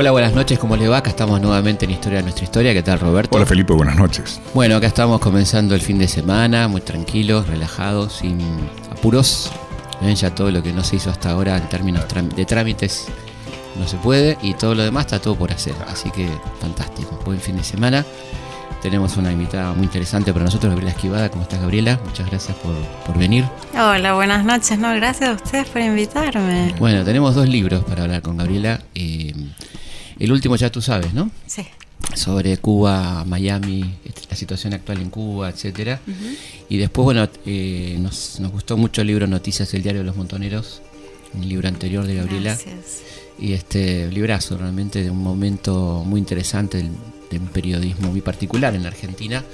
Hola, 0.00 0.12
buenas 0.12 0.32
noches, 0.32 0.60
¿cómo 0.60 0.76
le 0.76 0.86
va? 0.86 0.98
Acá 0.98 1.10
estamos 1.10 1.40
nuevamente 1.40 1.84
en 1.84 1.90
Historia 1.90 2.18
de 2.18 2.22
nuestra 2.22 2.44
historia. 2.44 2.72
¿Qué 2.72 2.84
tal, 2.84 3.00
Roberto? 3.00 3.36
Hola, 3.36 3.44
Felipe, 3.44 3.72
buenas 3.72 3.96
noches. 3.96 4.40
Bueno, 4.54 4.76
acá 4.76 4.86
estamos 4.86 5.18
comenzando 5.18 5.74
el 5.74 5.80
fin 5.80 5.98
de 5.98 6.06
semana, 6.06 6.68
muy 6.68 6.82
tranquilos, 6.82 7.48
relajados, 7.48 8.12
sin 8.12 8.38
apuros. 8.92 9.50
Ven 10.00 10.14
ya 10.14 10.32
todo 10.32 10.52
lo 10.52 10.62
que 10.62 10.72
no 10.72 10.84
se 10.84 10.94
hizo 10.94 11.10
hasta 11.10 11.32
ahora 11.32 11.56
en 11.56 11.68
términos 11.68 12.04
de 12.36 12.44
trámites 12.44 13.08
no 13.76 13.88
se 13.88 13.96
puede 13.96 14.38
y 14.40 14.54
todo 14.54 14.76
lo 14.76 14.84
demás 14.84 15.06
está 15.06 15.18
todo 15.18 15.34
por 15.34 15.50
hacer. 15.50 15.74
Así 15.88 16.12
que 16.12 16.28
fantástico, 16.60 17.18
buen 17.24 17.40
fin 17.40 17.56
de 17.56 17.64
semana. 17.64 18.06
Tenemos 18.82 19.16
una 19.16 19.32
invitada 19.32 19.72
muy 19.72 19.86
interesante 19.86 20.32
para 20.32 20.44
nosotros, 20.44 20.70
Gabriela 20.70 20.92
Esquivada. 20.92 21.28
¿Cómo 21.28 21.42
estás, 21.42 21.60
Gabriela? 21.60 21.98
Muchas 22.04 22.28
gracias 22.30 22.56
por, 22.58 22.72
por, 23.04 23.18
venir. 23.18 23.44
Hola, 23.74 24.14
buenas 24.14 24.44
noches. 24.44 24.78
No, 24.78 24.94
gracias 24.94 25.30
a 25.30 25.32
ustedes 25.32 25.68
por 25.68 25.82
invitarme. 25.82 26.72
Bueno, 26.78 27.04
tenemos 27.04 27.34
dos 27.34 27.48
libros 27.48 27.82
para 27.82 28.04
hablar 28.04 28.22
con 28.22 28.36
Gabriela. 28.36 28.80
Eh, 28.94 29.27
el 30.18 30.32
último 30.32 30.56
ya 30.56 30.70
tú 30.70 30.82
sabes, 30.82 31.14
¿no? 31.14 31.30
Sí. 31.46 31.66
Sobre 32.14 32.56
Cuba, 32.58 33.24
Miami, 33.24 33.98
la 34.30 34.36
situación 34.36 34.72
actual 34.72 35.00
en 35.00 35.10
Cuba, 35.10 35.48
etcétera. 35.50 36.00
Y 36.68 36.76
después, 36.78 37.04
bueno, 37.04 37.28
eh, 37.44 37.96
nos, 38.00 38.40
nos, 38.40 38.52
gustó 38.52 38.76
mucho 38.76 39.00
el 39.00 39.08
libro 39.08 39.26
Noticias 39.26 39.70
del 39.72 39.82
Diario 39.82 40.02
de 40.02 40.06
los 40.06 40.16
Montoneros, 40.16 40.80
un 41.34 41.48
libro 41.48 41.68
anterior 41.68 42.06
de 42.06 42.14
Gabriela. 42.16 42.50
Gracias. 42.50 43.02
Y 43.38 43.52
este 43.52 44.10
librazo 44.10 44.58
realmente 44.58 45.02
de 45.02 45.10
un 45.10 45.22
momento 45.22 46.02
muy 46.04 46.18
interesante 46.18 46.84
de 47.30 47.38
un 47.38 47.46
periodismo 47.48 48.10
muy 48.10 48.20
particular 48.20 48.74
en 48.74 48.82
la 48.82 48.88
Argentina. 48.88 49.44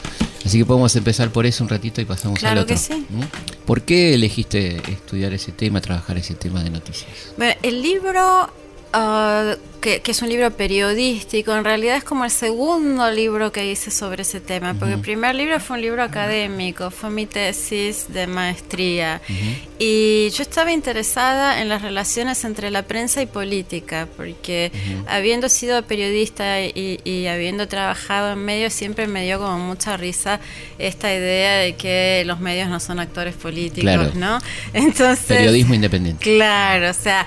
Así 0.44 0.58
que 0.58 0.64
podemos 0.64 0.94
empezar 0.96 1.30
por 1.30 1.46
eso 1.46 1.64
un 1.64 1.70
ratito 1.70 2.00
y 2.00 2.04
pasamos 2.04 2.38
claro 2.38 2.60
al 2.60 2.64
otro. 2.64 2.74
Que 2.74 2.80
sí. 2.80 3.06
¿Por 3.66 3.82
qué 3.82 4.14
elegiste 4.14 4.76
estudiar 4.90 5.32
ese 5.32 5.52
tema, 5.52 5.80
trabajar 5.80 6.16
ese 6.18 6.34
tema 6.34 6.62
de 6.62 6.70
noticias? 6.70 7.10
Bueno, 7.36 7.54
el 7.62 7.82
libro 7.82 8.48
Uh, 8.94 9.56
que, 9.84 10.00
que, 10.00 10.12
es 10.12 10.22
un 10.22 10.30
libro 10.30 10.50
periodístico, 10.50 11.54
en 11.54 11.62
realidad 11.62 11.96
es 11.96 12.04
como 12.04 12.24
el 12.24 12.30
segundo 12.30 13.10
libro 13.10 13.52
que 13.52 13.70
hice 13.70 13.90
sobre 13.90 14.22
ese 14.22 14.40
tema, 14.40 14.72
porque 14.72 14.94
el 14.94 15.00
primer 15.00 15.34
libro 15.34 15.60
fue 15.60 15.76
un 15.76 15.82
libro 15.82 16.02
académico, 16.02 16.90
fue 16.90 17.10
mi 17.10 17.26
tesis 17.26 18.06
de 18.08 18.26
maestría, 18.26 19.20
y 19.78 20.30
yo 20.30 20.42
estaba 20.42 20.72
interesada 20.72 21.60
en 21.60 21.68
las 21.68 21.82
relaciones 21.82 22.44
entre 22.44 22.70
la 22.70 22.84
prensa 22.84 23.20
y 23.20 23.26
política, 23.26 24.08
porque 24.16 24.72
habiendo 25.06 25.50
sido 25.50 25.82
periodista 25.82 26.62
y, 26.62 27.00
y, 27.04 27.26
habiendo 27.26 27.68
trabajado 27.68 28.32
en 28.32 28.38
medios, 28.38 28.72
siempre 28.72 29.06
me 29.06 29.22
dio 29.24 29.38
como 29.38 29.58
mucha 29.58 29.98
risa 29.98 30.40
esta 30.78 31.12
idea 31.12 31.58
de 31.58 31.74
que 31.74 32.22
los 32.24 32.40
medios 32.40 32.70
no 32.70 32.80
son 32.80 33.00
actores 33.00 33.34
políticos, 33.34 33.82
claro. 33.82 34.12
¿no? 34.14 34.38
Entonces... 34.72 35.26
Periodismo 35.26 35.74
independiente. 35.74 36.24
Claro, 36.24 36.88
o 36.88 36.94
sea, 36.94 37.26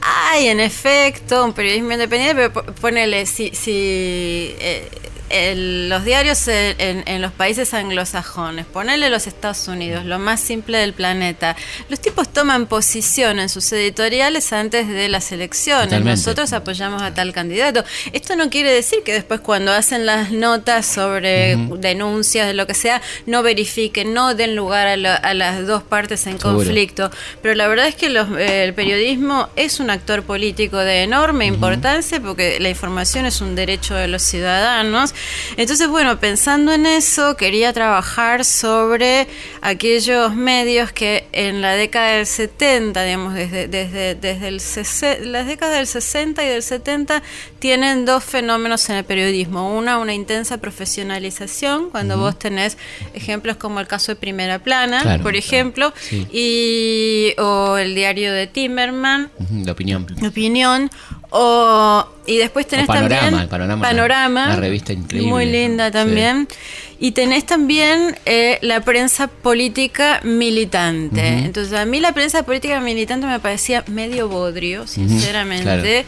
hay 0.00 0.46
en 0.46 0.60
efecto 0.60 1.44
un 1.44 1.52
periodismo 1.52 1.95
independiente, 1.96 2.50
pero 2.50 2.74
ponele, 2.74 3.26
si, 3.26 3.50
si 3.54 4.54
eh, 4.58 4.88
el, 5.30 5.88
los 5.88 6.04
diarios 6.04 6.46
en, 6.48 7.02
en, 7.06 7.22
los 7.22 7.32
países 7.32 7.74
anglosajones, 7.74 8.66
ponele 8.66 9.10
los 9.10 9.26
Estados 9.26 9.66
Unidos, 9.68 10.04
lo 10.04 10.18
más 10.18 10.40
simple 10.40 10.78
del 10.78 10.92
planeta, 10.92 11.56
los 11.88 12.00
tipos 12.00 12.32
toman 12.32 12.66
posición 12.66 13.38
en 13.38 13.48
sus 13.48 13.70
editoriales 13.72 14.52
antes 14.52 14.88
de 14.88 15.08
las 15.08 15.32
elecciones. 15.32 15.86
Totalmente. 15.86 16.18
Nosotros 16.18 16.52
apoyamos 16.52 17.02
a 17.02 17.12
tal 17.14 17.32
candidato. 17.32 17.84
Esto 18.12 18.36
no 18.36 18.50
quiere 18.50 18.72
decir 18.72 19.00
que 19.04 19.12
después 19.12 19.40
cuando 19.40 19.72
hacen 19.72 20.06
las 20.06 20.30
notas 20.30 20.86
sobre 20.86 21.56
uh 21.56 21.58
-huh. 21.58 21.78
denuncias 21.78 22.46
de 22.46 22.54
lo 22.54 22.66
que 22.66 22.74
sea, 22.74 23.02
no 23.26 23.42
verifiquen, 23.42 24.14
no 24.14 24.34
den 24.34 24.54
lugar 24.54 24.86
a, 24.86 24.96
lo, 24.96 25.10
a 25.10 25.34
las 25.34 25.66
dos 25.66 25.82
partes 25.82 26.26
en 26.26 26.38
Seguro. 26.38 26.58
conflicto. 26.58 27.10
Pero 27.42 27.54
la 27.54 27.66
verdad 27.68 27.88
es 27.88 27.94
que 27.94 28.08
los, 28.10 28.28
eh, 28.38 28.64
el 28.64 28.74
periodismo 28.74 29.48
es 29.56 29.80
un 29.80 29.90
actor 29.90 30.22
político 30.22 30.78
de 30.78 31.02
enorme 31.02 31.46
uh 31.46 31.50
-huh. 31.50 31.54
importancia 31.54 32.20
porque 32.20 32.58
la 32.60 32.68
información 32.68 33.26
es 33.26 33.40
un 33.40 33.54
derecho 33.54 33.94
de 33.94 34.08
los 34.08 34.22
ciudadanos. 34.22 35.14
Entonces, 35.56 35.88
bueno, 35.88 36.18
pensando 36.18 36.72
en 36.72 36.86
eso, 36.86 37.36
quería 37.36 37.72
trabajar 37.72 38.44
sobre 38.44 39.28
aquellos 39.60 40.34
medios 40.34 40.92
que 40.92 41.26
en 41.32 41.60
la 41.60 41.74
década 41.74 42.12
del 42.12 42.26
70, 42.26 43.02
digamos, 43.04 43.34
desde, 43.34 43.68
desde, 43.68 44.14
desde 44.14 44.48
el, 44.48 45.32
las 45.32 45.46
décadas 45.46 45.76
del 45.76 45.86
60 45.86 46.44
y 46.44 46.48
del 46.48 46.62
70, 46.62 47.22
tienen 47.58 48.04
dos 48.04 48.24
fenómenos 48.24 48.88
en 48.90 48.96
el 48.96 49.04
periodismo. 49.04 49.76
Una, 49.76 49.98
una 49.98 50.14
intensa 50.14 50.58
profesionalización, 50.58 51.90
cuando 51.90 52.14
uh 52.14 52.18
-huh. 52.18 52.20
vos 52.22 52.38
tenés 52.38 52.76
ejemplos 53.14 53.56
como 53.56 53.80
el 53.80 53.86
caso 53.86 54.12
de 54.12 54.16
Primera 54.16 54.58
Plana, 54.58 55.02
claro, 55.02 55.22
por 55.22 55.36
ejemplo, 55.36 55.92
claro. 55.92 56.08
sí. 56.08 56.26
y, 56.32 57.40
o 57.40 57.76
el 57.76 57.94
diario 57.94 58.32
de 58.32 58.46
Timerman. 58.46 59.30
Uh 59.38 59.44
-huh, 59.44 59.64
de 59.64 59.70
opinión. 59.70 60.06
Opinión. 60.26 60.90
O, 61.30 62.06
y 62.26 62.36
después 62.36 62.66
tenés 62.66 62.84
o 62.84 62.86
panorama, 62.88 63.20
también 63.20 63.42
el 63.42 63.48
panorama, 63.48 63.82
panorama 63.82 64.44
una, 64.44 64.52
una, 64.52 64.60
revista 64.60 64.92
increíble. 64.92 65.28
Muy 65.28 65.46
linda 65.46 65.90
también. 65.90 66.46
Sí. 66.48 66.56
Y 66.98 67.10
tenés 67.12 67.44
también 67.44 68.16
eh, 68.24 68.58
la 68.62 68.80
prensa 68.80 69.28
política 69.28 70.20
militante. 70.22 71.20
Uh 71.20 71.24
-huh. 71.24 71.44
Entonces, 71.46 71.72
a 71.74 71.84
mí 71.84 72.00
la 72.00 72.12
prensa 72.12 72.42
política 72.44 72.80
militante 72.80 73.26
me 73.26 73.38
parecía 73.38 73.84
medio 73.88 74.28
bodrio, 74.28 74.86
sinceramente. 74.86 75.64
Uh 75.64 75.72
-huh, 75.72 75.82
claro. 75.82 76.06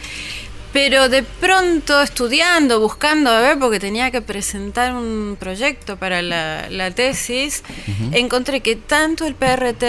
Pero 0.80 1.08
de 1.08 1.24
pronto 1.24 2.00
estudiando, 2.00 2.78
buscando 2.78 3.30
a 3.30 3.40
ver, 3.40 3.58
porque 3.58 3.80
tenía 3.80 4.12
que 4.12 4.22
presentar 4.22 4.94
un 4.94 5.36
proyecto 5.36 5.96
para 5.96 6.22
la, 6.22 6.70
la 6.70 6.92
tesis, 6.92 7.64
uh 7.66 7.90
-huh. 7.90 8.16
encontré 8.16 8.60
que 8.60 8.76
tanto 8.76 9.26
el 9.26 9.34
PRT, 9.34 9.84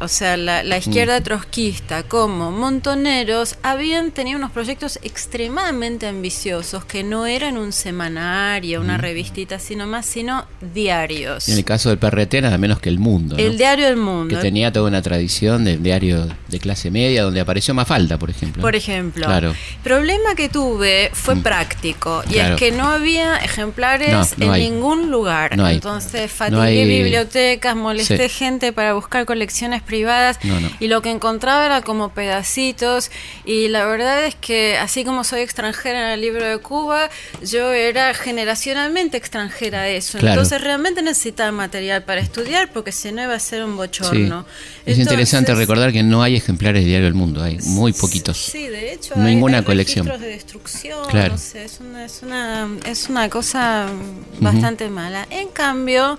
o 0.00 0.08
sea, 0.08 0.36
la, 0.36 0.64
la 0.64 0.76
izquierda 0.76 1.14
uh 1.18 1.20
-huh. 1.20 1.22
trotskista, 1.22 2.02
como 2.02 2.50
Montoneros, 2.50 3.54
habían 3.62 4.10
tenido 4.10 4.36
unos 4.36 4.50
proyectos 4.50 4.98
extremadamente 5.04 6.08
ambiciosos, 6.08 6.84
que 6.84 7.04
no 7.04 7.26
eran 7.26 7.56
un 7.56 7.70
semanario, 7.72 8.80
una 8.80 8.94
uh 8.94 8.98
-huh. 8.98 9.02
revistita, 9.02 9.60
sino 9.60 9.86
más, 9.86 10.04
sino 10.04 10.46
diarios. 10.74 11.48
En 11.48 11.58
el 11.58 11.64
caso 11.64 11.90
del 11.90 11.98
PRT, 11.98 12.42
nada 12.42 12.58
menos 12.58 12.80
que 12.80 12.88
El 12.88 12.98
Mundo. 12.98 13.36
¿no? 13.36 13.40
El 13.40 13.56
diario 13.56 13.86
El 13.86 13.98
Mundo. 13.98 14.34
Que 14.34 14.42
tenía 14.42 14.72
toda 14.72 14.88
una 14.88 15.00
tradición 15.00 15.64
de 15.64 15.76
diario 15.76 16.26
de 16.48 16.58
clase 16.58 16.90
media, 16.90 17.22
donde 17.22 17.40
apareció 17.40 17.72
Mafalda, 17.72 18.18
por 18.18 18.30
ejemplo. 18.30 18.60
Por 18.60 18.74
ejemplo. 18.74 19.26
Claro. 19.26 19.54
Problema 19.84 20.23
que 20.34 20.48
tuve 20.48 21.10
fue 21.12 21.34
mm. 21.34 21.42
práctico 21.42 22.22
y 22.28 22.34
claro. 22.34 22.54
es 22.54 22.58
que 22.60 22.72
no 22.72 22.88
había 22.88 23.36
ejemplares 23.36 24.10
no, 24.10 24.24
no 24.38 24.44
en 24.46 24.50
hay. 24.50 24.70
ningún 24.70 25.10
lugar. 25.10 25.56
No. 25.56 25.68
Entonces 25.68 26.30
fatigué 26.32 26.86
bibliotecas, 26.86 27.76
molesté 27.76 28.28
sí. 28.28 28.34
gente 28.34 28.72
para 28.72 28.94
buscar 28.94 29.26
colecciones 29.26 29.82
privadas 29.82 30.38
y 30.80 30.88
lo 30.88 31.02
que 31.02 31.10
encontraba 31.10 31.66
era 31.66 31.82
como 31.82 32.10
pedacitos 32.10 33.10
y 33.44 33.68
la 33.68 33.84
verdad 33.84 34.24
es 34.24 34.34
que 34.34 34.78
así 34.78 35.04
como 35.04 35.24
soy 35.24 35.40
extranjera 35.40 36.06
en 36.06 36.10
el 36.14 36.20
libro 36.20 36.46
de 36.46 36.58
Cuba, 36.58 37.10
yo 37.42 37.72
era 37.72 38.14
generacionalmente 38.14 39.16
extranjera 39.16 39.82
a 39.82 39.88
eso. 39.88 40.18
Claro. 40.18 40.34
Entonces 40.34 40.60
realmente 40.62 41.02
necesitaba 41.02 41.52
material 41.52 42.04
para 42.04 42.20
estudiar 42.20 42.72
porque 42.72 42.92
si 42.92 43.12
no 43.12 43.22
iba 43.22 43.34
a 43.34 43.40
ser 43.40 43.64
un 43.64 43.76
bochorno. 43.76 44.42
Sí. 44.42 44.48
Es 44.86 44.98
Entonces, 44.98 44.98
interesante 44.98 45.54
recordar 45.54 45.92
que 45.92 46.02
no 46.02 46.22
hay 46.22 46.36
ejemplares 46.36 46.82
de 46.82 46.88
Diario 46.88 47.06
del 47.06 47.14
Mundo, 47.14 47.42
hay 47.42 47.58
muy 47.64 47.92
poquitos. 47.92 48.36
Sí, 48.36 48.68
de 48.68 48.92
hecho, 48.92 49.14
no 49.16 49.24
hay, 49.24 49.34
ninguna 49.34 49.58
hay 49.58 49.64
colección 49.64 50.03
de 50.12 50.28
destrucción, 50.28 51.08
claro. 51.08 51.32
no 51.32 51.38
sé, 51.38 51.64
es 51.64 51.80
una, 51.80 52.04
es 52.04 52.22
una, 52.22 52.68
es 52.86 53.08
una 53.08 53.28
cosa 53.28 53.86
bastante 54.40 54.84
uh 54.84 54.88
-huh. 54.88 54.92
mala. 54.92 55.26
En 55.30 55.48
cambio, 55.48 56.18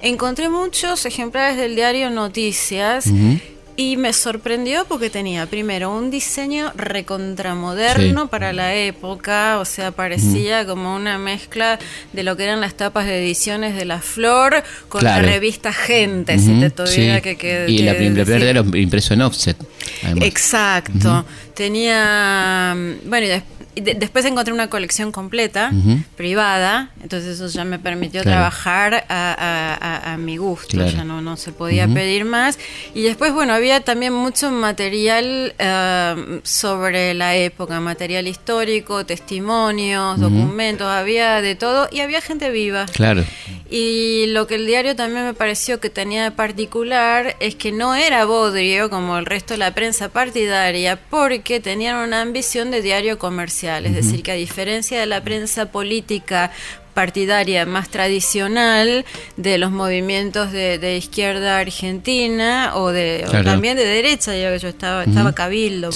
encontré 0.00 0.48
muchos 0.48 1.04
ejemplares 1.06 1.56
del 1.56 1.74
diario 1.74 2.10
Noticias. 2.10 3.06
Uh 3.06 3.10
-huh. 3.12 3.55
Y 3.78 3.98
me 3.98 4.14
sorprendió 4.14 4.86
porque 4.86 5.10
tenía 5.10 5.44
primero 5.46 5.94
un 5.94 6.10
diseño 6.10 6.72
recontramoderno 6.76 8.22
sí. 8.22 8.28
para 8.30 8.54
la 8.54 8.74
época, 8.74 9.58
o 9.58 9.66
sea, 9.66 9.90
parecía 9.92 10.62
mm. 10.62 10.66
como 10.66 10.96
una 10.96 11.18
mezcla 11.18 11.78
de 12.14 12.22
lo 12.22 12.36
que 12.38 12.44
eran 12.44 12.62
las 12.62 12.74
tapas 12.74 13.04
de 13.04 13.22
ediciones 13.22 13.76
de 13.76 13.84
La 13.84 14.00
Flor 14.00 14.62
con 14.88 15.00
claro. 15.00 15.22
la 15.22 15.28
revista 15.28 15.74
Gente, 15.74 16.36
mm 16.36 16.40
-hmm. 16.40 16.54
si 16.54 16.60
te 16.60 16.70
tuviera 16.70 17.16
sí. 17.16 17.22
que, 17.22 17.36
que, 17.36 17.66
Y 17.68 17.78
que 17.78 17.84
la 17.84 17.94
primera 17.94 18.36
era 18.36 18.64
impreso 18.74 19.12
en 19.12 19.20
offset. 19.22 19.56
Además. 20.04 20.24
Exacto. 20.24 21.08
Mm 21.12 21.18
-hmm. 21.18 21.24
Tenía, 21.54 22.74
bueno, 23.04 23.26
y 23.26 23.28
después 23.28 23.55
después 23.80 24.24
encontré 24.24 24.54
una 24.54 24.68
colección 24.68 25.12
completa, 25.12 25.70
privada, 26.16 26.90
entonces 27.02 27.40
eso 27.40 27.46
ya 27.48 27.64
me 27.64 27.78
permitió 27.78 28.22
trabajar 28.22 29.04
a, 29.08 30.16
mi 30.18 30.38
gusto, 30.38 30.84
ya 30.86 31.04
no, 31.04 31.20
no 31.20 31.36
se 31.36 31.52
podía 31.52 31.86
pedir 31.86 32.24
más. 32.24 32.58
Y 32.94 33.02
después, 33.02 33.32
bueno, 33.32 33.52
había 33.52 33.80
también 33.80 34.12
mucho 34.12 34.50
material 34.50 35.54
eh, 35.58 36.40
sobre 36.42 37.14
la 37.14 37.36
época, 37.36 37.80
material 37.80 38.26
histórico, 38.26 39.04
testimonios, 39.04 40.18
documentos, 40.18 40.86
había 40.86 41.42
de 41.42 41.54
todo 41.54 41.88
y 41.90 42.00
había 42.00 42.20
gente 42.20 42.50
viva. 42.50 42.86
Claro. 42.86 43.24
Y 43.68 44.26
lo 44.28 44.46
que 44.46 44.54
el 44.54 44.66
diario 44.66 44.94
también 44.94 45.24
me 45.24 45.34
pareció 45.34 45.80
que 45.80 45.90
tenía 45.90 46.22
de 46.22 46.30
particular 46.30 47.36
es 47.40 47.56
que 47.56 47.72
no 47.72 47.96
era 47.96 48.24
bodrio 48.24 48.88
como 48.90 49.18
el 49.18 49.26
resto 49.26 49.54
de 49.54 49.58
la 49.58 49.74
prensa 49.74 50.08
partidaria, 50.08 51.00
porque 51.10 51.58
tenían 51.58 51.96
una 51.96 52.20
ambición 52.20 52.70
de 52.70 52.80
diario 52.80 53.18
comercial, 53.18 53.86
es 53.86 53.94
decir, 53.94 54.22
que 54.22 54.30
a 54.30 54.34
diferencia 54.36 55.00
de 55.00 55.06
la 55.06 55.22
prensa 55.22 55.72
política 55.72 56.52
partidaria 56.96 57.66
más 57.66 57.90
tradicional 57.90 59.04
de 59.36 59.58
los 59.58 59.70
movimientos 59.70 60.50
de, 60.50 60.96
izquierda 60.96 61.58
argentina 61.58 62.72
o 62.74 62.88
de 62.88 63.26
también 63.44 63.76
de 63.76 63.84
derecha, 63.84 64.34
yo 64.34 64.50
que 64.50 64.58
yo 64.58 64.68
estaba, 64.68 65.04
estaba 65.04 65.34
cabildo, 65.34 65.90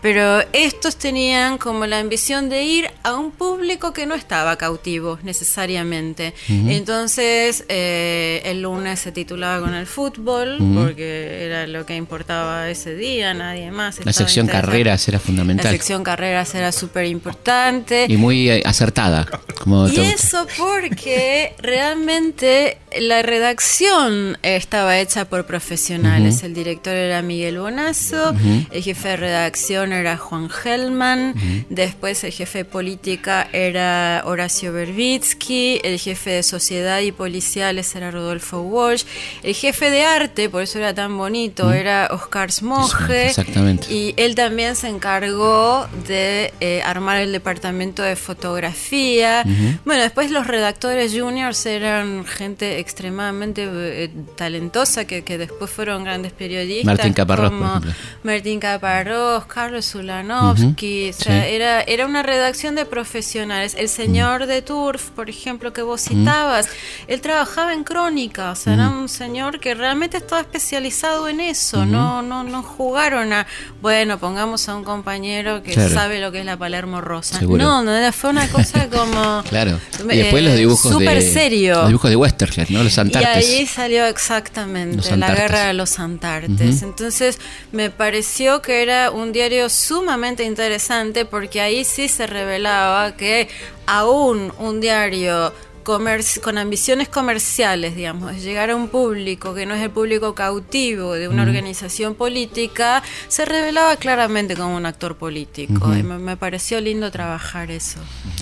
pero 0.00 0.44
estos 0.52 0.94
tenían 0.94 1.58
como 1.58 1.86
la 1.86 1.98
ambición 1.98 2.48
de 2.48 2.62
ir 2.62 2.88
a 3.02 3.16
un 3.16 3.32
público 3.32 3.92
que 3.92 4.06
no 4.06 4.14
estaba 4.14 4.54
cautivo 4.56 5.18
necesariamente. 5.24 6.34
Entonces 6.48 7.64
eh, 7.68 8.42
el 8.44 8.62
lunes 8.62 9.00
se 9.00 9.10
titulaba 9.10 9.60
con 9.60 9.74
el 9.74 9.88
fútbol 9.88 10.58
porque 10.76 11.46
era 11.46 11.66
lo 11.66 11.84
que 11.84 11.96
importaba 11.96 12.70
ese 12.70 12.94
día, 12.94 13.34
nadie 13.34 13.72
más. 13.72 13.98
La 14.04 14.12
sección 14.12 14.46
carreras 14.46 15.08
era 15.08 15.18
fundamental. 15.18 15.64
La 15.66 15.72
sección 15.72 16.04
carreras 16.04 16.54
era 16.54 16.70
súper 16.70 17.06
importante. 17.06 18.06
Y 18.08 18.16
muy 18.16 18.48
eh, 18.48 18.62
acertada. 18.64 19.26
Como 19.58 19.88
eso 20.14 20.46
porque 20.58 21.54
realmente 21.58 22.78
la 23.00 23.22
redacción 23.22 24.38
estaba 24.42 24.98
hecha 24.98 25.24
por 25.24 25.46
profesionales. 25.46 26.42
El 26.42 26.54
director 26.54 26.94
era 26.94 27.22
Miguel 27.22 27.58
Bonazo, 27.58 28.34
el 28.70 28.82
jefe 28.82 29.08
de 29.08 29.16
redacción 29.16 29.92
era 29.92 30.16
Juan 30.16 30.48
Hellman, 30.50 31.34
después 31.70 32.24
el 32.24 32.32
jefe 32.32 32.58
de 32.58 32.64
política 32.64 33.48
era 33.52 34.22
Horacio 34.24 34.72
Berbitsky, 34.72 35.80
el 35.82 35.98
jefe 35.98 36.30
de 36.30 36.42
sociedad 36.42 37.00
y 37.00 37.12
policiales 37.12 37.94
era 37.94 38.10
Rodolfo 38.10 38.60
Walsh, 38.60 39.04
el 39.42 39.54
jefe 39.54 39.90
de 39.90 40.04
arte, 40.04 40.48
por 40.50 40.62
eso 40.62 40.78
era 40.78 40.94
tan 40.94 41.16
bonito, 41.16 41.72
era 41.72 42.08
Oscar 42.10 42.52
Smoge. 42.52 43.28
Exactamente. 43.28 43.92
Y 43.92 44.14
él 44.16 44.34
también 44.34 44.76
se 44.76 44.88
encargó 44.88 45.86
de 46.06 46.52
eh, 46.60 46.82
armar 46.84 47.18
el 47.18 47.32
departamento 47.32 48.02
de 48.02 48.16
fotografía. 48.16 49.44
Bueno, 49.84 50.01
después 50.02 50.30
los 50.30 50.46
redactores 50.46 51.12
juniors 51.12 51.64
eran 51.66 52.24
gente 52.24 52.78
extremadamente 52.78 53.68
eh, 53.72 54.10
talentosa 54.36 55.04
que, 55.06 55.22
después 55.22 55.70
fueron 55.70 56.04
grandes 56.04 56.32
periodistas. 56.32 56.84
Martín 56.84 57.12
Caparrós, 57.12 57.50
por 57.50 57.66
ejemplo. 57.66 57.92
Martín 58.22 58.60
Caparrós, 58.60 59.46
Carlos 59.46 59.86
Zulanovsky. 59.90 61.12
era, 61.26 61.80
era 61.82 62.06
una 62.06 62.22
redacción 62.22 62.74
de 62.74 62.84
profesionales. 62.84 63.74
El 63.78 63.88
señor 63.88 64.46
de 64.46 64.62
Turf, 64.62 65.10
por 65.10 65.30
ejemplo, 65.30 65.72
que 65.72 65.82
vos 65.82 66.02
citabas, 66.02 66.68
él 67.06 67.20
trabajaba 67.20 67.72
en 67.72 67.84
crónica. 67.84 68.50
O 68.50 68.56
sea, 68.56 68.74
era 68.74 68.90
un 68.90 69.08
señor 69.08 69.60
que 69.60 69.74
realmente 69.74 70.18
estaba 70.18 70.40
especializado 70.40 71.28
en 71.28 71.40
eso. 71.40 71.86
No, 71.86 72.22
no, 72.22 72.44
no 72.44 72.62
jugaron 72.62 73.32
a, 73.32 73.46
bueno, 73.80 74.18
pongamos 74.18 74.68
a 74.68 74.76
un 74.76 74.84
compañero 74.84 75.62
que 75.62 75.74
sabe 75.88 76.20
lo 76.20 76.32
que 76.32 76.40
es 76.40 76.46
la 76.46 76.56
Palermo 76.56 77.00
Rosa. 77.00 77.40
No, 77.40 77.82
no, 77.82 78.12
fue 78.12 78.30
una 78.30 78.48
cosa 78.48 78.88
como. 78.90 79.42
claro. 79.48 79.78
Y 80.10 80.16
después 80.16 80.42
los 80.42 80.54
dibujos 80.54 80.92
super 80.92 81.22
de. 81.22 81.32
serio. 81.32 81.74
Los 81.74 81.88
dibujos 81.88 82.10
de 82.10 82.16
Westergel, 82.16 82.66
¿no? 82.70 82.82
Los 82.82 82.98
Antartes. 82.98 83.48
Y 83.48 83.54
ahí 83.54 83.66
salió 83.66 84.06
exactamente 84.06 85.16
la 85.16 85.34
guerra 85.34 85.66
de 85.66 85.74
los 85.74 85.98
Antartes. 85.98 86.82
Entonces 86.82 87.38
me 87.72 87.90
pareció 87.90 88.62
que 88.62 88.82
era 88.82 89.10
un 89.10 89.32
diario 89.32 89.68
sumamente 89.68 90.44
interesante 90.44 91.24
porque 91.24 91.60
ahí 91.60 91.84
sí 91.84 92.08
se 92.08 92.26
revelaba 92.26 93.16
que 93.16 93.48
aún 93.86 94.52
un 94.58 94.80
diario 94.80 95.52
con 95.82 96.58
ambiciones 96.58 97.08
comerciales, 97.08 97.96
digamos, 97.96 98.42
llegar 98.42 98.70
a 98.70 98.76
un 98.76 98.88
público 98.88 99.54
que 99.54 99.66
no 99.66 99.74
es 99.74 99.82
el 99.82 99.90
público 99.90 100.34
cautivo 100.34 101.14
de 101.14 101.28
una 101.28 101.42
organización 101.42 102.14
política, 102.14 103.02
se 103.28 103.44
revelaba 103.44 103.96
claramente 103.96 104.56
como 104.56 104.76
un 104.76 104.86
actor 104.86 105.16
político. 105.16 105.94
Y 105.96 106.02
me, 106.02 106.36
pareció 106.36 106.80
lindo 106.80 107.10
trabajar 107.10 107.70
eso. 107.70 108.00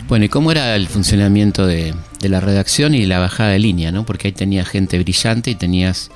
Bueno, 0.09 0.25
¿y 0.25 0.29
cómo 0.29 0.53
era 0.53 0.77
el 0.77 0.89
funcionamiento 0.89 1.67
de, 1.67 1.95
la 2.23 2.41
redacción 2.41 2.95
y 2.95 3.07
la 3.07 3.19
bajada 3.19 3.51
de 3.51 3.59
línea, 3.59 3.93
no? 3.93 4.05
Porque 4.05 4.29
ahí 4.29 4.33
tenía 4.33 4.65
gente 4.65 4.99
brillante 4.99 5.51
y 5.51 5.55
tenías 5.55 6.11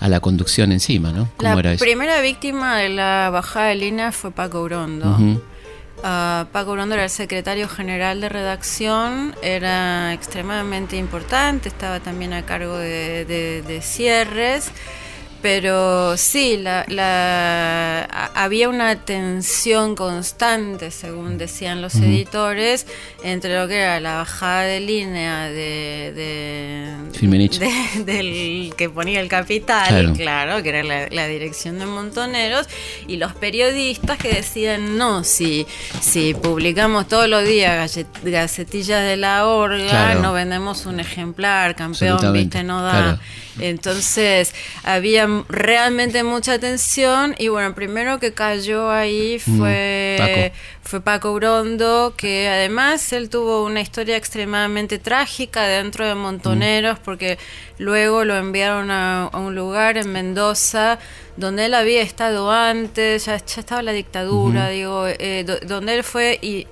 a 0.00 0.08
la 0.08 0.20
conducción 0.20 0.72
encima, 0.72 1.12
¿no? 1.12 1.28
¿Cómo 1.36 1.60
la 1.60 1.76
primera 1.76 2.20
víctima 2.20 2.78
de 2.78 2.88
la 2.88 3.30
bajada 3.30 3.68
de 3.68 3.76
línea 3.76 4.12
fue 4.12 4.30
Paco 4.30 4.62
Urondo. 4.62 5.40
Paco 6.02 6.72
Brondo 6.72 6.94
era 6.94 7.04
el 7.04 7.10
secretario 7.10 7.68
general 7.68 8.20
de 8.20 8.28
redacción, 8.28 9.34
era 9.42 10.12
extremadamente 10.14 10.96
importante, 10.96 11.68
estaba 11.68 12.00
también 12.00 12.32
a 12.32 12.44
cargo 12.44 12.76
de 12.76 13.80
cierres. 13.82 14.72
Pero 15.42 16.18
sí, 16.18 16.58
la, 16.58 18.04
había 18.34 18.68
una 18.68 18.96
tensión 18.96 19.94
constante, 19.96 20.90
según 20.90 21.38
decían 21.38 21.80
los 21.80 21.94
editores, 21.94 22.86
entre 23.22 23.58
lo 23.58 23.66
que 23.66 23.78
era 23.78 24.00
la 24.00 24.16
bajada 24.16 24.62
de 24.62 24.80
línea 24.80 25.48
de, 25.48 26.12
del 28.04 28.74
que 28.76 28.90
ponía 28.90 29.20
el 29.20 29.28
capital, 29.28 30.12
claro, 30.14 30.62
que 30.62 30.68
era 30.68 31.08
la, 31.10 31.26
dirección 31.26 31.78
de 31.78 31.86
Montoneros, 31.86 32.66
y 33.06 33.16
los 33.16 33.32
periodistas 33.32 34.18
que 34.18 34.34
decían, 34.34 34.98
no, 34.98 35.24
si, 35.24 35.66
si 36.00 36.34
publicamos 36.34 37.08
todos 37.08 37.28
los 37.28 37.46
días 37.46 37.98
gacetillas 38.22 39.04
de 39.04 39.16
la 39.16 39.46
orga, 39.46 40.16
no 40.16 40.34
vendemos 40.34 40.84
un 40.84 41.00
ejemplar, 41.00 41.74
campeón, 41.76 42.32
viste, 42.34 42.62
no 42.62 42.82
da. 42.82 43.18
Entonces, 43.58 44.54
había 44.84 45.28
realmente 45.48 46.22
mucha 46.22 46.58
tensión 46.58 47.34
y 47.38 47.48
bueno, 47.48 47.74
primero 47.74 48.18
que 48.18 48.32
cayó 48.32 48.90
ahí 48.90 49.40
mm, 49.44 49.58
fue 49.58 50.16
Paco. 50.18 50.56
fue 50.82 51.00
Paco 51.00 51.32
Urondo, 51.32 52.14
que 52.16 52.48
además 52.48 53.12
él 53.12 53.28
tuvo 53.28 53.64
una 53.64 53.80
historia 53.80 54.16
extremadamente 54.16 54.98
trágica 54.98 55.66
dentro 55.66 56.06
de 56.06 56.14
Montoneros 56.14 56.98
mm. 56.98 57.02
porque 57.04 57.38
luego 57.78 58.24
lo 58.24 58.36
enviaron 58.36 58.90
a, 58.90 59.30
un 59.32 59.54
lugar 59.54 59.96
en 59.96 60.12
Mendoza 60.12 60.98
donde 61.36 61.66
él 61.66 61.74
había 61.74 62.02
estado 62.02 62.50
antes, 62.50 63.24
ya, 63.26 63.36
estaba 63.36 63.82
la 63.82 63.92
dictadura, 63.92 64.68
digo, 64.68 65.06
eh, 65.06 65.44
donde 65.66 65.94
él 65.94 66.04
fue 66.04 66.38
y 66.42 66.66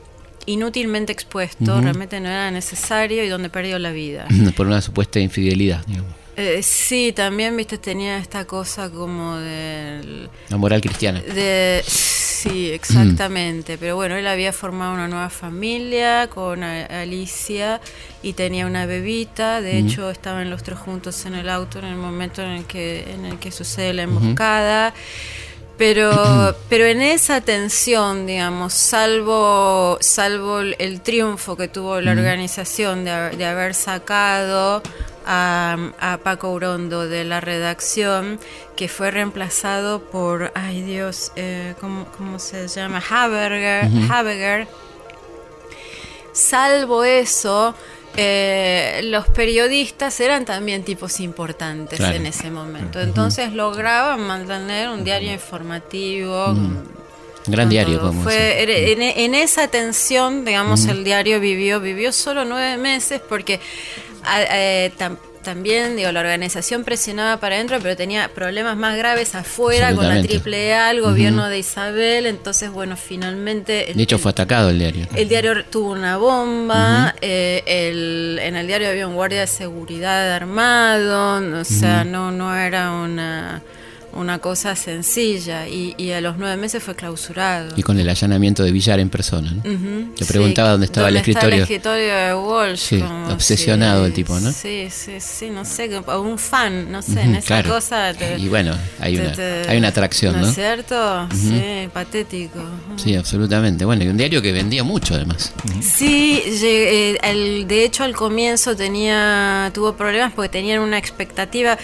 inútilmente 0.49 1.13
expuesto, 1.13 1.81
realmente 1.81 2.21
no 2.21 2.29
era 2.29 2.51
necesario 2.51 3.23
y 3.23 3.29
donde 3.29 3.51
perdió 3.51 3.79
la 3.79 3.93
vida. 3.93 4.27
Por 4.57 4.67
una 4.67 4.81
supuesta 4.81 5.21
infidelidad, 5.21 5.85
digamos. 5.87 6.18
Eh, 6.41 6.63
sí, 6.63 7.13
también, 7.13 7.57
viste, 7.57 7.79
tenía 7.79 8.17
esta 8.19 8.45
cosa 8.45 8.89
como 8.91 9.37
de... 9.39 10.29
La 10.49 10.57
moral 10.57 10.81
cristiana. 10.81 11.21
De, 11.21 11.83
sí, 11.85 12.71
exactamente. 12.73 13.77
Pero 13.77 13.97
bueno, 13.97 14.15
él 14.15 14.27
había 14.29 14.53
formado 14.53 14.95
una 14.95 15.09
nueva 15.09 15.31
familia 15.31 16.29
con 16.29 16.63
Alicia 16.63 17.81
y 18.23 18.35
tenía 18.35 18.67
una 18.67 18.87
bebita. 18.87 19.61
De 19.61 19.79
hecho, 19.79 20.11
estaban 20.11 20.49
los 20.49 20.63
tres 20.63 20.79
juntos 20.79 21.27
en 21.27 21.35
el 21.35 21.49
auto 21.49 21.81
en 21.81 21.87
el 21.87 21.97
momento 21.97 22.41
en 22.41 22.51
el 22.51 22.65
que, 22.67 23.13
en 23.13 23.25
el 23.25 23.41
que 23.41 23.51
sucede 23.51 23.93
la 23.93 24.03
emboscada. 24.03 24.95
Pero, 25.77 26.55
pero 26.69 26.87
en 26.87 27.03
esa 27.03 27.41
tensión, 27.41 28.29
digamos, 28.29 28.75
salvo, 28.75 29.99
salvo 30.01 30.61
el 30.61 31.01
triunfo 31.01 31.57
que 31.57 31.67
tuvo 31.67 32.01
la 32.01 32.13
organización 32.13 33.05
de, 33.05 33.31
de 33.37 33.45
haber 33.45 33.75
sacado 33.75 34.85
a, 35.29 36.19
Paco 36.23 36.51
Urondo 36.51 37.07
de 37.07 37.25
la 37.25 37.41
redacción, 37.41 38.41
que 38.77 38.89
fue 38.89 39.11
reemplazado 39.11 40.01
por, 40.01 40.51
ay 40.55 40.81
Dios, 40.83 41.33
eh, 41.37 41.75
¿cómo, 41.81 42.39
se 42.39 42.67
llama? 42.69 43.03
Haberger. 43.11 44.67
Salvo 46.33 47.05
eso, 47.05 47.75
eh, 48.17 49.01
los 49.05 49.29
periodistas 49.29 50.19
eran 50.21 50.45
también 50.45 50.83
tipos 50.83 51.21
importantes 51.21 52.01
en 52.01 52.27
ese 52.27 52.51
momento. 52.51 53.01
Entonces 53.01 53.53
lograban 53.53 54.21
mantener 54.21 54.89
un 54.89 55.05
diario 55.05 55.33
informativo. 55.33 56.55
Gran 57.47 57.69
diario, 57.69 58.01
como 58.01 58.23
Fue 58.23 58.93
en, 58.93 59.03
en, 59.03 59.35
esa 59.35 59.69
tensión, 59.69 60.45
digamos, 60.45 60.87
el 60.87 61.03
diario 61.03 61.41
vivió, 61.41 61.81
vivió 61.81 62.13
solo 62.13 62.45
nueve 62.45 62.77
meses 62.77 63.23
porque 63.27 63.59
eh, 64.51 64.93
también, 65.43 65.97
digo, 65.97 66.13
la 66.13 66.21
organización 66.21 66.85
presionaba 66.85 67.41
para 67.41 67.55
adentro, 67.55 67.79
pero 67.81 67.97
tenía 67.97 68.29
problemas 68.29 68.77
más 68.77 68.97
graves 68.97 69.35
afuera 69.35 69.95
con 69.95 70.07
la 70.07 70.17
AAA, 70.17 70.91
el 70.91 71.01
gobierno 71.01 71.49
de 71.49 71.59
Isabel. 71.59 72.27
Entonces, 72.27 72.71
bueno, 72.71 72.97
finalmente. 72.97 73.93
de 73.95 74.03
hecho, 74.03 74.19
fue 74.19 74.33
atacado 74.33 74.71
el 74.71 74.79
diario. 74.79 75.07
El 75.15 75.29
diario 75.29 75.65
tuvo 75.65 75.93
una 75.93 76.17
bomba. 76.19 77.15
Eh, 77.21 77.63
el, 77.67 78.39
en 78.43 78.57
el 78.57 78.67
diario 78.67 78.89
había 78.89 79.09
un 79.09 79.15
guardia 79.15 79.41
de 79.41 79.47
seguridad 79.47 80.33
armado. 80.33 81.61
O 81.61 81.65
sea, 81.65 82.05
no, 82.05 82.31
no 82.31 82.55
era 82.55 82.93
una 82.93 83.63
una 84.19 84.39
cosa 84.41 84.75
sencilla 84.75 85.69
y, 85.69 86.11
a 86.13 86.21
los 86.21 86.37
nueve 86.39 86.57
meses 86.57 86.83
fue 86.83 86.95
clausurado. 86.95 87.75
Y 87.77 87.83
con 87.83 87.99
el 87.99 88.09
allanamiento 88.09 88.65
de 88.65 88.73
Villar 88.73 88.99
en 88.99 89.09
persona, 89.09 89.53
¿no? 89.53 89.63
Te 90.15 90.25
preguntaba 90.25 90.71
dónde 90.71 90.87
estaba 90.87 91.09
el 91.09 91.17
escritorio. 91.17 91.57
el 91.57 91.63
escritorio 91.63 92.15
de 92.15 92.35
Walsh. 92.35 92.79
Sí, 92.79 93.05
obsesionado 93.31 94.07
el 94.07 94.13
tipo, 94.13 94.39
¿no? 94.41 94.51
Sí, 94.53 94.89
sí, 94.91 95.21
sí, 95.21 95.51
no 95.51 95.65
sé, 95.65 95.89
un 95.99 96.39
fan, 96.39 96.91
no 96.91 97.03
sé, 97.03 97.23
en 97.23 97.37
esa 97.37 97.63
cosa. 97.63 98.13
y 98.37 98.49
bueno, 98.49 98.75
hay 99.01 99.19
una, 99.19 99.33
hay 99.69 99.79
una 99.79 99.89
atracción, 99.89 100.41
¿no? 100.41 100.49
es 100.49 100.55
cierto? 100.55 101.29
Sí, 101.33 101.89
patético. 101.93 102.61
Sí, 102.97 103.15
absolutamente. 103.15 103.85
Bueno, 103.85 104.05
y 104.05 104.09
un 104.09 104.17
diario 104.17 104.43
que 104.43 104.53
vendía 104.53 104.83
mucho 104.83 105.15
además. 105.15 105.53
Sí, 105.81 106.43
eh, 106.45 107.19
el, 107.23 107.69
de 107.69 107.85
hecho 107.85 108.05
al 108.05 108.15
comienzo 108.15 108.75
tenía 108.77 109.71
tuvo 109.75 109.95
problemas 109.95 110.33
porque 110.33 110.49
tenían 110.49 110.81
una 110.81 110.99
expectativa 110.99 111.79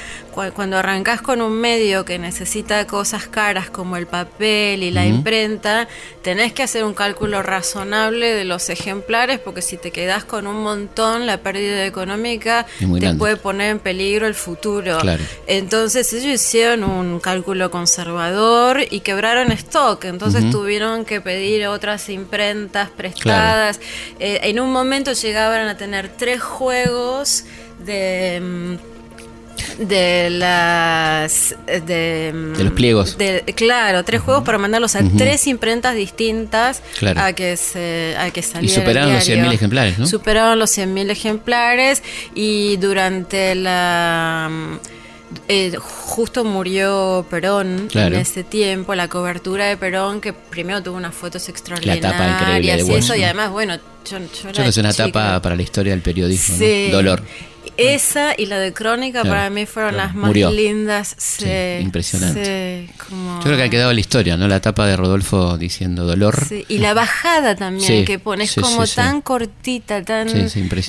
cuando 0.55 0.79
arrancás 0.79 1.23
con 1.23 1.41
un 1.41 1.53
medio 1.53 2.05
que 2.05 2.19
necesita 2.25 2.87
cosas 2.87 3.27
caras 3.27 3.69
como 3.69 3.99
el 3.99 4.07
papel 4.07 4.83
y 4.83 4.91
la 4.91 5.05
imprenta, 5.05 5.89
tenés 6.23 6.55
que 6.55 6.63
hacer 6.63 6.83
un 6.83 6.95
cálculo 6.95 7.43
razonable 7.43 8.33
de 8.33 8.45
los 8.45 8.71
ejemplares 8.71 9.39
porque 9.39 9.61
si 9.61 9.77
te 9.77 9.91
quedás 9.91 10.25
con 10.25 10.47
un 10.47 10.63
montón, 10.63 11.27
la 11.27 11.37
pérdida 11.37 11.85
económica 11.85 12.65
te 12.99 13.15
puede 13.15 13.37
poner 13.37 13.73
en 13.73 13.79
peligro 13.79 14.27
el 14.27 14.35
futuro. 14.35 14.99
Entonces 15.47 16.11
ellos 16.15 16.41
hicieron 16.41 16.83
un 16.85 17.21
cálculo 17.21 17.71
conservador 17.71 18.81
y 18.91 19.01
quebraron 19.01 19.53
stock, 19.53 20.07
entonces 20.07 20.51
tuvieron 20.51 21.05
que 21.05 21.21
pedir 21.21 21.67
otras 21.67 22.09
imprentas 22.09 22.89
prestadas. 22.89 23.81
Eh, 24.19 24.41
en 24.45 24.61
un 24.61 24.73
momento 24.73 25.13
llegaban 25.13 25.69
a 25.69 25.77
tener 25.77 26.09
tres 26.09 26.41
juegos 26.41 27.45
de 27.85 28.41
mm, 28.41 28.94
de 29.79 30.31
las 30.31 31.55
de, 31.67 32.33
los 32.59 32.73
pliegos. 32.73 33.17
claro 33.55 34.05
tres 34.05 34.21
juegos 34.21 34.45
para 34.45 34.59
mandarlos 34.59 34.95
a 34.97 35.03
tres 35.17 35.47
imprentas 35.47 35.95
distintas 35.95 36.83
a 37.17 37.33
que 37.33 37.57
se 37.57 38.17
a 38.19 38.31
que 38.31 38.43
saliera 38.43 38.73
y 38.73 38.75
superaron 38.75 39.13
los 39.15 39.29
100.000 39.29 39.53
ejemplares 39.53 39.99
¿no? 39.99 40.07
superaron 40.07 40.59
los 40.59 40.77
100.000 40.77 41.11
ejemplares 41.11 42.03
y 42.35 42.77
durante 42.77 43.55
la 43.55 44.51
eh, 45.49 45.75
justo 45.79 46.45
murió 46.45 47.27
Perón 47.29 47.89
en 47.93 48.15
ese 48.15 48.45
tiempo, 48.45 48.95
la 48.95 49.09
cobertura 49.09 49.67
de 49.67 49.77
Perón, 49.77 50.21
que 50.21 50.33
primero 50.33 50.83
tuvo 50.83 50.97
unas 50.97 51.15
fotos 51.15 51.49
extraordinarias 51.49 52.89
y 52.89 52.93
eso, 52.93 53.17
y 53.17 53.25
además, 53.25 53.51
bueno, 53.51 53.77
yo, 54.09 54.19
yo, 54.53 54.63
es 54.63 54.77
una 54.77 54.91
etapa 54.91 55.41
para 55.43 55.57
la 55.57 55.63
historia 55.63 55.93
del 55.93 56.03
periodismo, 56.03 56.57
dolor. 56.93 57.23
Esa 57.77 58.35
y 58.37 58.47
la 58.47 58.59
de 58.59 58.73
Crónica 58.73 59.23
para 59.23 59.51
mí 59.51 59.67
fueron 59.67 59.97
las 59.97 60.15
más 60.15 60.33
lindas. 60.35 61.15
Sí, 61.19 61.47
impresionante. 61.81 62.89
Yo 63.11 63.41
creo 63.43 63.57
que 63.57 63.63
ha 63.65 63.71
quedado 63.71 63.93
la 63.93 64.01
historia, 64.01 64.37
¿no? 64.37 64.49
La 64.49 64.57
etapa 64.57 64.87
de 64.87 64.97
Rodolfo 64.97 65.59
diciendo 65.59 66.05
dolor. 66.05 66.37
Y 66.69 66.79
la 66.79 66.95
bajada 66.95 67.57
también 67.57 68.05
que 68.05 68.19
pone, 68.19 68.45
es 68.45 68.55
como 68.55 68.87
tan 68.87 69.21
cortita, 69.21 70.03
tan... 70.03 70.29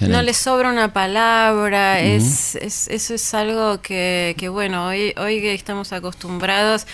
No 0.08 0.22
le 0.22 0.34
sobra 0.34 0.70
una 0.70 0.94
palabra, 0.94 2.00
es, 2.00 2.56
es, 2.56 2.88
eso 2.88 3.16
es 3.16 3.34
algo 3.34 3.82
que, 3.82 4.36
que, 4.38 4.50
bueno, 4.50 4.88
hoy, 4.88 5.14
hoy 5.18 5.42
que 5.42 5.54
estamos 5.54 5.94
acostumbrados 5.94 6.86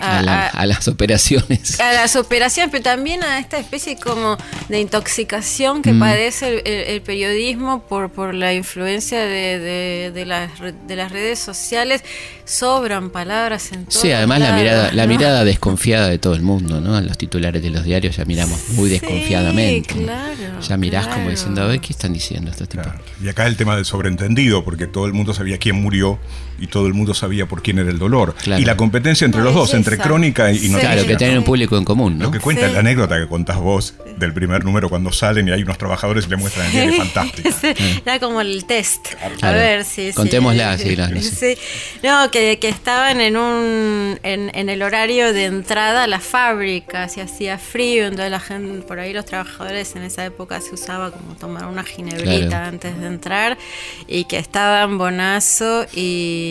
a, 0.00 0.66
las 0.66 0.88
operaciones. 0.88 1.80
A 1.80 1.92
las 1.92 2.16
operaciones, 2.16 2.70
pero 2.70 2.82
también 2.82 3.22
a 3.22 3.38
esta 3.38 3.58
especie 3.58 3.96
como 3.96 4.36
de 4.68 4.80
intoxicación 4.80 5.82
que 5.82 5.94
padece 5.94 6.62
el, 6.64 7.02
periodismo 7.02 7.82
por, 7.82 8.10
por 8.10 8.34
la 8.34 8.52
influencia 8.54 9.20
de, 9.20 10.10
de, 10.12 10.26
las, 10.26 10.50
de 10.60 10.96
las 10.96 11.12
redes 11.12 11.38
sociales. 11.38 12.02
Sobran 12.44 13.10
palabras 13.10 13.72
en 13.72 13.84
todo. 13.84 14.00
Sí, 14.00 14.10
además 14.10 14.40
la 14.40 14.52
mirada, 14.52 14.92
la 14.92 15.06
mirada 15.06 15.44
desconfiada 15.44 16.08
de 16.08 16.18
todo 16.18 16.34
el 16.34 16.42
mundo, 16.42 16.80
¿no? 16.80 16.96
A 16.96 17.00
los 17.00 17.18
titulares 17.18 17.62
de 17.62 17.70
los 17.70 17.84
diarios 17.84 18.16
ya 18.16 18.24
miramos 18.24 18.70
muy 18.70 18.88
desconfiadamente. 18.88 19.94
claro, 19.94 20.60
ya 20.60 20.76
mirás 20.76 21.06
como 21.08 21.30
diciendo, 21.30 21.62
a 21.62 21.66
ver, 21.66 21.80
¿qué 21.80 21.92
están 21.92 22.12
diciendo 22.12 22.50
estos 22.50 22.68
tipos? 22.68 22.88
Y 23.22 23.28
acá 23.28 23.46
el 23.46 23.56
tema 23.56 23.76
del 23.76 23.84
sobreentendido, 23.84 24.64
porque 24.64 24.86
todo 24.86 25.06
el 25.06 25.12
mundo 25.12 25.34
sabía 25.34 25.58
quién 25.58 25.76
murió 25.76 26.18
y 26.58 26.66
todo 26.66 26.86
el 26.86 26.94
mundo 26.94 27.14
sabía 27.14 27.46
por 27.46 27.62
quién 27.62 27.78
era 27.78 27.90
el 27.90 27.98
dolor. 27.98 28.34
Y 28.44 28.64
la 28.64 28.76
competencia 28.76 29.24
entre 29.24 29.42
los 29.42 29.54
dos, 29.54 29.74
entre 29.74 29.98
crónica 29.98 30.50
y 30.50 30.68
noticia. 30.68 30.80
Claro, 30.80 31.06
que 31.06 31.16
tienen 31.16 31.38
un 31.38 31.44
público 31.44 31.76
en 31.76 31.84
común, 31.84 32.18
¿no? 32.18 32.24
Lo 32.24 32.30
que 32.30 32.40
cuenta 32.40 32.68
la 32.68 32.80
anécdota 32.80 33.18
que 33.18 33.26
contás 33.26 33.58
vos 33.58 33.94
del 34.16 34.32
primer 34.32 34.64
número 34.64 34.88
cuando 34.88 35.12
salen 35.12 35.48
y 35.48 35.52
hay 35.52 35.62
unos 35.62 35.78
trabajadores 35.78 36.26
y 36.26 36.30
le 36.30 36.36
muestran 36.36 36.66
el 36.66 36.72
diario 36.72 36.92
fantástico. 36.94 37.48
Era 38.04 38.18
como 38.18 38.40
el 38.40 38.64
test. 38.64 39.08
A 39.42 39.52
ver, 39.52 39.84
sí, 39.84 40.10
Contémosla, 40.14 40.76
sí. 40.78 40.96
sí, 41.20 41.56
No, 42.02 42.30
que, 42.30 42.58
que, 42.58 42.68
estaban 42.68 43.20
en 43.20 43.36
un 43.36 44.18
en, 44.22 44.50
en, 44.54 44.68
el 44.68 44.82
horario 44.82 45.32
de 45.32 45.44
entrada 45.46 46.04
a 46.04 46.06
la 46.06 46.20
fábrica, 46.20 47.08
si 47.08 47.20
hacía 47.20 47.58
frío, 47.58 48.04
entonces 48.04 48.30
la 48.30 48.40
gente, 48.40 48.86
por 48.86 48.98
ahí 48.98 49.12
los 49.12 49.24
trabajadores 49.24 49.94
en 49.96 50.02
esa 50.02 50.24
época 50.24 50.60
se 50.60 50.74
usaba 50.74 51.10
como 51.10 51.34
tomar 51.34 51.66
una 51.66 51.84
ginebrita 51.84 52.66
antes 52.66 52.98
de 52.98 53.06
entrar 53.06 53.58
y 54.06 54.24
que 54.24 54.38
estaban 54.38 54.98
Bonazo 54.98 55.86
y 55.94 56.47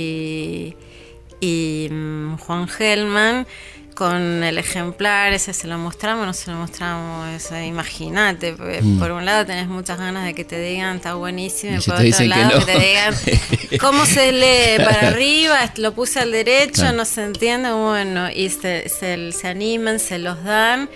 y 1.40 1.88
mm, 1.92 2.38
Juan 2.38 2.68
Gelman 2.68 3.48
con 3.98 4.44
el 4.44 4.60
ejemplar, 4.60 5.34
ese 5.34 5.54
se 5.54 5.66
lo 5.66 5.80
mostramos, 5.80 6.28
no 6.28 6.34
se 6.34 6.52
lo 6.52 6.58
mostramos, 6.58 7.28
imagínate, 7.66 8.54
mm. 8.54 9.00
por 9.00 9.10
un 9.10 9.26
lado 9.26 9.44
tenés 9.44 9.68
muchas 9.68 9.98
ganas 9.98 10.24
de 10.24 10.36
que 10.36 10.46
te 10.46 10.60
digan 10.60 10.98
está 10.98 11.16
buenísimo, 11.16 11.80
y 11.80 11.82
por 11.82 11.96
otro 11.96 12.26
lado 12.26 12.60
que, 12.60 12.74
te 12.74 12.80
digan 12.80 13.16
cómo 13.82 14.06
se 14.06 14.32
lee 14.32 14.78
para 14.78 15.08
arriba, 15.08 15.74
lo 15.78 15.96
puse 15.96 16.20
al 16.20 16.32
derecho, 16.32 16.94
no 16.94 17.06
se 17.06 17.24
entiende, 17.24 17.72
bueno, 17.72 18.30
y 18.30 18.52
se, 18.52 18.88
se, 18.88 19.32
se 19.32 19.48
animan, 19.48 19.98
se 19.98 20.20
los 20.20 20.44
dan 20.44 20.90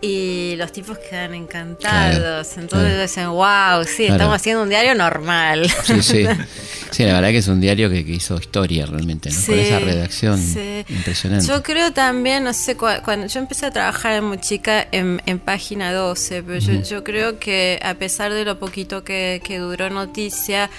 y 0.00 0.54
los 0.56 0.72
tipos 0.72 0.98
quedan 0.98 1.34
encantados. 1.34 2.56
Entonces 2.56 3.00
dicen, 3.00 3.30
wow, 3.30 3.84
sí, 3.84 4.06
estamos 4.06 4.36
haciendo 4.36 4.62
un 4.62 4.68
diario 4.68 4.94
normal. 4.94 5.70
Sí, 5.84 6.02
sí. 6.02 6.26
Sí, 6.90 7.04
la 7.04 7.14
verdad 7.14 7.30
que 7.30 7.38
es 7.38 7.48
un 7.48 7.60
diario 7.60 7.90
que, 7.90 8.00
hizo 8.00 8.36
historia 8.36 8.86
realmente, 8.86 9.30
¿no? 9.30 9.36
Con 9.44 9.58
esa 9.58 9.78
redacción 9.78 10.40
impresionante. 10.88 11.46
Yo 11.46 11.62
creo 11.62 11.92
también, 11.92 12.44
no 12.44 12.52
sé, 12.52 12.76
cuando 12.76 13.26
yo 13.26 13.40
empecé 13.40 13.66
a 13.66 13.70
trabajar 13.70 14.14
en 14.14 14.24
muy 14.24 14.38
chica 14.38 14.86
en, 14.92 15.18
página 15.38 15.92
12, 15.92 16.42
pero 16.42 16.82
yo, 16.82 17.04
creo 17.04 17.38
que 17.38 17.78
a 17.82 17.94
pesar 17.94 18.32
de 18.32 18.44
lo 18.44 18.58
poquito 18.58 19.04
que, 19.04 19.40
duró 19.58 19.90
noticia, 19.90 20.70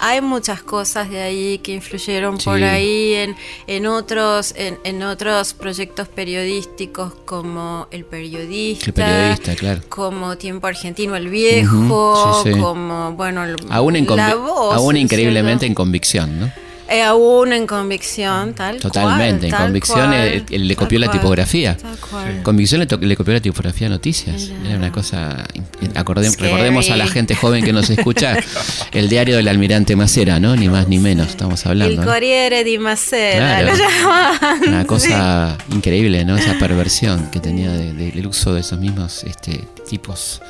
hay 0.00 0.20
muchas 0.20 0.62
cosas 0.62 1.10
de 1.10 1.20
ahí 1.20 1.58
que 1.58 1.72
influyeron 1.72 2.38
por 2.38 2.62
ahí 2.62 3.14
en, 3.14 3.36
en 3.66 3.86
otros 3.86 4.54
en, 4.56 4.78
en, 4.84 5.02
otros 5.02 5.54
proyectos 5.54 6.08
periodísticos 6.08 7.12
como 7.24 7.88
el 7.90 8.04
periodista, 8.04 8.92
periodista 8.92 9.54
claro. 9.56 9.80
como 9.88 10.36
Tiempo 10.36 10.66
Argentino 10.66 11.16
el 11.16 11.28
Viejo, 11.28 12.44
como 12.60 13.12
bueno 13.12 13.44
aún, 13.70 14.06
la 14.16 14.34
voz, 14.34 14.74
aún 14.76 14.96
increíblemente 14.96 15.57
en 15.66 15.74
convicción, 15.74 16.40
¿no? 16.40 16.50
Eh, 16.90 17.02
aún 17.02 17.52
en 17.52 17.66
convicción, 17.66 18.54
tal 18.54 18.78
Totalmente, 18.80 19.48
en 19.48 19.52
convicción 19.54 20.10
eh, 20.14 20.42
le 20.48 20.74
copió 20.74 20.98
la 20.98 21.10
tipografía. 21.10 21.76
Convicción 22.42 22.80
le, 22.80 23.16
copió 23.16 23.34
la 23.34 23.40
tipografía 23.40 23.88
de 23.88 23.90
noticias. 23.90 24.50
Era 24.64 24.76
una 24.76 24.90
cosa. 24.90 25.44
recordemos 26.38 26.88
a 26.88 26.96
la 26.96 27.06
gente 27.06 27.34
joven 27.34 27.62
que 27.62 27.74
nos 27.74 27.90
escucha 27.90 28.38
el 28.92 29.10
diario 29.10 29.36
del 29.36 29.48
almirante 29.48 29.96
Macera, 29.96 30.40
¿no? 30.40 30.56
Ni 30.56 30.70
más 30.70 30.88
ni 30.88 30.98
menos, 30.98 31.28
estamos 31.28 31.66
hablando. 31.66 32.00
El 32.00 32.08
Corriere 32.08 32.64
di 32.64 32.78
Macera, 32.78 33.62
lo 33.62 33.74
llamaban. 33.74 34.60
Una 34.66 34.86
cosa 34.86 35.58
increíble, 35.70 36.24
¿no? 36.24 36.38
Esa 36.38 36.58
perversión 36.58 37.30
que 37.30 37.40
tenía 37.40 37.70
del 37.70 38.26
uso 38.26 38.54
de 38.54 38.62
esos 38.62 38.78
mismos 38.78 39.24
este, 39.24 39.60
tipos. 39.88 40.40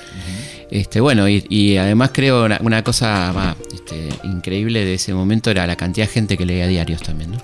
Este, 0.71 1.01
bueno, 1.01 1.27
y, 1.29 1.77
además 1.77 2.11
creo 2.13 2.47
una, 2.61 2.83
cosa 2.83 3.57
este, 3.73 4.09
increíble 4.25 4.85
de 4.85 4.95
ese 4.95 5.15
momento 5.15 5.51
era 5.51 5.67
la 5.67 5.77
cantidad 5.77 6.07
de 6.07 6.13
gente 6.13 6.37
que 6.37 6.45
leía 6.45 6.67
diarios 6.67 7.03
también, 7.03 7.33
¿no? 7.33 7.39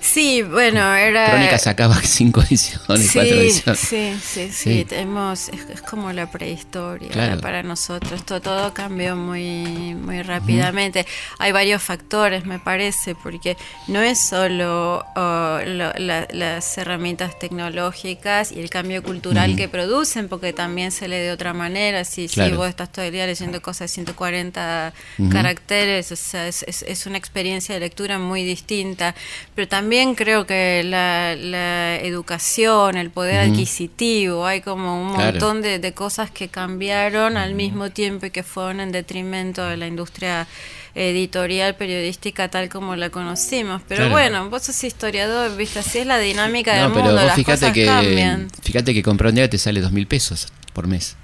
Sí, 0.00 0.42
bueno, 0.42 0.94
era... 0.94 1.26
Crónica 1.30 1.58
sacaba 1.58 1.94
cinco 2.02 2.40
ediciones, 2.40 3.10
cuatro 3.12 3.22
ediciones. 3.22 3.78
Sí, 3.78 4.16
sí, 4.22 4.50
sí, 4.50 4.84
Tenemos, 4.86 5.50
es, 5.50 5.82
como 5.82 6.12
la 6.12 6.30
prehistoria 6.30 7.38
para 7.40 7.62
nosotros. 7.62 8.24
Todo, 8.24 8.40
todo 8.40 8.74
cambió 8.74 9.14
muy, 9.14 9.94
muy 9.94 10.22
rápidamente. 10.22 11.06
Hay 11.38 11.52
varios 11.52 11.82
factores, 11.82 12.46
me 12.46 12.58
parece, 12.58 13.14
porque 13.14 13.56
no 13.88 14.00
es 14.00 14.18
solo 14.18 15.04
oh, 15.16 15.58
las 15.66 16.78
herramientas 16.78 17.38
tecnológicas 17.38 18.52
y 18.52 18.60
el 18.60 18.70
cambio 18.70 19.02
cultural 19.02 19.54
que 19.54 19.68
producen, 19.68 20.28
porque 20.28 20.52
también 20.52 20.92
se 20.92 21.08
lee 21.08 21.16
de 21.16 21.32
otra 21.32 21.52
manera. 21.52 22.04
Si, 22.04 22.26
si 22.28 22.50
vos 22.52 22.68
estás 22.68 22.90
todo 22.90 23.04
el 23.04 23.12
día 23.12 23.26
leyendo 23.26 23.60
cosas 23.60 23.90
de 23.90 23.94
140 23.94 24.94
caracteres, 25.30 26.10
o 26.10 26.16
sea, 26.16 26.48
es, 26.48 26.64
es, 26.66 26.82
es 26.82 27.06
una 27.06 27.18
experiencia 27.18 27.74
de 27.74 27.80
lectura 27.80 28.18
muy 28.18 28.44
distinta. 28.44 29.14
Pero 29.54 29.68
también 29.68 29.89
creo 30.14 30.46
que 30.46 30.82
la, 30.84 31.96
educación, 31.96 32.96
el 32.96 33.10
poder 33.10 33.50
adquisitivo, 33.50 34.46
hay 34.46 34.60
como 34.60 35.00
un 35.00 35.12
montón 35.12 35.62
de, 35.62 35.92
cosas 35.92 36.30
que 36.30 36.48
cambiaron 36.48 37.36
al 37.36 37.54
mismo 37.54 37.90
tiempo 37.90 38.26
y 38.26 38.30
que 38.30 38.42
fueron 38.42 38.80
en 38.80 38.92
detrimento 38.92 39.64
de 39.64 39.76
la 39.76 39.86
industria 39.86 40.46
editorial, 40.94 41.76
periodística 41.76 42.48
tal 42.48 42.68
como 42.68 42.96
la 42.96 43.10
conocimos. 43.10 43.82
Pero 43.86 44.08
bueno, 44.10 44.48
vos 44.50 44.62
sos 44.62 44.82
historiador, 44.84 45.56
viste, 45.56 45.80
así 45.80 45.98
es 45.98 46.06
la 46.06 46.18
dinámica 46.18 46.74
del 46.74 46.90
mundo, 46.90 47.12
las 47.12 47.34
fíjate 47.34 47.60
cosas 47.60 47.72
que, 47.72 47.86
cambian. 47.86 48.48
Fíjate 48.62 48.94
que 48.94 49.02
comprar 49.02 49.30
un 49.30 49.36
día 49.36 49.50
te 49.50 49.58
sale 49.58 49.80
dos 49.80 49.92
mil 49.92 50.06
pesos 50.06 50.48
por 50.72 50.86
mes. 50.86 51.16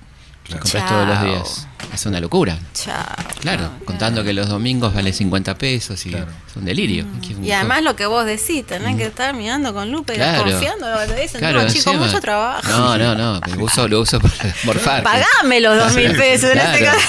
Claro. 0.44 0.62
compras 0.62 0.88
todos 0.88 1.08
los 1.08 1.22
días. 1.22 1.68
Es 1.92 2.06
una 2.06 2.20
locura. 2.20 2.58
Chao. 2.72 3.04
Claro, 3.46 3.70
contando 3.84 4.24
que 4.24 4.32
los 4.32 4.48
domingos 4.48 4.92
vale 4.92 5.12
50 5.12 5.56
pesos 5.56 6.04
y 6.06 6.14
es 6.14 6.56
un 6.56 6.64
delirio. 6.64 7.04
Mm. 7.04 7.44
Y 7.44 7.52
además 7.52 7.82
lo 7.82 7.94
que 7.94 8.06
vos 8.06 8.26
decís, 8.26 8.66
tenés 8.66 8.96
que 8.96 9.06
estar 9.06 9.34
mirando 9.34 9.72
con 9.72 9.92
lupa 9.92 10.14
y 10.14 10.18
desconfiando 10.18 10.90
lo 10.90 10.98
que 10.98 11.06
te 11.06 11.20
dicen. 11.20 11.40
no, 11.40 11.66
chicos, 11.68 11.94
mucho 11.94 12.20
trabajo. 12.20 12.68
No, 12.68 12.98
no, 12.98 13.14
no, 13.14 13.40
lo 13.56 13.64
uso, 13.64 13.86
lo 13.86 14.00
uso 14.00 14.18
para 14.18 14.34
morfar. 14.64 15.04
Pagame 15.04 15.60
los 15.60 15.78
dos 15.78 15.94
mil 15.94 16.12
pesos 16.16 16.50
en 16.50 16.58
este 16.58 16.84
caso. 16.86 17.08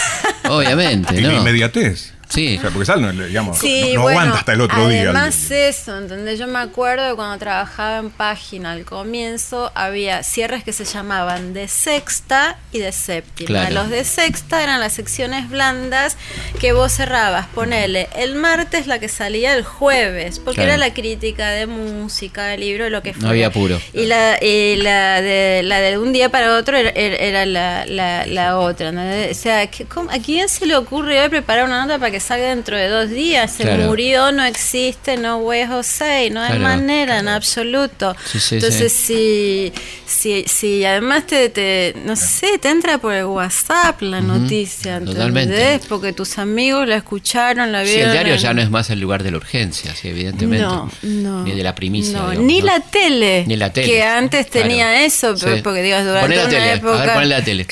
Obviamente, 0.50 1.20
¿no? 1.22 1.32
inmediatez. 1.32 2.14
Sí. 2.30 2.60
porque 2.62 2.86
sal, 2.86 3.28
digamos, 3.28 3.60
no, 3.64 4.08
aguanta 4.08 4.40
hasta 4.40 4.54
el 4.54 4.62
otro 4.62 4.88
día. 4.88 5.04
Además 5.04 5.50
eso, 5.52 5.98
¿entendés? 5.98 6.40
Yo 6.40 6.48
me 6.48 6.60
acuerdo 6.60 7.08
de 7.08 7.16
cuando 7.16 7.38
trabajaba 7.38 7.98
en 8.00 8.10
página 8.10 8.74
al 8.74 8.86
comienzo 8.86 9.72
había 9.76 10.24
cierres 10.24 10.64
que 10.64 10.74
se 10.74 10.86
llamaban 10.86 11.54
de 11.54 11.68
sexta 11.68 12.58
y 12.72 12.80
de 12.80 12.92
séptima. 12.92 13.70
Los 13.70 13.90
de 13.90 14.04
sexta 14.04 14.64
eran 14.64 14.80
las 14.80 14.94
secciones 14.94 15.50
blandas 15.50 16.18
que 16.60 16.74
vos 16.74 16.92
cerrabas, 16.92 17.48
ponele 17.48 18.10
el 18.16 18.36
martes 18.36 18.88
la 18.88 19.00
que 19.00 19.10
salía 19.10 19.54
el 19.56 19.64
jueves, 19.64 20.40
porque 20.40 20.64
era 20.64 20.78
la 20.78 20.94
crítica 20.94 21.50
de 21.50 21.68
música, 21.68 22.46
de 22.46 22.58
libro, 22.58 22.90
lo 22.90 23.02
que 23.02 23.14
fuera. 23.14 23.28
No 23.28 23.30
había 23.32 23.52
puro. 23.52 23.80
Y 23.94 24.06
la, 24.06 24.38
y 24.44 24.76
la, 24.78 25.22
de, 25.22 25.62
la 25.64 25.80
de 25.80 25.98
un 25.98 26.14
día 26.14 26.30
para 26.30 26.56
otro 26.56 26.78
era, 26.78 27.46
la, 27.46 27.86
la, 27.86 28.58
otra. 28.58 28.90
O 28.90 29.34
sea, 29.34 29.62
¿a 29.62 30.20
quién 30.20 30.50
se 30.50 30.66
le 30.66 30.76
ocurre 30.76 31.22
hoy 31.22 31.30
preparar 31.30 31.66
una 31.66 31.82
nota 31.82 32.00
para 32.00 32.12
que 32.12 32.17
salga 32.20 32.50
dentro 32.50 32.78
de 32.78 32.88
dos 32.88 33.10
días. 33.10 33.52
Se 33.52 33.78
murió, 33.78 34.32
no 34.32 34.44
existe, 34.44 35.18
no 35.18 35.38
way 35.38 35.66
José, 35.66 36.30
no 36.30 36.42
hay 36.42 36.60
manera 36.60 37.20
en 37.20 37.28
absoluto. 37.28 38.16
Entonces, 38.52 38.94
si, 38.94 39.74
si, 40.06 40.44
si 40.48 40.86
además 40.86 41.26
te, 41.28 41.94
no 42.06 42.16
sé, 42.16 42.58
te 42.60 42.70
entra 42.70 42.98
por 42.98 43.14
el 43.14 43.26
WhatsApp 43.26 44.02
la 44.02 44.22
noticia, 44.22 44.98
¿entendés? 44.98 45.86
Porque 45.88 46.14
tus 46.14 46.38
amigos 46.38 46.88
la 46.88 46.98
escucharon, 46.98 47.72
la 47.72 47.84
vieron. 47.84 48.08
el 48.08 48.12
diario 48.12 48.36
ya 48.36 48.54
no 48.54 48.62
es 48.62 48.70
más 48.70 48.90
el 48.90 49.00
lugar 49.00 49.24
de 49.24 49.32
la 49.32 49.38
urgencia, 49.38 49.94
sí, 49.96 50.10
evidentemente. 50.10 50.66
No, 50.66 50.92
no. 51.04 51.44
Ni 51.44 51.54
de 51.54 51.64
la 51.64 51.76
primicia. 51.76 52.34
ni 52.38 52.62
la 52.62 52.80
tele. 52.80 53.46
Ni 53.48 53.56
la 53.56 53.72
tele. 53.72 53.88
Que 53.88 54.04
antes 54.04 54.50
tenía 54.50 55.06
eso, 55.06 55.36
porque 55.64 55.82
digas, 55.82 56.06
durante 56.06 56.36
la 56.36 56.50
tele. 56.50 56.74
época. 56.74 57.14
A 57.14 57.18
ver, 57.18 57.28
la 57.28 57.44
tele. 57.44 57.68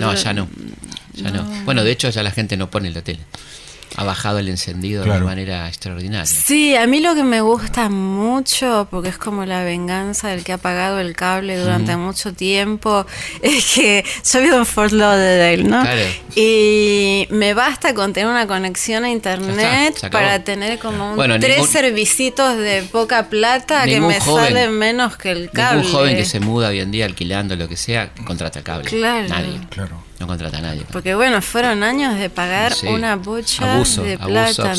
no, 0.00 0.14
ya 0.14 0.32
no. 0.32 0.48
Ya 1.14 1.30
no. 1.30 1.44
Bueno, 1.64 1.82
de 1.82 1.92
hecho 1.92 2.10
ya 2.10 2.22
la 2.22 2.30
gente 2.30 2.56
no 2.56 2.70
pone 2.70 2.90
la 2.90 3.02
tele 3.02 3.20
ha 3.96 4.04
bajado 4.04 4.38
el 4.38 4.48
encendido 4.48 5.04
de 5.04 5.10
una 5.10 5.20
manera 5.20 5.68
extraordinaria. 5.68 6.26
Sí, 6.26 6.76
a 6.76 6.86
mí 6.86 7.00
lo 7.00 7.14
que 7.14 7.22
me 7.22 7.40
gusta 7.40 7.88
mucho, 7.88 8.86
porque 8.90 9.08
es 9.08 9.18
como 9.18 9.44
la 9.44 9.64
venganza 9.64 10.28
del 10.28 10.44
que 10.44 10.52
ha 10.52 10.58
pagado 10.58 10.98
el 11.00 11.14
cable 11.14 11.58
durante 11.58 11.96
mucho 11.96 12.32
tiempo, 12.32 13.06
es 13.42 13.74
que 13.74 14.04
yo 14.32 14.40
vivo 14.40 14.56
en 14.56 14.66
Fort 14.66 14.92
Lauderdale, 14.92 15.64
¿no? 15.64 15.82
Y 16.34 17.26
me 17.30 17.54
basta 17.54 17.94
con 17.94 18.12
tener 18.12 18.28
una 18.28 18.46
conexión 18.46 19.04
a 19.04 19.10
internet 19.10 20.10
para 20.10 20.44
tener 20.44 20.78
como 20.78 21.14
un 21.14 21.40
tres 21.40 21.66
servicios 21.68 22.06
de 22.36 22.82
poca 22.90 23.28
plata 23.28 23.84
que 23.84 24.00
me 24.00 24.20
salen 24.20 24.72
menos 24.72 25.16
que 25.16 25.30
el 25.30 25.50
cable. 25.50 25.82
Ningún 25.82 25.92
joven 25.92 26.16
que 26.16 26.24
se 26.24 26.40
muda 26.40 26.68
hoy 26.68 26.80
en 26.80 26.90
día 26.90 27.04
alquilando 27.06 27.56
lo 27.56 27.68
que 27.68 27.76
sea, 27.76 28.10
contrata 28.26 28.62
cable. 28.62 28.84
Claro. 28.84 29.28
Nadie. 29.28 29.60
Claro. 29.70 30.05
No 30.18 30.26
contrata 30.26 30.58
a 30.58 30.60
nadie. 30.62 30.82
Porque 30.90 31.14
bueno, 31.14 31.42
fueron 31.42 31.82
años 31.82 32.18
de 32.18 32.30
pagar 32.30 32.72
una 32.88 33.16
bocha 33.16 33.78
de 33.78 34.18
plata, 34.18 34.72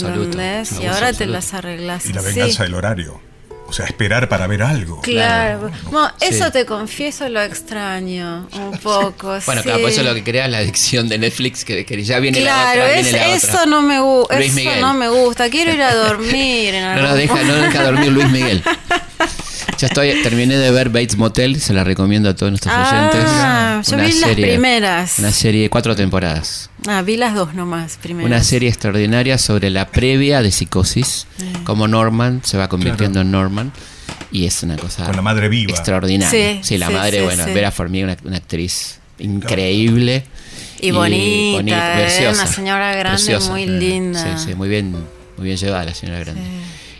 Y 0.81 0.85
ahora 0.85 1.13
te 1.13 1.25
las 1.25 1.53
arreglas. 1.53 2.05
Y 2.07 2.13
la 2.13 2.21
venganza 2.21 2.63
del 2.63 2.73
horario. 2.73 3.21
O 3.69 3.73
sea, 3.73 3.85
esperar 3.85 4.29
para 4.29 4.47
ver 4.47 4.63
algo. 4.63 5.01
Claro. 5.01 5.69
eso 6.21 6.51
te 6.51 6.65
confieso 6.65 7.27
lo 7.27 7.41
extraño 7.41 8.47
un 8.53 8.77
poco. 8.83 9.37
bueno, 9.45 9.61
claro, 9.61 9.81
por 9.81 9.89
eso 9.89 10.03
lo 10.03 10.13
que 10.13 10.23
crea 10.23 10.47
la 10.47 10.59
adicción 10.59 11.09
de 11.09 11.17
Netflix, 11.17 11.65
que, 11.65 12.03
ya 12.03 12.19
viene 12.19 12.39
claro, 12.39 12.81
la 12.81 13.01
otra. 13.01 13.35
eso 13.35 13.65
no 13.65 13.81
me 13.81 13.99
gusta. 13.99 14.39
Eso 14.39 14.75
no 14.79 14.93
me 14.93 15.09
gusta. 15.09 15.49
Quiero 15.49 15.73
ir 15.73 15.81
a 15.81 15.93
dormir. 15.93 16.73
no 16.95 17.01
nos 17.01 17.17
deja, 17.17 17.43
no 17.43 17.55
deja 17.55 17.83
dormir 17.83 18.11
Luis 18.11 18.29
Miguel. 18.29 18.63
Ya 19.77 19.87
estoy, 19.87 20.23
terminé 20.23 20.57
de 20.57 20.71
ver 20.71 20.89
Bates 20.89 21.17
Motel, 21.17 21.61
se 21.61 21.71
la 21.73 21.83
recomiendo 21.83 22.29
a 22.29 22.35
todos 22.35 22.51
nuestros 22.51 22.73
ah, 22.75 23.79
oyentes. 23.79 23.91
Yo 23.91 23.97
vi 23.97 24.19
las 24.19 24.31
primeras. 24.31 25.19
Una 25.19 25.31
serie 25.31 25.63
de 25.63 25.69
cuatro 25.69 25.95
temporadas. 25.95 26.71
Ah, 26.87 27.03
vi 27.03 27.15
las 27.15 27.35
dos 27.35 27.53
nomás, 27.53 27.97
primero. 28.01 28.25
Una 28.25 28.43
serie 28.43 28.69
extraordinaria 28.69 29.37
sobre 29.37 29.69
la 29.69 29.87
previa 29.87 30.41
de 30.41 30.51
psicosis, 30.51 31.27
como 31.63 31.87
Norman 31.87 32.41
se 32.43 32.57
va 32.57 32.69
convirtiendo 32.69 33.21
en 33.21 33.29
Norman. 33.31 33.71
Y 34.31 34.45
es 34.45 34.61
una 34.63 34.75
cosa 34.77 35.05
Con 35.05 35.15
la 35.15 35.21
madre 35.21 35.47
viva. 35.47 35.71
extraordinaria. 35.71 36.63
Sí, 36.63 36.77
la 36.77 36.89
madre, 36.89 37.21
bueno, 37.21 37.45
Vera 37.45 37.71
Farmiga, 37.71 38.05
una, 38.05 38.17
una 38.23 38.37
actriz 38.37 38.99
increíble. 39.19 40.25
Y, 40.79 40.91
bonita, 40.91 42.01
¿eh? 42.01 42.29
una 42.29 42.47
señora 42.47 42.95
grande 42.95 43.39
muy 43.49 43.65
linda. 43.65 44.37
Sí, 44.37 44.49
sí, 44.49 44.55
muy 44.55 44.69
bien, 44.69 44.91
muy 44.91 45.45
bien 45.45 45.57
llevada 45.57 45.85
la 45.85 45.93
señora 45.93 46.19
grande. 46.19 46.41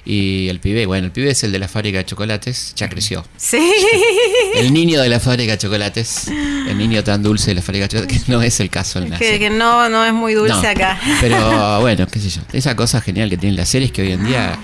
Y 0.09 0.47
el 0.47 0.61
pibe, 0.61 0.85
bueno, 0.85 1.07
el 1.07 1.11
pibe 1.11 1.31
es 1.31 1.43
el 1.43 1.51
de 1.51 1.59
la 1.59 1.67
fábrica 1.67 1.97
de 1.97 2.05
chocolates, 2.05 2.71
ya 2.77 2.87
creció. 2.87 3.25
Sí. 3.35 3.57
El 4.55 4.73
niño 4.73 5.01
de 5.01 5.09
la 5.09 5.19
fábrica 5.19 5.51
de 5.51 5.57
chocolates, 5.57 6.29
el 6.29 6.77
niño 6.77 7.03
tan 7.03 7.21
dulce 7.21 7.51
de 7.51 7.55
la 7.55 7.61
fábrica 7.61 7.83
de 7.83 7.89
chocolates, 7.89 8.23
que 8.23 8.31
no 8.31 8.41
es 8.41 8.59
el 8.59 8.69
caso 8.69 8.99
en 8.99 9.11
la 9.11 9.19
que, 9.19 9.37
que 9.37 9.49
no, 9.49 9.87
no 9.89 10.03
es 10.03 10.13
muy 10.13 10.33
dulce 10.33 10.65
acá. 10.65 10.99
Pero 11.21 11.79
bueno, 11.81 12.07
qué 12.07 12.19
sé 12.19 12.29
yo. 12.29 12.41
Esa 12.53 12.75
cosa 12.75 13.01
genial 13.01 13.29
que 13.29 13.37
tienen 13.37 13.57
las 13.57 13.69
series 13.69 13.91
que 13.91 14.01
hoy 14.01 14.13
en 14.13 14.25
día 14.25 14.57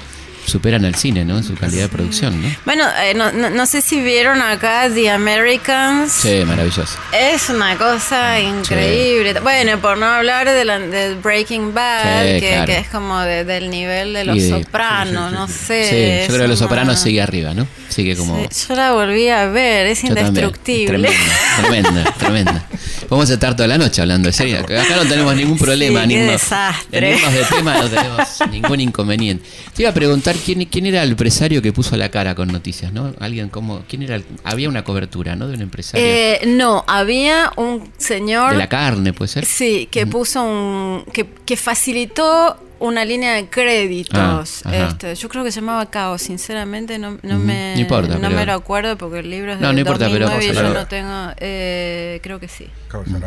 superan 0.45 0.85
al 0.85 0.95
cine, 0.95 1.25
¿no? 1.25 1.37
En 1.37 1.43
su 1.43 1.55
calidad 1.55 1.83
de 1.83 1.89
producción, 1.89 2.41
¿no? 2.41 2.47
Bueno, 2.65 2.85
eh, 3.01 3.13
no, 3.13 3.31
no, 3.31 3.65
sé 3.65 3.81
si 3.81 4.01
vieron 4.01 4.41
acá 4.41 4.89
The 4.93 5.09
Americans. 5.09 6.11
Sí, 6.11 6.43
maravilloso. 6.45 6.97
Es 7.11 7.49
una 7.49 7.77
cosa 7.77 8.39
increíble. 8.39 9.39
Bueno, 9.41 9.79
por 9.79 9.97
no 9.97 10.05
hablar 10.05 10.49
de, 10.49 10.65
la, 10.65 10.79
de 10.79 11.15
Breaking 11.15 11.73
Bad, 11.73 12.23
que, 12.39 12.77
es 12.79 12.89
como 12.89 13.19
del 13.19 13.69
nivel 13.69 14.13
de 14.13 14.25
Los 14.25 14.41
Sopranos, 14.43 15.31
no 15.31 15.47
sé. 15.47 15.89
Sí, 15.89 16.21
yo 16.27 16.33
creo 16.33 16.45
que 16.45 16.47
Los 16.49 16.59
Sopranos 16.59 16.99
sigue 16.99 17.21
arriba, 17.21 17.53
¿no? 17.53 17.67
Sigue 17.89 18.15
como... 18.15 18.41
yo 18.41 18.75
la 18.75 18.93
volví 18.93 19.29
a 19.29 19.45
ver, 19.47 19.87
es 19.87 20.03
indestructible. 20.03 21.09
Tremenda, 21.09 21.23
tremenda, 21.61 22.13
tremenda. 22.17 22.67
Podemos 23.07 23.29
estar 23.29 23.55
toda 23.55 23.67
la 23.67 23.77
noche 23.77 24.01
hablando 24.01 24.27
de 24.27 24.33
serie. 24.33 24.57
Acá 24.57 24.95
no 24.95 25.05
tenemos 25.05 25.35
ningún 25.35 25.57
problema. 25.57 26.07
Qué 26.07 26.23
desastre. 26.23 27.13
En 27.13 27.33
de 27.33 27.43
tema 27.43 27.77
no 27.77 27.89
tenemos 27.89 28.27
ningún 28.49 28.79
inconveniente. 28.79 29.47
Te 29.75 29.83
iba 29.83 29.91
a 29.91 29.93
preguntar 29.93 30.32
quién, 30.45 30.65
quién 30.65 30.85
era 30.85 31.03
el 31.03 31.11
empresario 31.11 31.61
que 31.61 31.73
puso 31.73 31.97
la 31.97 32.09
cara 32.09 32.35
con 32.35 32.47
noticias, 32.49 32.93
¿no? 32.93 33.13
Alguien 33.19 33.49
como, 33.49 33.83
¿quién 33.87 34.03
era? 34.03 34.21
había 34.43 34.69
una 34.69 34.83
cobertura, 34.83 35.35
¿no? 35.35 35.47
De 35.47 35.55
un 35.55 35.61
empresario. 35.61 36.05
Eh, 36.05 36.41
no, 36.47 36.83
había 36.87 37.51
un 37.57 37.91
señor. 37.97 38.51
De 38.51 38.57
la 38.57 38.69
carne, 38.69 39.13
puede 39.13 39.29
ser. 39.29 39.45
Sí, 39.45 39.87
que 39.91 40.05
puso 40.07 40.43
un, 40.43 41.05
que, 41.11 41.27
que 41.45 41.57
facilitó 41.57 42.57
una 42.83 43.05
línea 43.05 43.33
de 43.35 43.47
créditos. 43.47 44.61
Ah, 44.65 44.75
este, 44.75 45.15
yo 45.15 45.29
creo 45.29 45.43
que 45.45 45.53
se 45.53 45.61
llamaba 45.61 45.85
Caos, 45.85 46.21
sinceramente 46.21 46.99
no, 46.99 47.17
no 47.21 47.39
me 47.39 47.75
no 48.19 48.29
me 48.29 48.45
lo 48.45 48.53
acuerdo 48.53 48.97
porque 48.97 49.19
el 49.19 49.29
libro 49.29 49.53
es 49.53 49.59
de 49.59 49.65
no, 49.65 49.71
no 49.71 49.79
importa, 49.79 50.09
pero, 50.11 50.27
yo 50.39 50.73
no 50.73 50.85
tengo 50.87 51.31
eh, 51.37 52.19
creo 52.21 52.39
que 52.41 52.49
sí. 52.49 52.67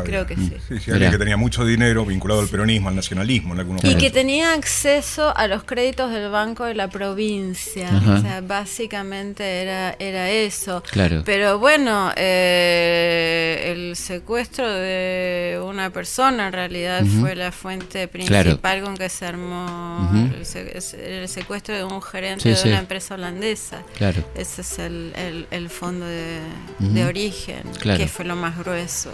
Creo 0.05 0.25
que 0.25 0.35
sí. 0.35 0.53
Sí, 0.67 0.79
sí 0.79 0.91
alguien 0.91 1.11
que 1.11 1.17
tenía 1.17 1.35
mucho 1.35 1.65
dinero 1.65 2.05
vinculado 2.05 2.39
al 2.39 2.47
peronismo, 2.47 2.87
al 2.87 2.95
nacionalismo 2.95 3.53
en 3.53 3.59
algunos 3.59 3.83
Y 3.83 3.95
que 3.95 4.09
tenía 4.11 4.53
acceso 4.53 5.35
a 5.35 5.47
los 5.47 5.63
créditos 5.63 6.09
del 6.11 6.29
Banco 6.29 6.63
de 6.63 6.73
la 6.73 6.87
Provincia. 6.87 7.89
O 8.07 8.21
sea, 8.21 8.41
básicamente 8.41 9.61
era, 9.61 9.95
era 9.99 10.29
eso. 10.29 10.83
Claro. 10.89 11.23
Pero 11.25 11.59
bueno, 11.59 12.11
eh, 12.15 13.73
el 13.73 13.95
secuestro 13.97 14.71
de 14.71 15.59
una 15.61 15.89
persona 15.89 16.47
en 16.47 16.53
realidad 16.53 17.03
fue 17.19 17.35
la 17.35 17.51
fuente 17.51 18.07
principal 18.07 18.83
con 18.83 18.95
que 18.95 19.09
se 19.09 19.25
armó 19.25 19.46
como 19.47 20.09
el, 20.35 21.27
secuestro 21.29 21.75
de 21.75 21.83
un 21.83 22.01
gerente 22.01 22.53
de 22.53 22.69
una 22.69 22.79
empresa 22.79 23.15
holandesa. 23.15 23.83
Claro. 23.95 24.23
Ese 24.35 24.61
es 24.61 24.79
el, 24.79 25.69
fondo 25.69 26.05
de, 26.05 27.05
origen, 27.05 27.63
que 27.81 28.07
fue 28.07 28.25
lo 28.25 28.35
más 28.35 28.57
grueso. 28.57 29.11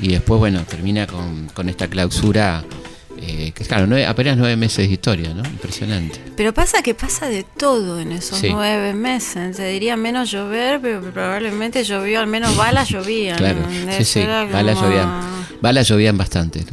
Y 0.00 0.08
después, 0.08 0.38
bueno, 0.38 0.64
termina 0.64 1.06
con, 1.06 1.46
con 1.48 1.68
esta 1.68 1.88
clausura 1.88 2.64
eh, 3.18 3.52
que 3.52 3.64
claro, 3.64 3.88
apenas 4.08 4.36
nueve 4.36 4.56
meses 4.56 4.88
de 4.88 4.92
historia, 4.92 5.34
¿no? 5.34 5.44
Impresionante. 5.48 6.20
Pero 6.36 6.52
pasa 6.52 6.82
que 6.82 6.94
pasa 6.94 7.28
de 7.28 7.44
todo 7.44 8.00
en 8.00 8.12
esos 8.12 8.42
nueve 8.42 8.92
meses. 8.94 9.56
Te 9.56 9.66
diría 9.68 9.96
menos 9.96 10.30
llover, 10.30 10.80
pero 10.80 11.00
probablemente 11.00 11.84
llovió, 11.84 12.20
al 12.20 12.26
menos 12.26 12.56
balas 12.56 12.88
llovían. 12.88 13.38
Claro, 13.38 13.60
sí, 13.96 14.04
sí, 14.04 14.24
balas 14.24 14.80
llovían. 14.80 15.34
Balas 15.60 15.88
llovían 15.88 16.18
bastante. 16.18 16.64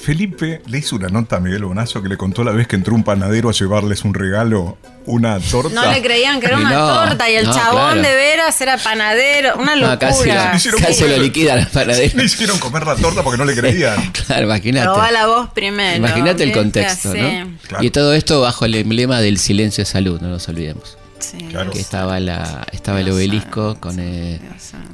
Felipe 0.00 0.62
le 0.66 0.78
hizo 0.78 0.94
una 0.96 1.08
nota 1.08 1.36
a 1.36 1.40
Miguel 1.40 1.64
Bonazo 1.64 2.02
que 2.02 2.08
le 2.08 2.16
contó 2.16 2.44
la 2.44 2.52
vez 2.52 2.68
que 2.68 2.76
entró 2.76 2.94
un 2.94 3.02
panadero 3.02 3.48
a 3.48 3.52
llevarles 3.52 4.04
un 4.04 4.14
regalo, 4.14 4.78
una 5.06 5.38
torta. 5.40 5.74
No 5.74 5.90
le 5.90 6.02
creían 6.02 6.40
que 6.40 6.46
era 6.46 6.58
una 6.58 6.70
torta 6.70 7.30
y 7.30 7.36
el 7.36 7.50
chabón 7.50 8.02
de 8.02 8.14
veras 8.14 8.60
era 8.60 8.76
panadero. 8.76 9.56
Una 9.56 9.76
locura. 9.76 9.98
casi, 9.98 10.70
casi 10.70 11.08
lo 11.08 11.16
liquidan 11.16 11.60
al 11.60 11.68
panadero. 11.68 12.16
Le 12.16 12.24
hicieron 12.24 12.58
comer 12.58 12.86
la 12.86 12.96
torta 12.96 13.22
porque 13.22 13.38
no 13.38 13.44
le 13.44 13.54
creían. 13.54 14.12
claro, 14.26 14.46
imagínate. 14.46 14.84
Probá 14.84 15.10
la 15.10 15.26
voz 15.26 15.50
primero. 15.50 15.96
Imagínate 15.96 16.42
el 16.44 16.52
contexto, 16.52 17.14
¿no? 17.14 17.82
Y 17.82 17.90
todo 17.90 18.12
esto 18.14 18.40
bajo 18.40 18.64
el 18.64 18.74
emblema 18.74 19.20
del 19.20 19.38
silencio 19.38 19.82
de 19.82 19.90
salud, 19.90 20.20
no 20.20 20.28
nos 20.28 20.48
olvidemos. 20.48 20.98
Sí, 21.18 21.38
claro. 21.38 21.70
que 21.70 21.80
estaba 21.80 22.20
la 22.20 22.66
estaba 22.72 23.00
el 23.00 23.10
obelisco 23.10 23.80
con, 23.80 23.98
eh, 24.00 24.38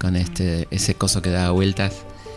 con 0.00 0.14
este 0.14 0.68
ese 0.70 0.94
coso 0.94 1.20
que 1.20 1.30
daba 1.30 1.50
vueltas 1.50 1.94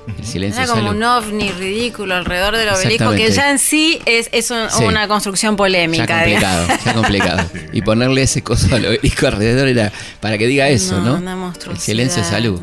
el 0.08 0.26
silencio 0.26 0.63
Era 0.63 0.72
como 0.72 0.89
un 0.91 1.04
ovni 1.04 1.52
ridículo 1.52 2.15
alrededor 2.15 2.56
del 2.58 2.70
obelisco, 2.70 3.12
que 3.12 3.32
ya 3.32 3.52
en 3.52 3.60
sí 3.60 4.00
es, 4.06 4.30
es 4.32 4.52
una 4.52 5.08
construcción 5.08 5.56
polémica. 5.56 6.06
Ya 6.06 6.15
complicado, 6.15 6.68
ya 6.86 6.94
complicado. 6.94 7.50
Y 7.74 7.82
ponerle 7.82 8.24
ese 8.24 8.44
coso 8.44 8.74
al 8.76 8.86
obelisco 8.86 9.28
alrededor 9.36 9.68
era 9.68 9.91
para 10.20 10.38
que 10.38 10.48
diga 10.48 10.70
eso, 10.70 11.00
¿no? 11.02 11.18
el 11.72 11.80
silencio 11.80 12.24
de 12.24 12.30
salud. 12.30 12.62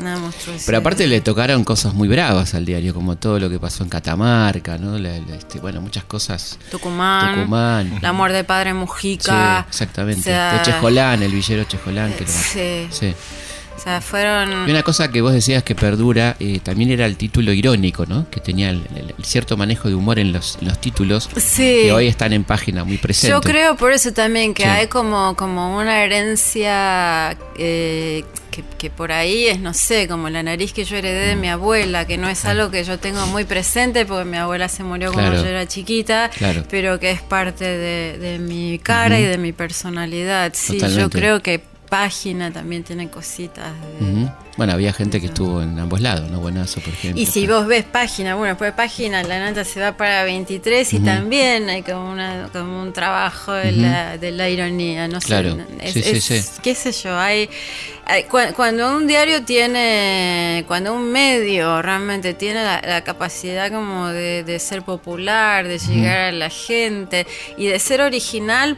Pero 0.65 0.77
aparte 0.77 1.07
le 1.07 1.21
tocaron 1.21 1.63
cosas 1.63 1.93
muy 1.93 2.07
bravas 2.07 2.53
al 2.53 2.65
diario, 2.65 2.93
como 2.93 3.15
todo 3.15 3.39
lo 3.39 3.49
que 3.49 3.59
pasó 3.59 3.83
en 3.83 3.89
Catamarca, 3.89 4.77
¿no? 4.77 4.97
este, 4.97 5.59
bueno, 5.59 5.81
muchas 5.81 6.03
cosas. 6.03 6.57
Tucumán. 6.71 7.35
Tucumán. 7.35 7.99
La 8.01 8.13
muerte 8.13 8.37
de 8.37 8.43
padre 8.43 8.73
Mujica. 8.73 9.65
exactamente. 9.69 10.29
de 10.29 10.61
Chejolán, 10.63 11.23
el 11.23 11.31
villero 11.31 11.63
Chejolán. 11.63 12.13
Que 12.13 12.27
sí. 12.27 12.87
sí. 12.89 13.13
O 13.75 13.79
sea, 13.79 14.01
fueron... 14.01 14.67
Y 14.67 14.71
una 14.71 14.83
cosa 14.83 15.11
que 15.11 15.21
vos 15.21 15.33
decías 15.33 15.63
que 15.63 15.75
perdura, 15.75 16.35
eh, 16.39 16.59
también 16.63 16.91
era 16.91 17.05
el 17.05 17.17
título 17.17 17.51
irónico, 17.51 18.05
¿no? 18.05 18.29
Que 18.29 18.39
tenía 18.39 18.69
el, 18.69 18.83
cierto 19.23 19.57
manejo 19.57 19.89
de 19.89 19.95
humor 19.95 20.19
en 20.19 20.31
los, 20.31 20.57
los 20.61 20.79
títulos, 20.79 21.29
que 21.57 21.91
hoy 21.91 22.07
están 22.07 22.33
en 22.33 22.43
página 22.43 22.83
muy 22.83 22.97
presentes. 22.97 23.29
Yo 23.29 23.41
creo 23.41 23.75
por 23.75 23.91
eso 23.91 24.13
también 24.13 24.53
que 24.53 24.65
hay 24.65 24.87
como, 24.87 25.35
como 25.35 25.77
una 25.77 26.03
herencia 26.03 27.35
eh, 27.57 28.23
que, 28.77 28.89
por 28.89 29.11
ahí 29.11 29.47
es, 29.47 29.59
no 29.59 29.73
sé, 29.73 30.07
como 30.07 30.29
la 30.29 30.43
nariz 30.43 30.73
que 30.73 30.85
yo 30.85 30.97
heredé 30.97 31.27
de 31.27 31.35
mi 31.35 31.49
abuela, 31.49 32.05
que 32.05 32.17
no 32.17 32.29
es 32.29 32.45
algo 32.45 32.69
que 32.69 32.83
yo 32.83 32.99
tengo 32.99 33.25
muy 33.27 33.45
presente 33.45 34.05
porque 34.05 34.25
mi 34.25 34.37
abuela 34.37 34.69
se 34.69 34.83
murió 34.83 35.11
cuando 35.11 35.41
yo 35.41 35.47
era 35.47 35.67
chiquita, 35.67 36.29
pero 36.69 36.99
que 36.99 37.11
es 37.11 37.21
parte 37.21 37.65
de, 37.65 38.39
mi 38.39 38.79
cara 38.79 39.19
y 39.19 39.23
de 39.23 39.37
mi 39.37 39.53
personalidad. 39.53 40.51
Sí, 40.53 40.79
yo 40.79 41.09
creo 41.09 41.41
que 41.41 41.72
página 41.93 42.51
también 42.51 42.83
tiene 42.83 43.07
cositas. 43.07 43.71
Bueno, 44.57 44.73
había 44.73 44.91
gente 44.93 45.21
que 45.21 45.27
estuvo 45.27 45.61
en 45.61 45.77
ambos 45.77 46.01
lados, 46.01 46.27
¿no? 46.31 46.39
Buenazo, 46.39 46.81
por 46.81 46.91
ejemplo. 46.91 47.21
Y 47.21 47.27
si 47.27 47.45
vos 47.45 47.67
ves 47.67 47.83
página, 47.83 48.33
bueno, 48.33 48.53
después 48.53 48.71
de 48.71 48.75
página, 48.75 49.21
la 49.21 49.47
nota 49.47 49.63
se 49.63 49.79
va 49.79 49.95
para 49.95 50.23
23 50.23 50.91
y 50.91 50.99
también 51.01 51.69
hay 51.69 51.83
como, 51.83 52.11
una, 52.11 52.49
como 52.51 52.81
un 52.81 52.93
trabajo 52.93 53.53
de, 53.53 53.73
la, 53.73 54.17
de 54.17 54.31
la 54.31 54.49
ironía, 54.49 55.07
no 55.07 55.19
claro. 55.19 55.55
sé. 55.83 55.93
sí, 55.93 56.19
sí, 56.19 56.41
sí. 56.41 56.49
¿Qué 56.63 56.73
sé 56.73 56.91
yo? 56.93 57.15
Hay, 57.15 57.47
cuando 58.55 58.95
un 58.95 59.07
diario 59.07 59.43
tiene, 59.43 60.65
cuando 60.67 60.93
un 60.93 61.11
medio 61.11 61.81
realmente 61.81 62.33
tiene 62.33 62.63
la, 62.63 63.01
capacidad 63.03 63.71
como 63.71 64.07
de, 64.07 64.59
ser 64.59 64.83
popular, 64.83 65.67
de 65.67 65.79
llegar 65.79 66.19
a 66.19 66.31
la 66.31 66.49
gente 66.49 67.25
y 67.57 67.67
de 67.67 67.79
ser 67.79 68.01
original 68.01 68.77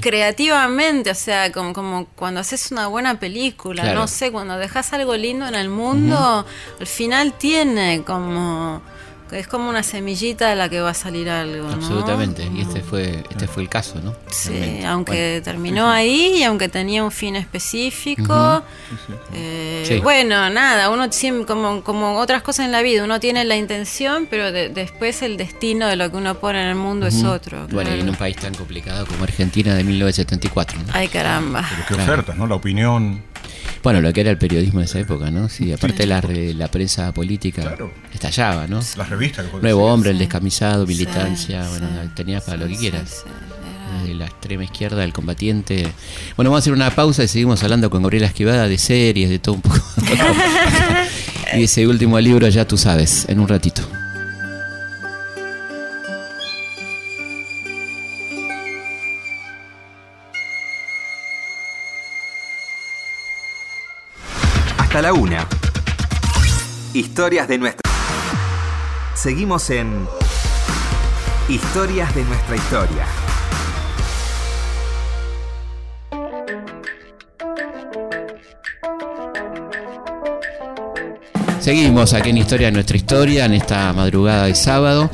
creativamente, 0.00 1.10
o 1.10 1.14
sea, 1.14 1.52
como, 1.52 1.72
como 1.72 2.06
cuando 2.16 2.40
haces 2.40 2.72
una 2.72 2.88
buena 2.88 3.18
película, 3.18 3.94
no 3.94 4.08
sé, 4.08 4.32
cuando 4.32 4.58
dejas 4.58 4.92
algo 4.92 5.16
lindo 5.16 5.46
en 5.46 5.54
el 5.54 5.68
mundo, 5.68 6.44
al 6.80 6.86
final 6.86 7.32
tiene 7.34 8.02
como 8.04 8.82
es 9.34 9.48
como 9.48 9.68
una 9.68 9.82
semillita 9.82 10.48
de 10.48 10.56
la 10.56 10.68
que 10.68 10.80
va 10.80 10.90
a 10.90 10.94
salir 10.94 11.28
algo. 11.28 11.68
Absolutamente, 11.68 12.48
y 12.54 12.60
este 12.60 12.80
fue, 12.80 13.24
este 13.30 13.46
fue 13.46 13.62
el 13.62 13.68
caso, 13.68 14.00
¿no? 14.00 14.14
Sí, 14.30 14.82
aunque 14.86 15.40
terminó 15.44 15.88
ahí 15.88 16.36
y 16.38 16.42
aunque 16.44 16.68
tenía 16.68 17.04
un 17.04 17.10
fin 17.10 17.36
específico. 17.36 18.62
Eh, 19.32 20.00
bueno, 20.02 20.48
nada, 20.50 20.90
uno 20.90 21.08
como, 21.46 21.82
como 21.82 22.18
otras 22.18 22.42
cosas 22.42 22.66
en 22.66 22.72
la 22.72 22.82
vida, 22.82 23.04
uno 23.04 23.20
tiene 23.20 23.44
la 23.44 23.56
intención, 23.56 24.26
pero 24.30 24.52
después 24.52 25.22
el 25.22 25.36
destino 25.36 25.86
de 25.88 25.96
lo 25.96 26.10
que 26.10 26.16
uno 26.16 26.36
pone 26.36 26.62
en 26.62 26.68
el 26.68 26.76
mundo 26.76 27.06
es 27.06 27.22
otro. 27.24 27.66
Bueno, 27.68 27.94
y 27.94 28.00
en 28.00 28.08
un 28.08 28.16
país 28.16 28.36
tan 28.36 28.54
complicado 28.54 29.06
como 29.06 29.24
Argentina 29.24 29.74
de 29.74 29.84
1974. 29.84 30.78
Ay, 30.92 31.08
caramba. 31.08 31.66
Pero 31.68 31.86
qué 31.88 31.94
ofertas, 31.94 32.36
¿no? 32.36 32.46
La 32.46 32.54
opinión. 32.54 33.33
Bueno, 33.82 34.00
lo 34.00 34.12
que 34.12 34.22
era 34.22 34.30
el 34.30 34.38
periodismo 34.38 34.80
de 34.80 34.86
esa 34.86 34.98
época, 34.98 35.30
¿no? 35.30 35.48
Sí, 35.48 35.72
aparte 35.72 36.06
La, 36.06 36.20
la, 36.20 36.68
prensa 36.68 37.12
política 37.12 37.76
estallaba, 38.12 38.66
¿no? 38.66 38.80
Las 38.96 39.08
revistas. 39.08 39.46
Nuevo 39.60 39.92
hombre, 39.92 40.10
el 40.10 40.18
descamisado, 40.18 40.86
militancia, 40.86 41.68
bueno, 41.68 41.88
tenías 42.14 42.42
para 42.44 42.56
lo 42.58 42.68
que 42.68 42.76
quieras. 42.76 43.24
De 44.06 44.14
la 44.14 44.26
extrema 44.26 44.64
izquierda, 44.64 45.04
el 45.04 45.12
combatiente. 45.12 45.86
Bueno, 46.36 46.50
vamos 46.50 46.58
a 46.58 46.62
hacer 46.62 46.72
una 46.72 46.90
pausa 46.90 47.22
y 47.22 47.28
seguimos 47.28 47.62
hablando 47.62 47.90
con 47.90 48.02
Gabriela 48.02 48.26
Esquivada 48.26 48.66
de 48.66 48.76
series, 48.76 49.30
de 49.30 49.38
todo 49.38 49.54
un 49.54 49.60
poco. 49.62 49.80
y 51.54 51.62
ese 51.62 51.86
último 51.86 52.18
libro 52.18 52.48
ya 52.48 52.66
tú 52.66 52.76
sabes, 52.76 53.26
en 53.28 53.38
un 53.38 53.48
ratito. 53.48 53.82
La 65.02 65.12
una. 65.12 65.46
Historias 66.92 67.48
de 67.48 67.58
nuestra. 67.58 67.90
Seguimos 69.14 69.68
en 69.70 70.06
Historias 71.48 72.14
de 72.14 72.24
nuestra 72.24 72.56
historia. 72.56 73.06
Seguimos 81.60 82.12
aquí 82.12 82.30
en 82.30 82.38
Historia 82.38 82.68
de 82.68 82.72
nuestra 82.72 82.96
historia, 82.96 83.46
en 83.46 83.54
esta 83.54 83.92
madrugada 83.92 84.46
de 84.46 84.54
sábado, 84.54 85.10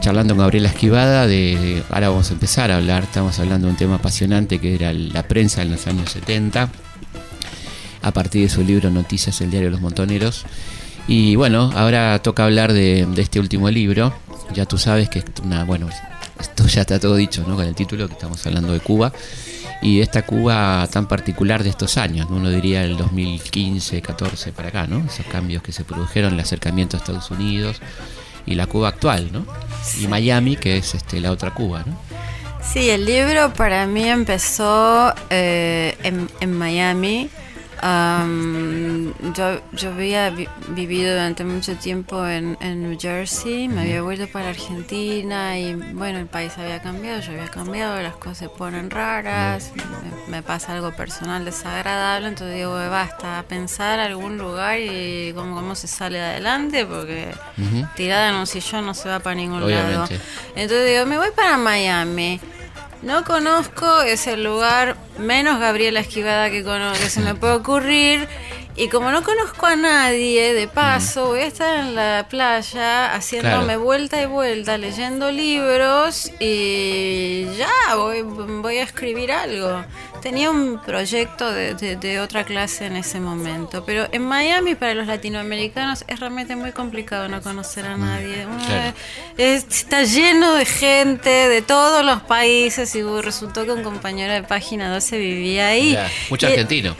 charlando 0.00 0.34
con 0.34 0.40
Gabriela 0.40 0.68
Esquivada. 0.68 1.26
De, 1.26 1.82
ahora 1.90 2.08
vamos 2.08 2.30
a 2.30 2.32
empezar 2.32 2.70
a 2.70 2.76
hablar, 2.76 3.02
estamos 3.04 3.38
hablando 3.38 3.66
de 3.66 3.72
un 3.72 3.76
tema 3.76 3.96
apasionante 3.96 4.58
que 4.58 4.74
era 4.74 4.92
la 4.92 5.24
prensa 5.24 5.62
en 5.62 5.72
los 5.72 5.86
años 5.86 6.10
70 6.10 6.70
a 8.02 8.10
partir 8.12 8.42
de 8.42 8.48
su 8.48 8.62
libro 8.62 8.90
Noticias, 8.90 9.40
el 9.40 9.50
diario 9.50 9.68
de 9.68 9.72
los 9.72 9.80
montoneros. 9.80 10.44
Y 11.06 11.36
bueno, 11.36 11.72
ahora 11.74 12.20
toca 12.20 12.44
hablar 12.44 12.72
de, 12.72 13.06
este 13.16 13.40
último 13.40 13.70
libro. 13.70 14.14
Ya 14.54 14.66
tú 14.66 14.78
sabes 14.78 15.08
que 15.08 15.24
una, 15.42 15.64
bueno, 15.64 15.88
esto 16.38 16.66
ya 16.66 16.82
está 16.82 16.98
todo 16.98 17.16
dicho, 17.16 17.44
¿no? 17.46 17.56
Con 17.56 17.66
el 17.66 17.74
título 17.74 18.06
que 18.06 18.14
estamos 18.14 18.44
hablando 18.46 18.72
de 18.72 18.80
Cuba 18.80 19.12
y 19.82 19.96
de 19.96 20.02
esta 20.02 20.22
Cuba 20.22 20.86
tan 20.90 21.08
particular 21.08 21.62
de 21.62 21.70
estos 21.70 21.96
años, 21.96 22.26
uno 22.30 22.50
diría 22.50 22.84
el 22.84 22.96
2015, 22.96 24.02
14 24.02 24.52
para 24.52 24.68
acá, 24.68 24.86
¿no? 24.86 25.04
Esos 25.06 25.26
cambios 25.26 25.62
que 25.62 25.72
se 25.72 25.84
produjeron, 25.84 26.34
el 26.34 26.40
acercamiento 26.40 26.96
a 26.96 27.00
Estados 27.00 27.30
Unidos 27.30 27.80
y 28.46 28.54
la 28.54 28.66
Cuba 28.66 28.88
actual, 28.88 29.30
¿no? 29.32 29.46
Y 30.00 30.06
Miami, 30.06 30.56
que 30.56 30.76
es 30.76 30.94
este 30.94 31.20
la 31.20 31.30
otra 31.30 31.54
Cuba, 31.54 31.84
¿no? 31.86 31.98
Sí, 32.62 32.90
el 32.90 33.06
libro 33.06 33.54
para 33.54 33.86
mí 33.86 34.04
empezó 34.04 35.14
eh, 35.30 35.96
en, 36.02 36.28
en 36.40 36.58
Miami 36.58 37.30
yo, 37.82 39.60
yo 39.72 39.90
había 39.90 40.30
vivido 40.68 41.12
durante 41.12 41.44
mucho 41.44 41.76
tiempo 41.76 42.26
en, 42.26 42.56
New 42.60 42.98
Jersey, 42.98 43.68
me 43.68 43.82
había 43.82 44.02
vuelto 44.02 44.26
para 44.28 44.50
Argentina 44.50 45.58
y 45.58 45.74
bueno, 45.74 46.18
el 46.18 46.26
país 46.26 46.52
había 46.58 46.80
cambiado, 46.80 47.20
yo 47.20 47.32
había 47.32 47.48
cambiado, 47.48 48.00
las 48.02 48.16
cosas 48.16 48.38
se 48.38 48.48
ponen 48.48 48.90
raras, 48.90 49.72
me, 50.28 50.42
pasa 50.42 50.74
algo 50.74 50.92
personal 50.92 51.44
desagradable, 51.44 52.28
entonces 52.28 52.56
digo, 52.56 52.72
basta, 52.72 53.44
pensar 53.48 53.98
algún 53.98 54.38
lugar 54.38 54.78
y 54.78 55.32
cómo, 55.34 55.54
cómo 55.56 55.74
se 55.74 55.86
sale 55.88 56.20
adelante, 56.20 56.86
porque 56.86 57.34
tirada 57.96 58.30
en 58.30 58.36
un 58.36 58.46
sillón 58.46 58.86
no 58.86 58.94
se 58.94 59.08
va 59.08 59.20
para 59.20 59.36
ningún 59.36 59.70
lado. 59.70 60.06
Entonces 60.54 60.88
digo, 60.88 61.06
me 61.06 61.18
voy 61.18 61.30
para 61.34 61.56
Miami. 61.56 62.40
No 63.02 63.24
conozco, 63.24 64.02
es 64.02 64.26
el 64.26 64.44
lugar 64.44 64.96
menos 65.18 65.58
Gabriela 65.58 66.00
Esquivada 66.00 66.50
que, 66.50 66.62
que 66.62 67.10
se 67.10 67.20
me 67.20 67.34
puede 67.34 67.54
ocurrir. 67.54 68.28
Y 68.76 68.88
como 68.88 69.10
no 69.10 69.22
conozco 69.22 69.66
a 69.66 69.76
nadie, 69.76 70.54
de 70.54 70.68
paso, 70.68 71.28
voy 71.28 71.40
a 71.40 71.46
estar 71.46 71.80
en 71.80 71.94
la 71.94 72.26
playa 72.28 73.14
haciéndome 73.14 73.76
vuelta 73.76 74.22
y 74.22 74.26
vuelta, 74.26 74.78
leyendo 74.78 75.30
libros 75.32 76.30
y 76.38 77.46
ya, 77.56 77.94
voy, 77.96 78.22
voy 78.22 78.78
a 78.78 78.82
escribir 78.82 79.32
algo. 79.32 79.84
Tenía 80.22 80.50
un 80.50 80.78
proyecto 80.78 81.50
de, 81.50 82.20
otra 82.20 82.44
clase 82.44 82.86
en 82.86 82.96
ese 82.96 83.20
momento, 83.20 83.84
pero 83.84 84.06
en 84.12 84.22
Miami 84.22 84.74
para 84.74 84.94
los 84.94 85.06
latinoamericanos 85.06 86.04
es 86.06 86.20
realmente 86.20 86.56
muy 86.56 86.72
complicado 86.72 87.28
no 87.28 87.40
conocer 87.40 87.86
a 87.86 87.96
nadie. 87.96 88.46
está 89.38 90.02
lleno 90.02 90.54
de 90.54 90.64
gente 90.64 91.30
de 91.30 91.62
todos 91.62 92.04
los 92.04 92.22
países 92.22 92.94
y 92.94 93.02
resultó 93.02 93.64
que 93.64 93.72
un 93.72 93.82
compañero 93.82 94.32
de 94.34 94.42
página 94.42 94.92
12 94.92 95.18
vivía 95.18 95.68
ahí. 95.68 95.98
Mucho 96.28 96.46
argentino. 96.48 96.94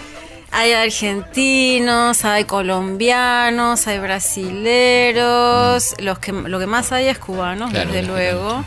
Hay 0.53 0.73
argentinos, 0.73 2.25
hay 2.25 2.45
colombianos, 2.45 3.87
hay 3.87 3.99
brasileros, 4.01 5.95
los 5.99 6.19
que 6.19 6.33
lo 6.33 6.59
que 6.59 6.67
más 6.67 6.91
hay 6.91 7.07
es 7.07 7.19
cubanos, 7.19 7.73
desde 7.73 8.03
luego. 8.03 8.65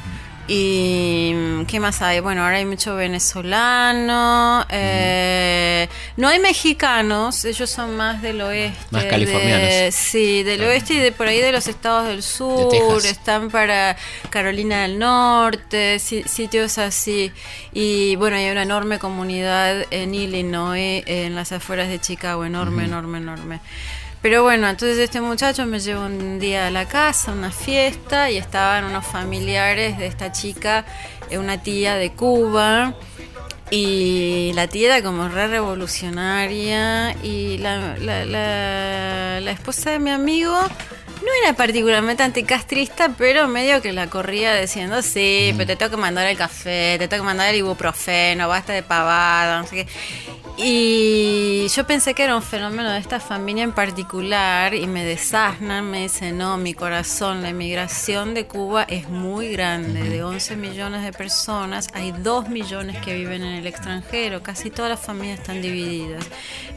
¿Y 0.47 1.63
qué 1.67 1.79
más 1.79 2.01
hay? 2.01 2.19
Bueno, 2.19 2.43
ahora 2.43 2.57
hay 2.57 2.65
mucho 2.65 2.95
venezolano. 2.95 4.65
Eh, 4.69 5.87
no 6.17 6.27
hay 6.27 6.39
mexicanos, 6.39 7.45
ellos 7.45 7.69
son 7.69 7.95
más 7.95 8.21
del 8.21 8.41
oeste. 8.41 8.85
Más 8.91 9.05
californianos. 9.05 9.95
sí, 9.95 10.43
del 10.43 10.63
oeste 10.63 10.95
y 10.95 10.99
de 10.99 11.13
por 11.13 11.27
ahí 11.27 11.39
de 11.39 11.53
los 11.53 11.67
estados 11.67 12.07
del 12.07 12.23
sur. 12.23 12.73
están 13.05 13.49
para 13.49 13.95
Carolina 14.29 14.81
del 14.81 14.99
Norte, 14.99 15.99
sitios 15.99 16.77
así. 16.77 17.31
Y 17.71 18.17
bueno, 18.17 18.35
hay 18.35 18.49
una 18.49 18.63
enorme 18.63 18.99
comunidad 18.99 19.85
en 19.91 20.13
Illinois, 20.13 21.03
en 21.05 21.35
las 21.35 21.53
afueras 21.53 21.87
de 21.87 21.99
Chicago, 21.99 22.43
enorme, 22.43 22.83
enorme, 22.83 23.19
enorme. 23.19 23.61
Pero 24.23 24.41
bueno, 24.41 24.69
entonces 24.69 24.97
este 24.99 25.19
muchacho 25.19 25.65
me 25.65 25.81
llevó 25.81 26.05
un 26.05 26.39
día 26.39 26.67
a 26.67 26.71
la 26.71 26.87
casa, 26.87 27.33
una 27.33 27.51
fiesta, 27.51 28.31
y 28.31 28.37
estaban 28.37 28.85
unos 28.85 29.05
familiares 29.05 29.97
de 29.97 30.07
esta 30.07 30.31
chica, 30.31 30.85
eh, 31.29 31.37
una 31.37 31.61
tía 31.61 31.95
de 31.95 32.13
Cuba, 32.13 32.95
y 33.69 34.53
la 34.55 34.67
tía 34.67 34.95
era 34.95 35.05
como 35.05 35.27
re 35.27 35.49
revolucionaria, 35.49 37.17
y 37.21 37.57
la, 37.57 37.97
la 37.97 39.51
esposa 39.51 39.91
de 39.91 39.99
mi 39.99 40.09
amigo 40.09 40.57
no 41.23 41.29
era 41.43 41.55
particularmente 41.55 42.23
anticastrista, 42.23 43.13
pero 43.17 43.47
medio 43.47 43.81
que 43.81 43.93
la 43.93 44.07
corría 44.07 44.55
diciendo, 44.55 45.01
sí, 45.01 45.53
pero 45.55 45.67
te 45.67 45.75
tengo 45.75 45.91
que 45.91 45.97
mandar 45.97 46.27
el 46.27 46.37
café, 46.37 46.97
te 46.99 47.07
tengo 47.07 47.23
que 47.23 47.27
mandar 47.27 47.49
el 47.49 47.57
ibuprofeno, 47.57 48.47
basta 48.47 48.73
de 48.73 48.83
pavada, 48.83 49.61
no 49.61 49.67
sé 49.67 49.75
qué. 49.75 49.87
Y 50.55 51.67
yo 51.69 51.87
pensé 51.87 52.13
que 52.13 52.23
era 52.23 52.35
un 52.35 52.43
fenómeno 52.43 52.91
de 52.91 52.99
esta 52.99 53.19
familia 53.19 53.63
en 53.63 53.71
particular 53.71 54.75
y 54.75 54.85
me 54.85 55.03
desasnan, 55.03 55.89
me 55.89 56.03
dicen, 56.03 56.37
no, 56.37 56.57
mi 56.57 56.75
corazón, 56.75 57.41
la 57.41 57.49
inmigración 57.49 58.35
de 58.35 58.45
Cuba 58.45 58.83
es 58.83 59.09
muy 59.09 59.49
grande, 59.49 60.07
de 60.07 60.23
11 60.23 60.55
millones 60.57 61.03
de 61.03 61.11
personas, 61.11 61.87
hay 61.93 62.11
2 62.11 62.49
millones 62.49 62.97
que 63.03 63.15
viven 63.15 63.41
en 63.43 63.55
el 63.55 63.65
extranjero, 63.65 64.43
casi 64.43 64.69
todas 64.69 64.91
las 64.91 64.99
familias 64.99 65.39
están 65.39 65.61
divididas. 65.61 66.25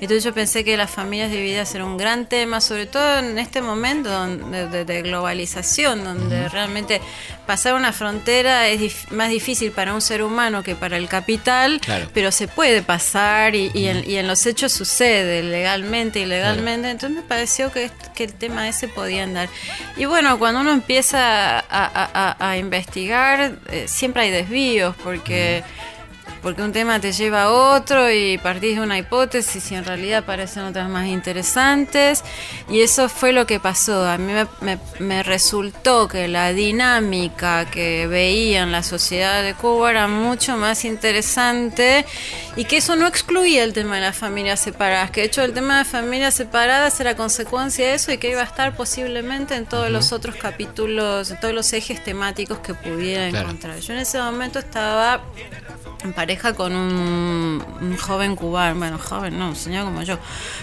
Entonces 0.00 0.24
yo 0.24 0.32
pensé 0.32 0.64
que 0.64 0.76
las 0.78 0.90
familias 0.90 1.30
divididas 1.30 1.74
era 1.74 1.84
un 1.84 1.98
gran 1.98 2.26
tema, 2.26 2.62
sobre 2.62 2.86
todo 2.86 3.18
en 3.18 3.38
este 3.38 3.60
momento 3.60 4.10
de, 4.36 5.02
globalización, 5.02 6.04
donde 6.04 6.48
realmente 6.48 7.00
pasar 7.46 7.74
una 7.74 7.92
frontera 7.92 8.68
es 8.68 9.10
más 9.10 9.30
difícil 9.30 9.72
para 9.72 9.94
un 9.94 10.00
ser 10.00 10.22
humano 10.22 10.62
que 10.62 10.74
para 10.74 10.96
el 10.96 11.08
capital, 11.08 11.80
pero 12.12 12.32
se 12.32 12.48
puede 12.48 12.82
pasar 12.82 13.54
y, 13.54 13.70
en, 13.74 14.26
los 14.26 14.46
hechos 14.46 14.72
sucede 14.72 15.42
legalmente, 15.42 16.20
ilegalmente, 16.20 16.90
entonces 16.90 17.16
me 17.16 17.22
pareció 17.22 17.70
que, 17.72 17.90
el 18.18 18.32
tema 18.34 18.68
ese 18.68 18.88
podía 18.88 19.24
andar. 19.24 19.48
Y 19.96 20.06
bueno, 20.06 20.38
cuando 20.38 20.60
uno 20.60 20.72
empieza 20.72 21.64
a, 21.68 22.56
investigar, 22.56 23.58
eh, 23.70 23.84
siempre 23.86 24.22
hay 24.22 24.30
desvíos, 24.30 24.96
porque 25.02 25.62
porque 26.46 26.62
un 26.62 26.70
tema 26.70 27.00
te 27.00 27.10
lleva 27.10 27.42
a 27.42 27.50
otro 27.50 28.08
y 28.08 28.38
partís 28.38 28.76
de 28.76 28.80
una 28.80 28.96
hipótesis 28.96 29.72
y 29.72 29.74
en 29.74 29.84
realidad 29.84 30.20
aparecen 30.20 30.62
otras 30.62 30.88
más 30.88 31.06
interesantes. 31.08 32.22
Y 32.70 32.82
eso 32.82 33.08
fue 33.08 33.32
lo 33.32 33.48
que 33.48 33.58
pasó. 33.58 34.06
A 34.06 34.16
mí 34.16 34.32
me, 35.00 35.22
resultó 35.24 36.06
que 36.06 36.28
la 36.28 36.52
dinámica 36.52 37.68
que 37.68 38.06
veía 38.06 38.62
en 38.62 38.70
la 38.70 38.84
sociedad 38.84 39.42
de 39.42 39.54
Cuba 39.54 39.90
era 39.90 40.06
mucho 40.06 40.56
más 40.56 40.84
interesante 40.84 42.06
y 42.54 42.64
que 42.64 42.76
eso 42.76 42.94
no 42.94 43.08
excluía 43.08 43.64
el 43.64 43.72
tema 43.72 43.96
de 43.96 44.02
las 44.02 44.16
familias 44.16 44.60
separadas, 44.60 45.10
que 45.10 45.22
de 45.22 45.26
hecho 45.26 45.42
el 45.42 45.52
tema 45.52 45.78
de 45.78 45.84
familias 45.84 46.34
separadas 46.34 47.00
era 47.00 47.16
consecuencia 47.16 47.88
de 47.88 47.94
eso 47.94 48.12
y 48.12 48.18
que 48.18 48.30
iba 48.30 48.42
a 48.42 48.44
estar 48.44 48.76
posiblemente 48.76 49.56
en 49.56 49.66
todos 49.66 49.90
los 49.90 50.12
otros 50.12 50.36
capítulos, 50.36 51.28
en 51.32 51.40
todos 51.40 51.54
los 51.54 51.72
ejes 51.72 52.04
temáticos 52.04 52.60
que 52.60 52.72
pudiera 52.72 53.26
encontrar. 53.26 53.80
Yo 53.80 53.94
en 53.94 53.98
ese 53.98 54.20
momento 54.20 54.60
estaba 54.60 55.24
en 56.02 56.12
pareja 56.12 56.54
con 56.54 56.74
un, 56.74 57.96
joven 57.98 58.36
cubano, 58.36 58.78
bueno, 58.78 58.98
joven, 58.98 59.38
no, 59.38 59.48
un 59.48 59.56
señor 59.56 59.84
como 59.84 60.02
yo, 60.02 60.18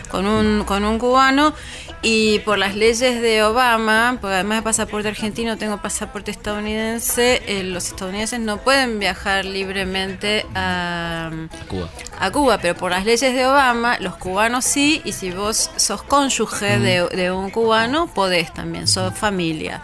con 0.10 0.26
un, 0.26 0.64
con 0.66 0.86
un 0.86 1.00
cubano 1.00 1.54
y 2.02 2.40
por 2.40 2.58
las 2.58 2.76
leyes 2.76 3.22
de 3.22 3.44
Obama, 3.44 4.18
porque 4.20 4.36
además 4.36 4.60
de 4.60 4.64
pasaporte 4.64 5.08
argentino 5.08 5.58
tengo 5.58 5.82
pasaporte 5.82 6.32
estadounidense, 6.32 7.42
eh, 7.48 7.64
los 7.64 7.88
estadounidenses 7.88 8.40
no 8.40 8.58
pueden 8.58 9.00
viajar 9.00 9.46
libremente 9.46 10.46
a, 10.54 11.32
Cuba. 11.68 11.90
a 12.20 12.32
Cuba, 12.32 12.58
pero 12.60 12.76
por 12.76 12.92
las 12.92 13.06
leyes 13.06 13.34
de 13.34 13.46
Obama 13.48 13.98
los 14.00 14.18
cubanos 14.18 14.66
sí, 14.66 15.02
y 15.06 15.14
si 15.14 15.32
vos 15.32 15.72
sos 15.78 16.04
cónyuge 16.04 16.78
de, 16.78 17.08
de 17.08 17.32
un 17.32 17.50
cubano, 17.50 18.08
podés 18.08 18.54
también, 18.54 18.88
sos 18.88 19.14
familia. 19.18 19.82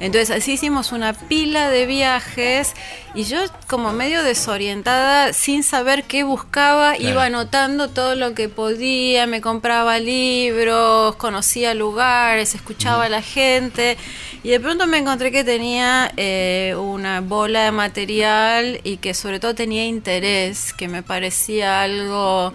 Entonces 0.00 0.30
así 0.30 0.52
hicimos 0.52 0.92
una 0.92 1.14
pila 1.14 1.70
de 1.70 1.86
viajes 1.86 2.74
y 3.14 3.24
yo 3.24 3.38
como 3.66 3.92
medio 3.92 4.22
desorientada, 4.22 5.32
sin 5.32 5.62
saber 5.62 6.04
qué 6.04 6.22
buscaba, 6.22 6.98
iba 6.98 7.24
anotando 7.24 7.88
todo 7.88 8.14
lo 8.14 8.34
que 8.34 8.50
podía, 8.50 9.26
me 9.26 9.40
compraba 9.40 9.98
libros, 9.98 11.16
conocía 11.16 11.72
lugares, 11.72 12.54
escuchaba 12.54 13.04
a 13.04 13.08
la 13.08 13.22
gente 13.22 13.96
y 14.42 14.50
de 14.50 14.60
pronto 14.60 14.86
me 14.86 14.98
encontré 14.98 15.32
que 15.32 15.44
tenía 15.44 16.12
eh, 16.18 16.74
una 16.78 17.22
bola 17.22 17.64
de 17.64 17.72
material 17.72 18.80
y 18.84 18.98
que 18.98 19.14
sobre 19.14 19.40
todo 19.40 19.54
tenía 19.54 19.86
interés, 19.86 20.74
que 20.74 20.88
me 20.88 21.02
parecía 21.02 21.80
algo 21.80 22.52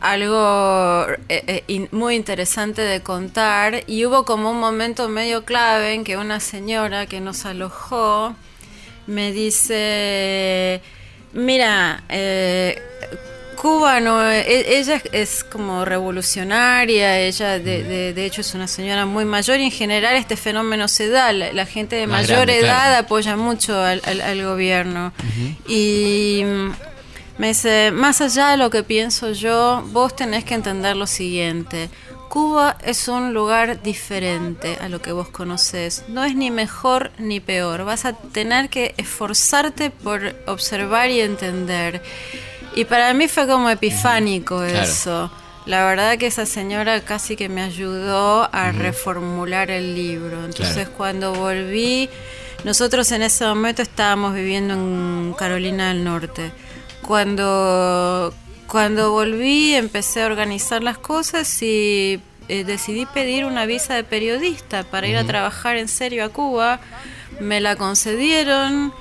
algo 0.00 1.06
eh, 1.28 1.64
eh, 1.68 1.88
muy 1.92 2.14
interesante 2.16 2.82
de 2.82 3.02
contar 3.02 3.84
y 3.86 4.04
hubo 4.04 4.24
como 4.24 4.50
un 4.50 4.60
momento 4.60 5.08
medio 5.08 5.44
clave 5.44 5.94
en 5.94 6.04
que 6.04 6.16
una 6.16 6.40
señora 6.40 7.06
que 7.06 7.20
nos 7.20 7.44
alojó 7.46 8.34
me 9.06 9.32
dice, 9.32 10.80
mira, 11.32 12.04
eh, 12.08 12.80
Cuba 13.56 14.00
no, 14.00 14.30
e, 14.30 14.78
ella 14.78 15.00
es 15.12 15.44
como 15.44 15.84
revolucionaria, 15.84 17.18
ella 17.20 17.58
de, 17.58 18.12
de, 18.12 18.26
hecho 18.26 18.40
es 18.42 18.54
una 18.54 18.68
señora 18.68 19.06
muy 19.06 19.24
mayor 19.24 19.58
y 19.58 19.64
en 19.64 19.70
general 19.70 20.16
este 20.16 20.36
fenómeno 20.36 20.88
se 20.88 21.08
da, 21.08 21.32
la, 21.32 21.66
gente 21.66 21.96
de 21.96 22.06
mayor 22.06 22.50
edad 22.50 22.94
apoya 22.96 23.36
mucho 23.36 23.80
al, 23.80 24.44
gobierno. 24.44 25.12
Y 25.66 26.42
me 27.38 27.48
dice, 27.48 27.90
más 27.92 28.20
allá 28.20 28.50
de 28.50 28.56
lo 28.56 28.70
que 28.70 28.82
pienso 28.82 29.32
yo, 29.32 29.82
vos 29.88 30.14
tenés 30.14 30.44
que 30.44 30.54
entender 30.54 30.96
lo 30.96 31.06
siguiente. 31.06 31.90
Cuba 32.28 32.76
es 32.84 33.06
un 33.08 33.32
lugar 33.32 33.82
diferente 33.82 34.76
a 34.80 34.88
lo 34.88 35.00
que 35.00 35.12
vos 35.12 35.28
conocés. 35.28 36.04
No 36.08 36.24
es 36.24 36.34
ni 36.34 36.50
mejor 36.50 37.12
ni 37.18 37.38
peor. 37.40 37.84
Vas 37.84 38.04
a 38.04 38.14
tener 38.14 38.68
que 38.70 38.94
esforzarte 38.96 39.90
por 39.90 40.34
observar 40.46 41.10
y 41.10 41.20
entender. 41.20 42.02
Y 42.74 42.86
para 42.86 43.14
mí 43.14 43.28
fue 43.28 43.46
como 43.46 43.70
epifánico 43.70 44.64
eso. 44.64 45.30
La 45.66 45.86
verdad 45.86 46.18
que 46.18 46.26
esa 46.26 46.44
señora 46.44 47.00
casi 47.02 47.36
que 47.36 47.48
me 47.48 47.62
ayudó 47.62 48.48
a 48.52 48.72
reformular 48.72 49.70
el 49.70 49.94
libro. 49.94 50.44
Entonces 50.44 50.88
cuando 50.88 51.34
volví, 51.34 52.10
nosotros 52.64 53.12
en 53.12 53.22
ese 53.22 53.44
momento 53.46 53.80
estábamos 53.82 54.34
viviendo 54.34 54.74
en 54.74 55.34
Carolina 55.38 55.88
del 55.88 56.02
Norte. 56.02 56.52
Cuando, 57.06 58.32
cuando 58.66 59.12
volví 59.12 59.74
empecé 59.74 60.22
a 60.22 60.26
organizar 60.26 60.82
las 60.82 60.98
cosas 60.98 61.62
y 61.62 62.20
eh, 62.48 62.64
decidí 62.64 63.06
pedir 63.06 63.44
una 63.44 63.66
visa 63.66 63.94
de 63.94 64.04
periodista 64.04 64.84
para 64.84 65.06
ir 65.06 65.16
a 65.16 65.24
trabajar 65.24 65.76
en 65.76 65.88
serio 65.88 66.24
a 66.24 66.28
Cuba. 66.30 66.80
Me 67.40 67.60
la 67.60 67.76
concedieron 67.76 68.92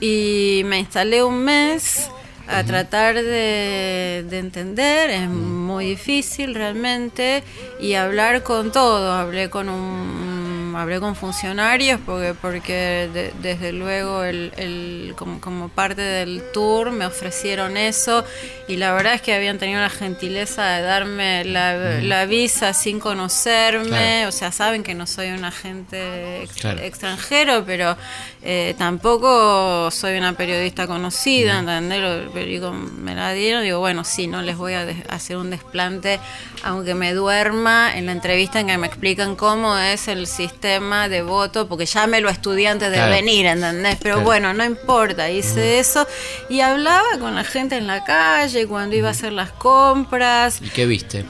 y 0.00 0.62
me 0.64 0.78
instalé 0.78 1.22
un 1.22 1.44
mes 1.44 2.10
a 2.48 2.64
tratar 2.64 3.14
de, 3.14 4.24
de, 4.28 4.38
entender, 4.38 5.10
es 5.10 5.28
muy 5.28 5.90
difícil 5.90 6.54
realmente, 6.54 7.44
y 7.78 7.94
hablar 7.94 8.42
con 8.42 8.72
todo. 8.72 9.12
Hablé 9.12 9.50
con 9.50 9.68
un 9.68 10.29
hablé 10.78 11.00
con 11.00 11.16
funcionarios 11.16 12.00
porque, 12.04 12.34
porque 12.40 13.30
desde 13.40 13.72
luego 13.72 14.22
el, 14.24 15.14
como, 15.16 15.68
parte 15.68 16.02
del 16.02 16.42
tour 16.52 16.90
me 16.90 17.06
ofrecieron 17.06 17.76
eso 17.76 18.24
y 18.68 18.76
la 18.76 18.92
verdad 18.92 19.14
es 19.14 19.22
que 19.22 19.34
habían 19.34 19.58
tenido 19.58 19.80
la 19.80 19.90
gentileza 19.90 20.64
de 20.66 20.82
darme 20.82 21.44
la, 21.44 22.26
visa 22.26 22.74
sin 22.74 23.00
conocerme, 23.00 24.26
o 24.26 24.32
sea, 24.32 24.52
saben 24.52 24.82
que 24.82 24.94
no 24.94 25.06
soy 25.06 25.30
un 25.30 25.44
agente 25.44 26.42
extranjero, 26.42 27.64
pero 27.64 27.96
eh, 28.42 28.74
tampoco 28.78 29.90
soy 29.90 30.18
una 30.18 30.34
periodista 30.34 30.86
conocida, 30.86 31.58
¿entendés? 31.58 31.98
El 31.98 32.72
me 32.72 33.14
la 33.14 33.32
dieron, 33.32 33.62
digo, 33.62 33.80
bueno, 33.80 34.04
sí, 34.04 34.26
no 34.26 34.42
les 34.42 34.56
voy 34.56 34.74
a 34.74 34.86
hacer 35.08 35.36
un 35.36 35.50
desplante, 35.50 36.20
aunque 36.62 36.94
me 36.94 37.12
duerma 37.14 37.96
en 37.96 38.06
la 38.06 38.12
entrevista 38.12 38.60
en 38.60 38.68
que 38.68 38.78
me 38.78 38.86
explican 38.86 39.36
cómo 39.36 39.76
es 39.76 40.08
el 40.08 40.26
sistema 40.26 40.59
de 40.60 41.22
voto, 41.22 41.66
porque 41.66 41.86
ya 41.86 42.06
me 42.06 42.20
lo 42.20 42.28
estudié 42.28 42.68
antes 42.68 42.90
de 42.90 43.00
venir, 43.08 43.46
¿entendés? 43.46 43.96
Pero 44.02 44.20
bueno, 44.20 44.52
no 44.52 44.64
importa, 44.64 45.30
hice 45.30 45.78
eso 45.78 46.06
y 46.48 46.60
hablaba 46.60 47.18
con 47.18 47.34
la 47.34 47.44
gente 47.44 47.76
en 47.76 47.86
la 47.86 48.04
calle 48.04 48.66
cuando 48.66 48.96
iba 48.96 49.08
a 49.08 49.12
hacer 49.12 49.32
las 49.32 49.52
compras. 49.52 50.60
¿Y 50.62 50.68
qué 50.68 50.86
viste? 50.86 51.24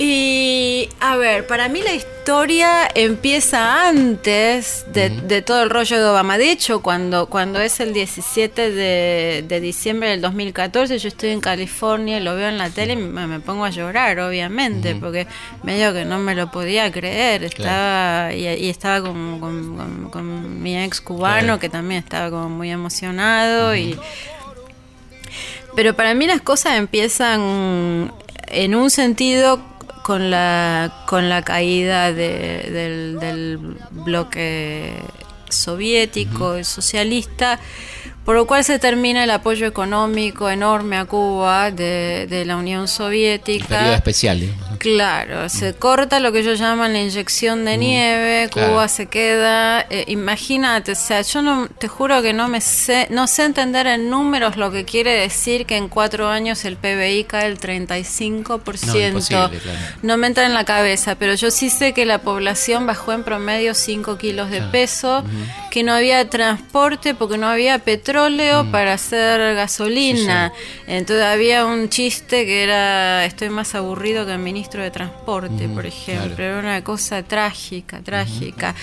Y 0.00 0.88
a 1.00 1.16
ver, 1.16 1.48
para 1.48 1.68
mí 1.68 1.82
la 1.82 1.92
historia 1.92 2.88
empieza 2.94 3.88
antes 3.88 4.86
de, 4.92 5.42
todo 5.42 5.64
el 5.64 5.70
rollo 5.70 5.98
de 5.98 6.04
Obama. 6.04 6.38
De 6.38 6.52
hecho, 6.52 6.82
cuando, 6.82 7.26
cuando 7.26 7.60
es 7.60 7.80
el 7.80 7.92
17 7.92 8.70
de, 8.70 9.60
diciembre 9.60 10.10
del 10.10 10.20
2014, 10.20 10.98
yo 10.98 11.08
estoy 11.08 11.30
en 11.30 11.40
California, 11.40 12.20
lo 12.20 12.36
veo 12.36 12.48
en 12.48 12.58
la 12.58 12.70
tele 12.70 12.92
y 12.92 12.96
me, 12.96 13.40
pongo 13.40 13.64
a 13.64 13.70
llorar, 13.70 14.20
obviamente, 14.20 14.94
porque 14.94 15.26
medio 15.64 15.92
que 15.92 16.04
no 16.04 16.20
me 16.20 16.36
lo 16.36 16.48
podía 16.52 16.92
creer. 16.92 17.42
Estaba 17.42 18.32
y, 18.32 18.68
estaba 18.68 19.02
con, 19.02 20.62
mi 20.62 20.78
ex 20.78 21.00
cubano, 21.00 21.58
que 21.58 21.68
también 21.68 22.04
estaba 22.04 22.30
como 22.30 22.48
muy 22.48 22.70
emocionado. 22.70 23.74
y 23.74 23.98
Pero 25.74 25.96
para 25.96 26.14
mí 26.14 26.28
las 26.28 26.40
cosas 26.40 26.76
empiezan 26.76 28.12
en 28.46 28.74
un 28.76 28.90
sentido 28.90 29.60
con 30.08 30.30
la, 30.30 30.90
con 31.04 31.28
la 31.28 31.42
caída 31.42 32.14
del, 32.14 33.18
del, 33.20 33.58
bloque 33.90 34.94
soviético 35.50 36.56
y 36.56 36.64
socialista, 36.64 37.60
por 38.24 38.34
lo 38.34 38.46
cual 38.46 38.64
se 38.64 38.78
termina 38.78 39.22
el 39.24 39.30
apoyo 39.30 39.66
económico 39.66 40.48
enorme 40.48 40.96
a 40.96 41.04
Cuba 41.04 41.70
de, 41.70 42.26
de 42.26 42.46
la 42.46 42.56
Unión 42.56 42.88
Soviética. 42.88 43.94
especial. 43.96 44.48
Claro, 44.78 45.48
se 45.48 45.74
corta 45.74 46.20
lo 46.20 46.32
que 46.32 46.40
ellos 46.40 46.58
llaman 46.58 46.92
la 46.92 47.00
inyección 47.00 47.64
de 47.64 47.76
nieve, 47.76 48.48
Cuba 48.52 48.86
se 48.88 49.06
queda, 49.06 49.80
eh, 49.90 50.04
imagínate, 50.06 50.92
o 50.92 50.94
sea, 50.94 51.22
yo 51.22 51.42
no, 51.42 51.66
te 51.66 51.88
juro 51.88 52.22
que 52.22 52.32
no 52.32 52.48
me 52.48 52.60
sé, 52.60 53.08
no 53.10 53.26
sé 53.26 53.44
entender 53.44 53.86
en 53.88 54.08
números 54.08 54.56
lo 54.56 54.70
que 54.70 54.84
quiere 54.84 55.12
decir 55.12 55.66
que 55.66 55.76
en 55.76 55.88
cuatro 55.88 56.28
años 56.28 56.64
el 56.64 56.76
PBI 56.76 57.24
cae 57.24 57.46
el 57.46 57.58
35%. 57.58 59.28
No, 59.30 59.50
no 60.02 60.16
me 60.16 60.28
entra 60.28 60.46
en 60.46 60.54
la 60.54 60.64
cabeza, 60.64 61.16
pero 61.16 61.34
yo 61.34 61.50
sí 61.50 61.70
sé 61.70 61.92
que 61.92 62.06
la 62.06 62.18
población 62.18 62.86
bajó 62.86 63.12
en 63.12 63.24
promedio 63.24 63.74
5 63.74 64.16
kilos 64.18 64.50
de 64.50 64.62
peso, 64.62 65.24
que 65.70 65.82
no 65.82 65.92
había 65.92 66.28
transporte 66.30 67.14
porque 67.14 67.36
no 67.36 67.48
había 67.48 67.78
petróleo 67.80 68.64
mm. 68.64 68.70
para 68.70 68.94
hacer 68.94 69.54
gasolina. 69.54 70.52
Entonces 70.86 71.24
había 71.24 71.64
un 71.64 71.88
chiste 71.88 72.46
que 72.46 72.62
era, 72.62 73.24
estoy 73.24 73.48
más 73.50 73.74
aburrido 73.74 74.24
que 74.24 74.32
el 74.32 74.38
ministro 74.38 74.67
de 74.76 74.90
Transporte, 74.90 75.68
por 75.68 75.86
ejemplo. 75.86 76.44
Era 76.44 76.58
una 76.58 76.84
cosa 76.84 77.22
trágica, 77.22 78.00
trágica. 78.02 78.74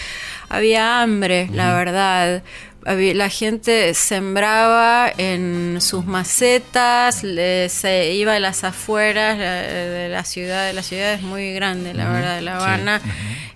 Había 0.49 1.01
hambre, 1.01 1.49
la 1.53 1.73
verdad. 1.73 2.43
la 2.83 3.29
gente 3.29 3.93
sembraba 3.93 5.11
en 5.17 5.77
sus 5.79 6.05
macetas, 6.05 7.15
se 7.17 8.11
iba 8.13 8.35
a 8.35 8.39
las 8.39 8.63
afueras 8.63 9.37
de 9.37 10.09
la 10.09 10.23
ciudad, 10.23 10.73
la 10.73 10.83
ciudad 10.83 11.13
es 11.13 11.21
muy 11.21 11.53
grande, 11.53 11.93
la 11.93 12.09
verdad, 12.09 12.35
de 12.37 12.41
La 12.41 12.55
Habana. 12.57 13.01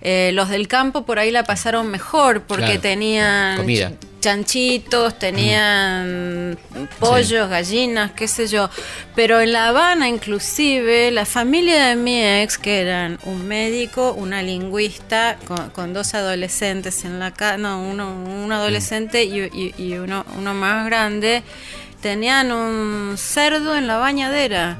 Eh, 0.02 0.30
los 0.32 0.48
del 0.48 0.68
campo 0.68 1.04
por 1.04 1.18
ahí 1.18 1.30
la 1.30 1.44
pasaron 1.44 1.90
mejor 1.90 2.42
porque 2.42 2.78
tenían 2.78 3.56
comida 3.58 3.92
chanchitos, 4.20 5.18
tenían 5.18 6.58
pollos, 6.98 7.48
gallinas, 7.48 8.12
qué 8.12 8.28
sé 8.28 8.46
yo. 8.46 8.70
Pero 9.14 9.40
en 9.40 9.52
La 9.52 9.68
Habana, 9.68 10.08
inclusive, 10.08 11.10
la 11.10 11.24
familia 11.24 11.86
de 11.86 11.96
mi 11.96 12.22
ex, 12.22 12.58
que 12.58 12.80
eran 12.80 13.18
un 13.24 13.48
médico, 13.48 14.12
una 14.12 14.42
lingüista, 14.42 15.38
con, 15.74 15.92
dos 15.92 16.14
adolescentes 16.14 17.04
en 17.04 17.18
la 17.18 17.32
casa, 17.32 17.56
no, 17.56 17.82
uno, 17.82 18.12
un 18.12 18.52
adolescente 18.52 19.24
y, 19.24 19.74
y, 19.76 19.94
uno, 19.94 20.24
uno 20.36 20.54
más 20.54 20.86
grande, 20.86 21.42
tenían 22.00 22.50
un 22.50 23.16
cerdo 23.18 23.76
en 23.76 23.86
la 23.86 23.98
bañadera, 23.98 24.78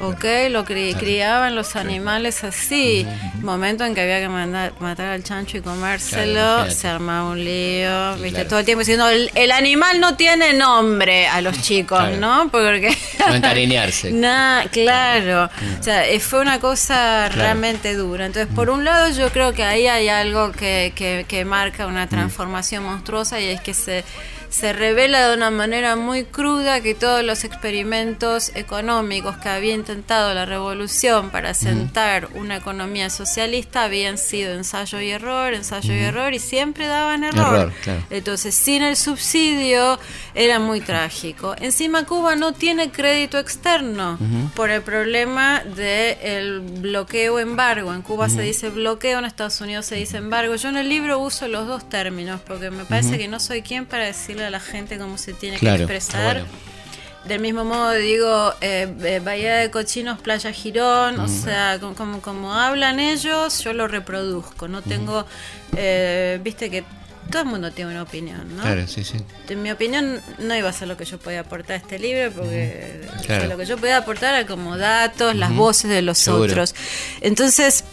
¿ok? 0.00 0.24
Lo 0.50 0.64
criaban 0.64 1.54
los 1.54 1.76
animales 1.76 2.44
así. 2.44 3.06
Momento 3.40 3.84
en 3.84 3.94
que 3.94 4.02
había 4.02 4.20
que 4.20 4.28
mandar, 4.28 4.72
matar 4.80 5.06
al 5.06 5.22
chancho 5.22 5.56
y 5.58 5.60
comérselo, 5.60 6.70
se 6.70 6.88
armaba 6.88 7.30
un 7.30 7.42
lío, 7.42 8.16
¿viste? 8.16 8.44
Todo 8.44 8.58
el 8.58 8.64
tiempo 8.64 8.80
diciendo, 8.80 9.08
el, 9.08 9.50
animal 9.50 9.98
no 10.00 10.14
tiene 10.16 10.52
nombre 10.52 11.26
a 11.26 11.40
los 11.40 11.60
chicos, 11.62 12.16
¿no? 12.18 12.48
Porque... 12.50 12.96
no 13.18 13.34
encariñarse. 13.34 14.12
nah, 14.12 14.64
claro. 14.70 15.50
O 15.80 15.82
sea, 15.82 16.06
eh, 16.06 16.20
fue 16.20 16.40
una 16.40 16.60
cosa 16.60 17.28
realmente 17.30 17.94
dura. 17.94 18.26
Entonces, 18.26 18.54
por 18.54 18.70
un 18.70 18.84
lado, 18.84 19.10
yo 19.10 19.30
creo 19.30 19.52
que 19.54 19.64
ahí 19.64 19.86
hay 19.86 20.08
algo 20.08 20.52
que, 20.52 20.92
que, 20.94 21.24
que 21.26 21.44
marca 21.44 21.86
una 21.86 22.06
transformación 22.06 22.84
monstruosa 22.84 23.40
y 23.40 23.46
es 23.46 23.60
que 23.60 23.74
se 23.74 24.04
se 24.50 24.72
revela 24.72 25.28
de 25.28 25.36
una 25.36 25.50
manera 25.50 25.96
muy 25.96 26.24
cruda 26.24 26.80
que 26.80 26.94
todos 26.94 27.22
los 27.22 27.44
experimentos 27.44 28.50
económicos 28.54 29.36
que 29.36 29.48
había 29.48 29.74
intentado 29.74 30.32
la 30.32 30.46
revolución 30.46 31.30
para 31.30 31.54
sentar 31.54 32.28
una 32.34 32.56
economía 32.56 33.10
socialista 33.10 33.84
habían 33.84 34.16
sido 34.16 34.54
ensayo 34.54 35.00
y 35.00 35.10
error, 35.10 35.54
ensayo 35.54 35.92
y 35.92 35.98
error 35.98 36.32
y 36.32 36.38
siempre 36.38 36.86
daban 36.86 37.24
error. 37.24 37.72
Entonces, 38.10 38.54
sin 38.54 38.82
el 38.82 38.96
subsidio 38.96 39.98
era 40.34 40.58
muy 40.58 40.80
trágico. 40.80 41.54
Encima 41.60 42.04
Cuba 42.04 42.34
no 42.34 42.52
tiene 42.52 42.90
crédito 42.90 43.38
externo 43.38 44.18
por 44.54 44.70
el 44.70 44.82
problema 44.82 45.62
del 45.64 46.60
bloqueo 46.60 47.38
embargo. 47.38 47.92
En 47.92 48.02
Cuba 48.02 48.28
se 48.28 48.42
dice 48.42 48.70
bloqueo, 48.70 49.18
en 49.18 49.24
Estados 49.24 49.60
Unidos 49.60 49.86
se 49.86 49.96
dice 49.96 50.16
embargo. 50.16 50.54
Yo 50.54 50.70
en 50.70 50.78
el 50.78 50.88
libro 50.88 51.18
uso 51.18 51.48
los 51.48 51.66
dos 51.66 51.88
términos 51.88 52.40
porque 52.46 52.70
me 52.70 52.84
parece 52.84 53.18
que 53.18 53.28
no 53.28 53.40
soy 53.40 53.62
quien 53.62 53.84
para 53.86 54.04
decir 54.06 54.37
a 54.44 54.50
la 54.50 54.60
gente 54.60 54.98
cómo 54.98 55.18
se 55.18 55.32
tiene 55.32 55.58
que 55.58 55.68
expresar. 55.68 56.44
Del 57.24 57.40
mismo 57.40 57.64
modo 57.64 57.92
digo, 57.92 58.54
eh, 58.60 58.90
eh, 59.02 59.20
Bahía 59.22 59.56
de 59.56 59.70
Cochinos, 59.70 60.18
Playa 60.20 60.52
Girón, 60.52 61.20
o 61.20 61.24
mm. 61.24 61.28
sea, 61.28 61.78
como, 61.78 62.22
como, 62.22 62.54
hablan 62.54 63.00
ellos, 63.00 63.62
yo 63.62 63.72
lo 63.74 63.86
reproduzco, 63.86 64.66
no 64.68 64.80
tengo, 64.80 65.26
eh, 65.76 66.40
viste 66.42 66.70
que 66.70 66.84
todo 67.30 67.42
el 67.42 67.48
mundo 67.48 67.70
tiene 67.70 67.90
una 67.90 68.02
opinión, 68.02 68.56
¿no? 68.56 68.62
Claro, 68.62 68.86
sí, 68.86 69.04
sí. 69.04 69.18
En 69.48 69.62
mi 69.62 69.70
opinión 69.70 70.20
no 70.38 70.56
iba 70.56 70.70
a 70.70 70.72
ser 70.72 70.88
lo 70.88 70.96
que 70.96 71.04
yo 71.04 71.18
podía 71.18 71.40
aportar 71.40 71.72
a 71.74 71.76
este 71.76 71.98
libro, 71.98 72.32
porque 72.32 73.06
lo 73.46 73.56
que 73.58 73.66
yo 73.66 73.76
podía 73.76 73.98
aportar 73.98 74.34
era 74.34 74.46
como 74.46 74.78
datos, 74.78 75.34
las 75.34 75.54
voces 75.54 75.90
de 75.90 76.00
los 76.00 76.26
otros. 76.28 76.74
Entonces, 77.20 77.84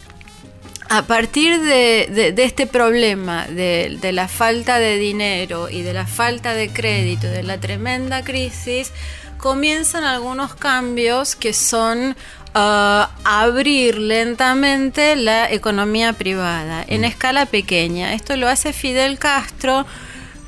a 0.89 1.03
partir 1.03 1.61
de, 1.61 2.33
este 2.37 2.67
problema 2.67 3.45
de, 3.47 4.11
la 4.11 4.27
falta 4.27 4.79
de 4.79 4.97
dinero 4.97 5.69
y 5.69 5.81
de 5.81 5.93
la 5.93 6.05
falta 6.05 6.53
de 6.53 6.69
crédito, 6.69 7.27
de 7.27 7.43
la 7.43 7.59
tremenda 7.59 8.23
crisis, 8.23 8.91
comienzan 9.37 10.03
algunos 10.03 10.55
cambios 10.55 11.35
que 11.35 11.53
son 11.53 12.15
uh, 12.55 13.07
abrir 13.23 13.97
lentamente 13.97 15.15
la 15.15 15.51
economía 15.51 16.13
privada 16.13 16.83
en 16.87 17.01
mm. 17.01 17.05
escala 17.05 17.45
pequeña. 17.45 18.13
Esto 18.13 18.35
lo 18.35 18.47
hace 18.47 18.73
Fidel 18.73 19.17
Castro 19.19 19.85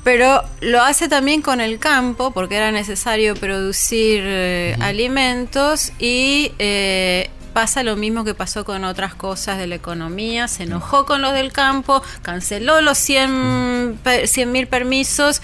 pero 0.08 0.42
lo 0.62 0.82
hace 0.82 1.10
también 1.10 1.42
con 1.42 1.60
el 1.60 1.80
campo, 1.80 2.32
porque 2.32 2.56
era 2.56 2.72
necesario 2.72 3.36
producir 3.36 4.24
eh, 4.24 4.78
alimentos 4.80 5.92
y 6.00 6.54
eh, 6.60 7.30
pasa 7.58 7.82
lo 7.82 7.96
mismo 7.96 8.24
que 8.24 8.36
pasó 8.36 8.66
con 8.66 8.84
otras 8.84 9.16
cosas 9.16 9.58
de 9.58 9.66
la 9.66 9.74
economía, 9.74 10.48
se 10.48 10.62
enojó 10.62 11.08
con 11.08 11.24
los 11.24 11.34
del 11.34 11.52
campo, 11.52 12.04
canceló 12.22 12.82
los 12.82 13.00
100 13.00 13.98
mil 14.46 14.68
permisos 14.68 15.42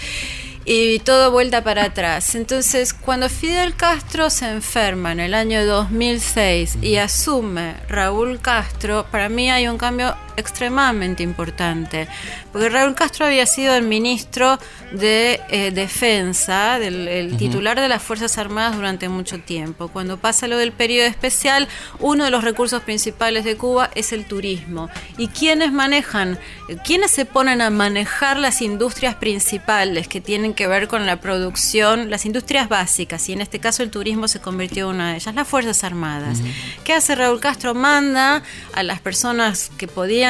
y 0.63 0.99
todo 0.99 1.32
vuelta 1.32 1.63
para 1.63 1.86
atrás. 1.86 2.36
Entonces, 2.36 2.93
cuando 2.93 3.30
Fidel 3.30 3.76
Castro 3.76 4.30
se 4.30 4.47
enferma 4.47 5.12
en 5.12 5.21
el 5.21 5.34
año 5.34 5.65
2006 5.65 6.78
y 6.84 6.97
asume 6.97 7.78
Raúl 7.89 8.39
Castro, 8.39 9.08
para 9.10 9.28
mí 9.28 9.49
hay 9.49 9.67
un 9.67 9.80
cambio 9.80 10.15
extremadamente 10.38 11.24
importante, 11.24 12.08
porque 12.52 12.69
Raúl 12.69 12.96
Castro 12.96 13.26
había 13.26 13.46
sido 13.46 13.76
el 13.76 13.84
ministro 13.84 14.60
de 14.91 15.41
eh, 15.50 15.72
Defensa, 15.72 16.80
del, 16.80 17.08
el 17.08 17.38
titular 17.38 17.80
de 17.80 17.88
las 17.88 18.02
Fuerzas 18.02 18.38
Armadas 18.38 18.76
durante 18.76 19.10
mucho 19.10 19.39
tiempo. 19.39 19.88
Cuando 19.88 20.17
pasa 20.17 20.48
lo 20.48 20.58
del 20.58 20.72
periodo 20.72 21.08
especial, 21.08 21.67
uno 22.00 22.26
de 22.26 22.30
los 22.30 22.43
recursos 22.43 22.82
principales 22.84 23.43
de 23.43 23.58
Cuba 23.58 23.89
es 23.96 24.13
el 24.13 24.26
turismo. 24.26 24.89
¿Y 25.17 25.28
quiénes 25.28 25.72
manejan? 25.72 26.39
¿Quiénes 26.86 27.12
se 27.12 27.26
ponen 27.26 27.62
a 27.62 27.69
manejar 27.69 28.38
las 28.38 28.62
industrias 28.62 29.15
principales 29.15 30.08
que 30.08 30.22
tienen 30.22 30.54
que 30.54 30.67
ver 30.67 30.88
con 30.88 31.06
la 31.06 31.19
producción, 31.19 32.10
las 32.10 32.26
industrias 32.26 32.69
básicas? 32.69 33.28
Y 33.30 33.34
en 33.34 33.41
este 33.41 33.60
caso 33.60 33.84
el 33.84 33.89
turismo 33.89 34.28
se 34.28 34.39
convirtió 34.39 34.89
en 34.89 34.96
una 34.96 35.12
de 35.12 35.17
ellas, 35.17 35.36
las 35.36 35.48
Fuerzas 35.48 35.84
Armadas. 35.84 36.39
¿Qué 36.84 36.93
hace 36.93 37.15
Raúl 37.15 37.39
Castro? 37.39 37.74
Manda 37.74 38.43
a 38.74 38.84
las 38.84 39.00
personas 39.00 39.72
que 39.78 39.88
podían, 39.88 40.22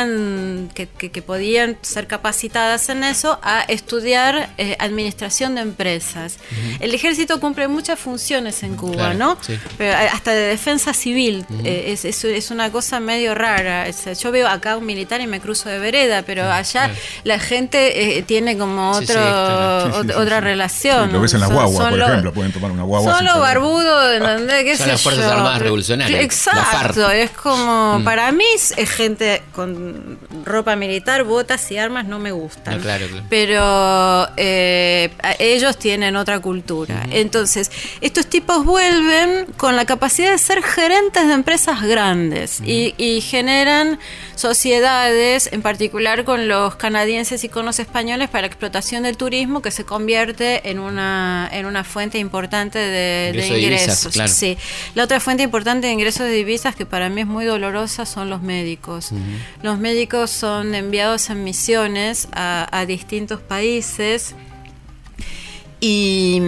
que, 0.73 1.21
podían 1.21 1.77
ser 1.82 2.08
capacitadas 2.08 2.89
en 2.89 3.03
eso 3.03 3.39
a 3.43 3.62
estudiar 3.62 4.49
eh, 4.58 4.75
administración 4.79 5.56
de 5.56 5.62
empresas. 5.62 6.38
El 6.79 6.93
ejército 6.93 7.39
cumple 7.39 7.67
muchas 7.67 7.99
funciones 7.99 8.63
en 8.63 8.75
Cuba, 8.75 9.13
¿no? 9.13 9.38
Pero 9.77 9.97
hasta 10.12 10.32
de 10.32 10.47
defensa 10.47 10.93
civil. 10.93 11.45
Eh, 11.63 11.95
es, 12.03 12.06
es, 12.06 12.51
una 12.51 12.71
cosa 12.71 12.99
medio 12.99 13.36
rara. 13.36 13.88
yo 13.89 14.32
veo 14.32 14.47
acá 14.47 14.77
un 14.77 14.86
militar 14.86 15.21
y 15.21 15.27
me 15.27 15.39
cruzo 15.39 15.69
de 15.69 15.79
vereda, 15.79 16.23
pero 16.23 16.51
allá 16.51 16.91
la 17.24 17.39
gente 17.39 18.18
eh, 18.18 18.24
tiene 18.24 18.57
como 18.57 18.91
otro, 18.91 19.22
otra 20.18 20.41
relación. 20.41 21.11
lo 21.11 21.22
ves 21.22 21.34
en 21.34 21.41
las 21.41 21.51
guaguas, 21.51 21.89
por 21.89 22.01
ejemplo, 22.01 22.34
pueden 22.34 22.51
tomar 22.51 22.72
una 22.72 22.84
guagua. 22.84 23.15
Son 23.15 23.26
los 23.26 23.39
barbudos, 23.39 24.15
¿entendés? 24.15 24.63
¿Qué 24.63 24.78
son 24.78 24.88
las 24.89 25.01
Fuerzas 25.01 25.32
Armadas 25.32 25.61
Revolucionarias. 25.61 26.22
Exacto, 26.22 27.09
es 27.09 27.32
como, 27.32 27.99
mm. 27.99 28.03
para 28.03 28.32
mí 28.32 28.45
es 28.55 28.89
gente 28.89 29.43
con 29.53 29.82
ropa 30.45 30.75
militar, 30.75 31.23
botas 31.23 31.71
y 31.71 31.77
armas 31.77 32.05
no 32.05 32.19
me 32.19 32.31
gustan. 32.31 32.81
Pero 33.29 34.27
eh, 34.38 35.11
ellos 35.39 35.77
tienen 35.77 36.15
otra 36.15 36.39
cultura. 36.39 37.05
Entonces, 37.11 37.71
estos 38.01 38.27
tipos 38.27 38.65
vuelven 38.65 39.45
con 39.57 39.75
la 39.75 39.86
capacidad 39.86 40.31
de 40.31 40.38
ser 40.38 40.63
gerentes 40.63 41.27
de 41.27 41.34
empresas 41.34 41.81
grandes 41.81 42.61
y, 42.61 42.93
y 42.97 43.21
generan 43.21 43.99
sociedades, 44.36 45.49
en 45.51 45.61
particular 45.61 46.23
con 46.23 46.47
los 46.47 46.75
canadienses 46.75 47.43
y 47.43 47.49
con 47.49 47.65
los 47.65 47.79
españoles, 47.79 48.29
para 48.29 48.41
la 48.41 48.47
explotación 48.47 49.03
del 49.03 49.17
turismo 49.17 49.61
que 49.61 49.71
se 49.71 49.86
convierte 49.86 50.69
en 50.69 50.79
una, 50.79 51.49
en 51.51 51.65
una 51.65 51.84
fuente 51.84 52.17
importante 52.17 52.79
de, 52.79 53.47
ingresos. 53.47 54.13
sí. 54.31 54.57
La 54.95 55.03
otra 55.03 55.19
fuente 55.19 55.43
importante 55.43 55.88
de 55.88 55.93
ingresos 55.93 56.27
de 56.27 56.34
divisas 56.34 56.75
que 56.75 56.86
para 56.86 57.09
mí 57.09 57.21
es 57.21 57.27
muy 57.27 57.45
dolorosa 57.45 58.05
son 58.05 58.29
los 58.29 58.41
médicos. 58.41 59.11
Los 59.61 59.72
médicos 59.80 60.30
son 60.30 60.76
enviados 60.76 61.30
en 61.30 61.43
misiones 61.43 62.28
a, 62.32 62.67
a 62.71 62.86
distintos 62.86 63.41
países 63.41 64.36
y 65.80 66.41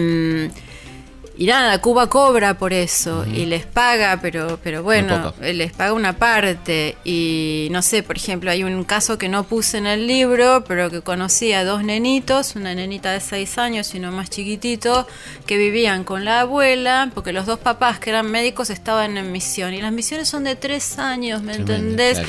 y 1.38 1.44
nada, 1.46 1.78
Cuba 1.82 2.08
cobra 2.08 2.54
por 2.54 2.72
eso 2.72 3.26
y 3.26 3.44
les 3.44 3.66
paga, 3.66 4.18
pero, 4.22 4.58
pero 4.64 4.82
bueno, 4.82 5.34
les 5.40 5.70
paga 5.72 5.92
una 5.92 6.14
parte. 6.14 6.96
Y 7.04 7.68
no 7.72 7.82
sé, 7.82 8.02
por 8.02 8.16
ejemplo, 8.16 8.50
hay 8.50 8.64
un 8.64 8.84
caso 8.84 9.18
que 9.18 9.28
no 9.28 9.44
puse 9.44 9.76
en 9.76 9.86
el 9.86 10.06
libro, 10.06 10.64
pero 10.66 10.90
que 10.90 11.02
conocí 11.02 11.52
a 11.52 11.62
dos 11.62 11.84
nenitos, 11.84 12.56
una 12.56 12.74
nenita 12.74 13.12
de 13.12 13.20
seis 13.20 13.58
años 13.58 13.94
y 13.94 13.98
uno 13.98 14.12
más 14.12 14.30
chiquitito, 14.30 15.06
que 15.44 15.58
vivían 15.58 16.04
con 16.04 16.24
la 16.24 16.40
abuela, 16.40 17.10
porque 17.12 17.34
los 17.34 17.44
dos 17.44 17.58
papás 17.58 17.98
que 17.98 18.08
eran 18.10 18.30
médicos 18.30 18.70
estaban 18.70 19.18
en 19.18 19.30
misión. 19.30 19.74
Y 19.74 19.82
las 19.82 19.92
misiones 19.92 20.28
son 20.28 20.44
de 20.44 20.56
tres 20.56 20.98
años, 20.98 21.42
¿me 21.42 21.54
entendés? 21.54 22.22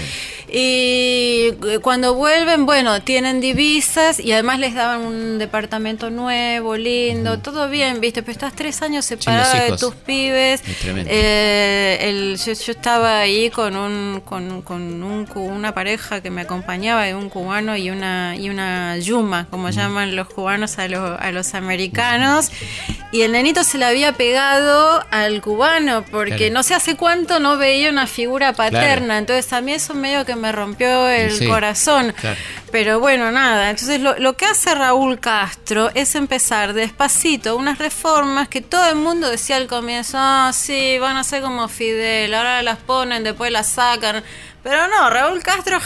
Y 0.49 1.51
cuando 1.81 2.13
vuelven, 2.15 2.65
bueno, 2.65 3.01
tienen 3.01 3.39
divisas 3.39 4.19
y 4.19 4.33
además 4.33 4.59
les 4.59 4.73
daban 4.73 5.01
un 5.01 5.37
departamento 5.37 6.09
nuevo, 6.09 6.75
lindo, 6.75 7.39
todo 7.39 7.69
bien, 7.69 8.01
¿viste? 8.01 8.21
Pero 8.21 8.33
estás 8.33 8.53
tres 8.53 8.81
años 8.81 8.96
separada 9.01 9.63
de 9.63 9.77
tus 9.77 9.93
pibes. 9.95 10.61
Eh, 10.85 12.35
yo, 12.45 12.51
estaba 12.51 13.19
ahí 13.19 13.49
con 13.49 13.75
un 13.75 14.21
con, 14.23 14.63
un, 15.03 15.27
una 15.35 15.73
pareja 15.73 16.21
que 16.21 16.29
me 16.29 16.41
acompañaba 16.41 17.07
un 17.15 17.29
cubano 17.29 17.75
y 17.75 17.89
una 17.89 18.35
y 18.35 18.49
una 18.49 18.97
yuma, 18.97 19.47
como 19.49 19.69
llaman 19.69 20.15
los 20.15 20.27
cubanos 20.27 20.77
a, 20.79 20.87
los, 20.87 21.19
a 21.19 21.31
los 21.31 21.53
americanos. 21.53 22.51
Y 23.11 23.21
el 23.21 23.31
nenito 23.31 23.63
se 23.63 23.77
le 23.77 23.85
había 23.85 24.11
pegado 24.13 25.03
al 25.11 25.41
cubano 25.41 26.03
porque 26.11 26.49
no 26.49 26.63
sé 26.63 26.73
hace 26.73 26.95
cuánto 26.95 27.39
no 27.39 27.57
veía 27.57 27.89
una 27.89 28.07
figura 28.07 28.53
paterna. 28.53 29.17
Entonces 29.17 29.51
a 29.53 29.61
mí 29.61 29.73
eso 29.73 29.93
medio 29.93 30.25
que 30.25 30.35
me 30.35 30.51
rompió 30.51 31.07
el 31.07 31.47
corazón. 31.47 32.13
Pero 32.71 32.99
bueno, 32.99 33.31
nada. 33.31 33.69
Entonces 33.69 34.01
lo, 34.01 34.17
lo, 34.19 34.33
que 34.35 34.45
hace 34.45 34.75
Raúl 34.75 35.19
Castro 35.19 35.89
es 35.93 36.15
empezar 36.15 36.73
despacito 36.73 37.55
unas 37.55 37.77
reformas 37.77 38.49
que 38.49 38.61
todo 38.61 38.89
el 38.89 38.95
mundo 38.95 39.29
decía 39.29 39.55
al 39.55 39.67
comienzo, 39.67 40.17
ah, 40.19 40.51
sí, 40.53 40.97
van 40.99 41.17
a 41.17 41.23
ser 41.23 41.41
como 41.41 41.67
Fidel, 41.69 42.33
ahora 42.33 42.61
las 42.63 42.77
ponen, 42.77 43.23
después 43.23 43.51
las 43.51 43.69
sacan. 43.69 44.23
Pero 44.67 44.85
no, 44.89 45.09
Raúl 45.09 45.41
Castro 45.43 45.79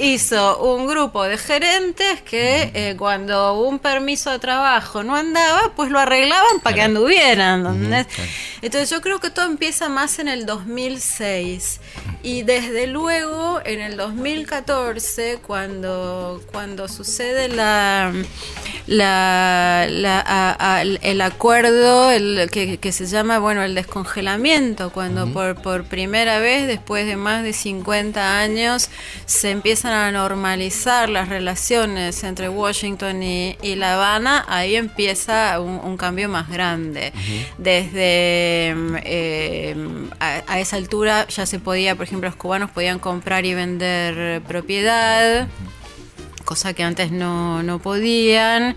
hizo 0.00 0.58
un 0.62 0.86
grupo 0.86 1.24
de 1.24 1.38
gerentes 1.38 2.22
que 2.22 2.70
eh, 2.72 2.94
cuando 2.96 3.60
un 3.60 3.80
permiso 3.80 4.30
de 4.30 4.38
trabajo 4.38 5.02
no 5.02 5.16
andaba, 5.16 5.72
pues 5.74 5.90
lo 5.90 5.98
arreglaban 5.98 6.60
para 6.62 6.76
que 6.76 6.82
anduvieran. 6.82 8.06
Entonces 8.62 8.90
yo 8.90 9.00
creo 9.00 9.18
que 9.18 9.30
todo 9.30 9.44
empieza 9.44 9.88
más 9.88 10.20
en 10.20 10.28
el 10.28 10.46
2006 10.46 11.80
y 12.22 12.42
desde 12.42 12.86
luego 12.86 13.60
en 13.64 13.80
el 13.80 13.96
2014 13.96 15.40
cuando, 15.44 16.40
cuando 16.52 16.86
sucede 16.86 17.48
la, 17.48 18.12
la, 18.86 19.84
el 21.02 21.20
acuerdo 21.22 22.12
el, 22.12 22.48
que, 22.52 22.92
se 22.92 23.06
llama 23.06 23.40
bueno 23.40 23.64
el 23.64 23.74
descongelamiento, 23.74 24.90
cuando 24.90 25.26
por, 25.32 25.60
por 25.60 25.84
primera 25.84 26.38
vez 26.38 26.68
después 26.68 27.04
de 27.04 27.16
más 27.16 27.42
de 27.42 27.52
50 27.52 28.20
años 28.20 28.27
se 29.26 29.50
empiezan 29.50 29.92
a 29.92 30.10
normalizar 30.10 31.08
las 31.08 31.28
relaciones 31.28 32.22
entre 32.24 32.48
Washington 32.48 33.22
y, 33.22 33.56
La 33.76 33.94
Habana, 33.94 34.44
ahí 34.48 34.76
empieza 34.76 35.60
un, 35.60 35.96
cambio 35.96 36.28
más 36.28 36.48
grande. 36.48 37.12
Desde 37.58 38.74
eh, 39.04 39.76
a, 40.20 40.60
esa 40.60 40.76
altura 40.76 41.26
ya 41.28 41.46
se 41.46 41.58
podía, 41.58 41.94
por 41.94 42.04
ejemplo, 42.04 42.28
los 42.28 42.36
cubanos 42.36 42.70
podían 42.70 42.98
comprar 42.98 43.44
y 43.44 43.54
vender 43.54 44.42
propiedad, 44.42 45.48
cosa 46.44 46.72
que 46.72 46.82
antes 46.82 47.10
no, 47.10 47.62
no 47.62 47.78
podían. 47.78 48.76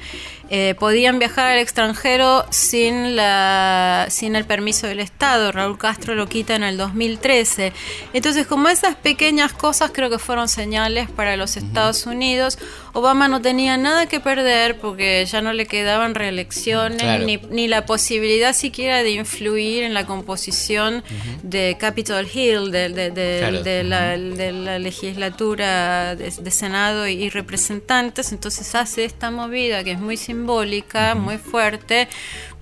Eh, 0.54 0.76
podían 0.78 1.18
viajar 1.18 1.48
al 1.48 1.60
extranjero 1.60 2.44
sin, 2.50 3.16
la, 3.16 4.08
sin 4.10 4.36
el 4.36 4.44
permiso 4.44 4.86
del 4.86 5.00
Estado. 5.00 5.54
Raúl 5.54 5.78
Castro 5.78 6.14
lo 6.14 6.28
quita 6.28 6.56
en 6.56 6.64
el 6.64 6.76
2013. 6.76 7.72
Entonces, 8.12 8.48
como 8.48 8.68
esas 8.68 8.98
pequeñas 8.98 9.54
cosas 9.54 9.92
creo 9.94 10.10
que 10.10 10.20
fueron 10.20 10.50
señales 10.50 11.10
para 11.10 11.38
los 11.38 11.56
Estados 11.56 12.06
Unidos, 12.06 12.60
Obama 12.94 13.28
no 13.28 13.42
tenía 13.42 13.78
nada 13.78 14.08
que 14.08 14.20
perder 14.20 14.78
porque 14.80 15.26
ya 15.26 15.42
no 15.42 15.54
le 15.54 15.66
quedaban 15.66 16.14
reelecciones 16.14 17.26
ni, 17.26 17.38
ni, 17.38 17.68
la 17.68 17.86
posibilidad 17.86 18.54
siquiera 18.54 19.02
de 19.02 19.12
influir 19.12 19.84
en 19.84 19.94
la 19.94 20.06
composición 20.06 21.04
de 21.42 21.78
Capitol 21.80 22.28
Hill, 22.32 22.72
de, 22.72 22.90
de, 22.90 23.84
la, 23.84 24.80
legislatura 24.80 26.16
de, 26.16 26.52
Senado 26.52 27.08
y, 27.08 27.30
representantes. 27.30 28.34
Entonces 28.34 28.76
hace 28.76 29.06
esta 29.06 29.32
movida 29.32 29.84
que 29.84 29.92
es 29.92 30.00
muy 30.00 30.18
simbólica, 30.18 31.16
muy 31.16 31.38
fuerte, 31.38 32.10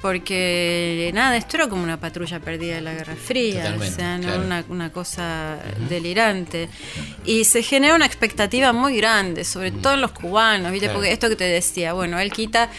porque 0.02 1.12
nada, 1.14 1.36
esto 1.36 1.58
era 1.58 1.68
como 1.68 1.84
una 1.84 2.00
patrulla 2.00 2.40
perdida 2.40 2.76
de 2.76 2.82
la 2.82 2.94
Guerra 2.94 3.16
Fría, 3.16 3.76
o 3.78 3.84
sea, 3.84 4.18
una, 4.18 4.64
una, 4.70 4.92
cosa 4.92 5.58
delirante. 5.90 6.70
Y 7.26 7.44
se 7.44 7.64
genera 7.64 7.96
una 7.96 8.06
expectativa 8.06 8.72
muy 8.72 8.96
grande, 8.96 9.44
sobre 9.44 9.72
todo 9.72 9.96
en 9.96 10.02
los 10.02 10.12
cubanos, 10.12 10.72
¿viste? 10.72 10.90
Porque 10.90 11.12
esto 11.12 11.28
que 11.28 11.36
te 11.36 11.44
decía, 11.44 11.92
bueno, 11.94 12.18
él 12.18 12.32
quita 12.32 12.70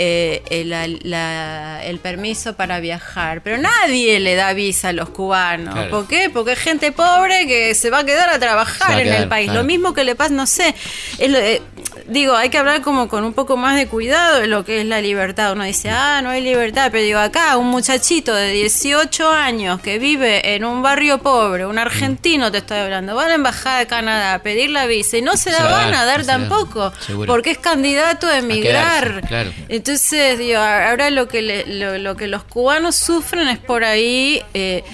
eh, 0.00 0.42
el, 0.50 1.98
permiso 1.98 2.54
para 2.54 2.78
viajar. 2.78 3.42
Pero 3.42 3.58
nadie 3.58 4.20
le 4.20 4.36
da 4.36 4.52
visa 4.52 4.90
a 4.90 4.92
los 4.92 5.08
cubanos. 5.08 5.88
¿Por 5.88 6.06
qué? 6.06 6.30
Porque 6.32 6.52
es 6.52 6.58
gente 6.60 6.92
pobre 6.92 7.48
que 7.48 7.74
se 7.74 7.90
va 7.90 8.00
a 8.00 8.04
quedar 8.04 8.30
a 8.30 8.38
trabajar 8.38 9.00
en 9.00 9.12
el 9.12 9.28
país. 9.28 9.52
Lo 9.52 9.64
mismo 9.64 9.94
que 9.94 10.04
le 10.04 10.14
pasa, 10.14 10.32
no 10.32 10.46
sé. 10.46 10.72
Eh, 11.18 11.60
digo, 12.06 12.36
hay 12.36 12.48
que 12.48 12.58
hablar 12.58 12.82
como 12.82 13.08
con 13.08 13.24
un 13.24 13.32
poco 13.32 13.56
más 13.56 13.76
de 13.76 13.88
cuidado 13.88 14.38
de 14.40 14.46
lo 14.46 14.64
que 14.64 14.82
es 14.82 14.86
la 14.86 15.00
libertad. 15.00 15.52
Uno 15.52 15.64
dice, 15.64 15.90
ah, 15.90 16.20
no 16.22 16.30
hay 16.30 16.42
libertad. 16.42 16.90
Pero 16.92 17.02
digo, 17.02 17.18
acá 17.18 17.56
un 17.56 17.66
muchachito 17.66 18.34
de 18.34 18.52
18 18.52 19.28
años 19.30 19.80
que 19.80 19.98
vive 19.98 20.54
en 20.54 20.64
un 20.64 20.80
barrio 20.80 21.18
pobre, 21.18 21.66
un 21.66 21.78
argentino 21.78 22.52
te 22.52 22.58
estoy 22.58 22.78
hablando, 22.78 23.16
va 23.16 23.24
a 23.24 23.28
la 23.28 23.34
embajada 23.34 23.80
de 23.80 23.86
Canadá 23.88 24.34
a 24.34 24.38
pedir 24.42 24.70
la 24.70 24.86
visa 24.86 25.16
y 25.16 25.22
no 25.22 25.36
se 25.36 25.50
la 25.50 25.64
van 25.64 25.92
a 25.92 26.04
dar 26.04 26.24
tampoco. 26.24 26.92
Porque 27.26 27.50
es 27.50 27.58
candidato 27.58 28.28
a 28.28 28.38
emigrar. 28.38 29.22
claro. 29.26 29.50
Entonces, 29.68 29.87
digo, 30.36 30.58
ahora 30.58 31.10
lo 31.10 31.28
que, 31.28 31.64
lo, 31.66 32.16
que 32.16 32.26
los 32.28 32.44
cubanos 32.44 32.96
sufren 32.96 33.48
es 33.48 33.58
por 33.58 33.84
ahí. 33.84 34.42
Eh, 34.54 34.84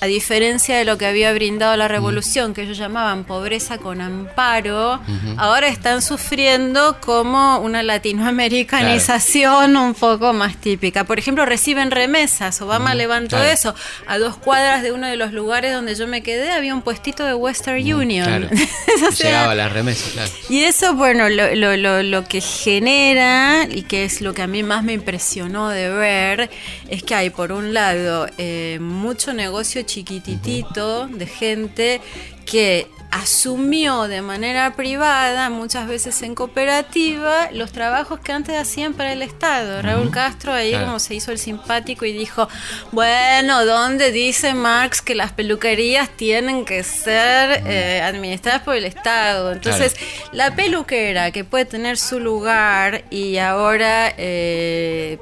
a 0.00 0.06
diferencia 0.06 0.76
de 0.76 0.84
lo 0.84 0.96
que 0.96 1.06
había 1.06 1.32
brindado 1.32 1.76
la 1.76 1.88
revolución, 1.88 2.54
que 2.54 2.62
ellos 2.62 2.78
llamaban 2.78 3.24
pobreza 3.24 3.78
con 3.78 4.00
amparo, 4.00 5.00
ahora 5.36 5.68
están 5.68 6.02
sufriendo 6.02 6.98
como 7.00 7.58
una 7.58 7.82
latinoamericanización 7.82 9.76
un 9.76 9.94
poco 9.94 10.32
más 10.32 10.56
típica. 10.56 11.04
Por 11.04 11.18
ejemplo, 11.18 11.44
reciben 11.46 11.90
remesas. 11.90 12.60
Obama 12.60 12.94
levantó 12.94 13.42
eso. 13.42 13.74
A 14.06 14.18
dos 14.18 14.36
cuadras 14.36 14.82
de 14.82 14.92
uno 14.92 15.08
de 15.08 15.16
los 15.16 15.32
lugares 15.32 15.72
donde 15.72 15.94
yo 15.94 16.06
me 16.06 16.22
quedé 16.22 16.52
había 16.52 16.74
un 16.74 16.82
puestito 16.82 17.24
de 17.24 17.34
Western 17.34 17.78
Union. 17.92 18.48
Llegaba 19.18 19.54
la 19.54 19.68
remesa, 19.68 20.10
claro. 20.12 20.30
Y 20.48 20.60
eso, 20.60 20.94
bueno, 20.94 21.28
lo, 21.28 21.54
lo, 21.54 22.02
lo 22.02 22.24
que 22.24 22.40
genera 22.40 23.66
y 23.68 23.82
que 23.82 24.04
es 24.04 24.20
lo 24.20 24.32
que 24.32 24.42
a 24.42 24.46
mí 24.46 24.62
más 24.62 24.84
me 24.84 24.92
impresionó 24.92 25.68
de 25.70 25.88
ver 25.90 26.50
es 26.88 27.02
que 27.02 27.14
hay 27.14 27.30
por 27.30 27.52
un 27.52 27.74
lado 27.74 28.28
eh, 28.38 28.78
mucho 28.80 29.32
negocio 29.32 29.82
chiquititito 29.88 31.08
de 31.08 31.26
gente 31.26 32.00
que 32.46 32.88
asumió 33.10 34.02
de 34.06 34.20
manera 34.20 34.74
privada, 34.74 35.48
muchas 35.48 35.88
veces 35.88 36.20
en 36.22 36.34
cooperativa, 36.34 37.50
los 37.52 37.72
trabajos 37.72 38.20
que 38.20 38.32
antes 38.32 38.54
hacían 38.56 38.92
para 38.92 39.12
el 39.12 39.22
Estado. 39.22 39.80
Raúl 39.80 40.10
Castro 40.10 40.52
ahí 40.52 40.72
como 40.72 40.98
se 40.98 41.14
hizo 41.14 41.32
el 41.32 41.38
simpático 41.38 42.04
y 42.04 42.12
dijo, 42.12 42.48
bueno, 42.92 43.64
¿dónde 43.64 44.12
dice 44.12 44.52
Marx 44.52 45.00
que 45.00 45.14
las 45.14 45.32
peluquerías 45.32 46.10
tienen 46.10 46.66
que 46.66 46.84
ser 46.84 47.62
eh, 47.66 48.02
administradas 48.02 48.62
por 48.62 48.76
el 48.76 48.84
Estado? 48.84 49.52
Entonces, 49.52 49.96
la 50.32 50.54
peluquera 50.54 51.30
que 51.30 51.44
puede 51.44 51.64
tener 51.64 51.96
su 51.96 52.20
lugar 52.20 53.04
y 53.10 53.38
ahora 53.38 54.12
eh, 54.18 55.18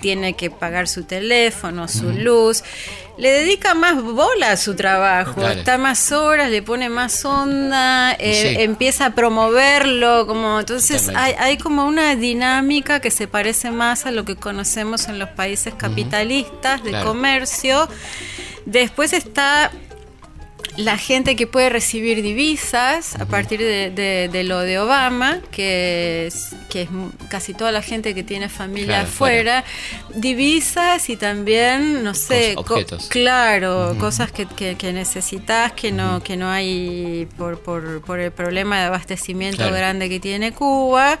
tiene 0.00 0.34
que 0.34 0.50
pagar 0.50 0.88
su 0.88 1.04
teléfono, 1.04 1.86
su 1.86 2.10
luz, 2.10 2.64
le 3.16 3.30
dedica 3.30 3.74
más 3.74 4.02
bola 4.02 4.52
a 4.52 4.56
su 4.56 4.74
trabajo, 4.74 5.46
está 5.46 5.78
más 5.78 6.10
horas, 6.12 6.50
le 6.50 6.62
pone 6.62 6.88
más 6.88 7.24
onda, 7.24 8.12
eh, 8.18 8.62
empieza 8.62 9.06
a 9.06 9.14
promoverlo, 9.14 10.26
como 10.26 10.60
entonces 10.60 11.10
hay, 11.14 11.34
hay, 11.38 11.58
como 11.58 11.86
una 11.86 12.16
dinámica 12.16 13.00
que 13.00 13.10
se 13.10 13.28
parece 13.28 13.70
más 13.70 14.06
a 14.06 14.10
lo 14.10 14.24
que 14.24 14.36
conocemos 14.36 15.08
en 15.08 15.18
los 15.18 15.28
países 15.30 15.74
capitalistas 15.74 16.82
de 16.82 16.92
comercio. 17.02 17.88
Después 18.66 19.12
está 19.12 19.70
la 20.76 20.98
gente 20.98 21.36
que 21.36 21.46
puede 21.46 21.68
recibir 21.68 22.22
divisas 22.22 23.14
a 23.20 23.26
partir 23.26 23.60
de, 23.60 24.44
lo 24.44 24.58
de 24.60 24.78
Obama, 24.78 25.40
que 25.50 26.26
es, 26.26 26.54
que 26.68 26.82
es 26.82 26.88
casi 27.28 27.54
toda 27.54 27.70
la 27.70 27.82
gente 27.82 28.14
que 28.14 28.22
tiene 28.22 28.48
familia 28.48 29.02
afuera, 29.02 29.64
divisas 30.14 31.08
y 31.08 31.16
también, 31.16 32.02
no 32.02 32.14
sé, 32.14 32.56
claro, 33.08 33.96
cosas 33.98 34.32
que, 34.32 34.46
que, 34.46 34.92
necesitas 34.92 35.72
que 35.72 35.92
no, 35.92 36.22
que 36.22 36.36
no 36.36 36.50
hay 36.50 37.28
por, 37.38 37.60
por, 37.60 38.00
por 38.02 38.18
el 38.18 38.32
problema 38.32 38.80
de 38.80 38.86
abastecimiento 38.86 39.70
grande 39.70 40.08
que 40.08 40.20
tiene 40.20 40.52
Cuba. 40.52 41.18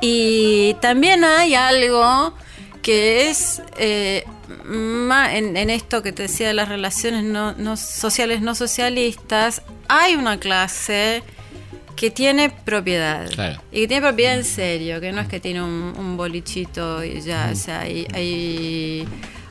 Y 0.00 0.74
también 0.80 1.24
hay 1.24 1.54
algo 1.54 2.34
que 2.82 3.30
es 3.30 3.62
eh, 3.78 4.24
en, 4.48 5.70
esto 5.70 6.02
que 6.02 6.12
te 6.12 6.22
decía 6.22 6.48
de 6.48 6.54
las 6.54 6.68
relaciones 6.68 7.24
no, 7.24 7.76
sociales 7.76 8.40
no 8.40 8.54
socialistas, 8.54 9.62
hay 9.88 10.14
una 10.16 10.38
clase 10.38 11.22
que 11.96 12.10
tiene 12.10 12.50
propiedad. 12.50 13.28
Y 13.72 13.82
que 13.82 13.88
tiene 13.88 14.02
propiedad 14.02 14.34
en 14.34 14.44
serio, 14.44 15.00
que 15.00 15.12
no 15.12 15.22
es 15.22 15.28
que 15.28 15.40
tiene 15.40 15.62
un, 15.62 16.16
bolichito 16.16 17.04
y 17.04 17.20
ya, 17.20 17.50
o 17.52 17.56
sea, 17.56 17.80
hay 17.80 18.06
hay 18.12 19.06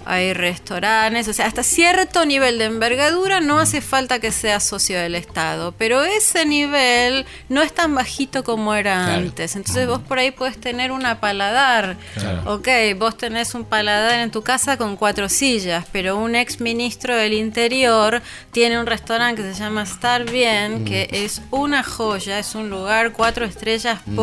restaurantes, 0.05 1.27
o 1.27 1.33
sea, 1.33 1.47
hasta 1.47 1.63
cierto 1.63 2.25
nivel 2.25 2.59
de 2.59 2.65
envergadura 2.65 3.41
no 3.41 3.59
hace 3.59 3.81
falta 3.81 4.19
que 4.19 4.31
sea 4.31 4.59
socio 4.59 4.99
del 4.99 5.15
Estado, 5.15 5.73
pero 5.77 6.03
ese 6.03 6.45
nivel 6.45 7.25
no 7.49 7.61
es 7.61 7.73
tan 7.73 7.95
bajito 7.95 8.43
como 8.43 8.73
era 8.75 9.15
antes. 9.15 9.55
Entonces 9.55 9.87
vos 9.87 9.99
por 9.99 10.19
ahí 10.19 10.31
puedes 10.31 10.59
tener 10.59 10.91
una 10.91 11.19
paladar, 11.19 11.97
ok, 12.45 12.67
vos 12.97 13.17
tenés 13.17 13.55
un 13.55 13.65
paladar 13.65 14.19
en 14.19 14.31
tu 14.31 14.41
casa 14.41 14.77
con 14.77 14.95
cuatro 14.95 15.27
sillas, 15.27 15.85
pero 15.91 16.17
un 16.17 16.35
ex 16.35 16.61
ministro 16.61 17.15
del 17.15 17.33
Interior 17.33 18.21
tiene 18.51 18.79
un 18.79 18.85
restaurante 18.85 19.41
que 19.41 19.53
se 19.53 19.59
llama 19.59 19.83
Estar 19.83 20.29
Bien, 20.29 20.81
mm. 20.81 20.85
que 20.85 21.09
es 21.11 21.41
una 21.51 21.83
joya, 21.83 22.39
es 22.39 22.55
un 22.55 22.69
lugar 22.69 23.11
cuatro 23.11 23.45
estrellas 23.45 23.99
mm. 24.05 24.15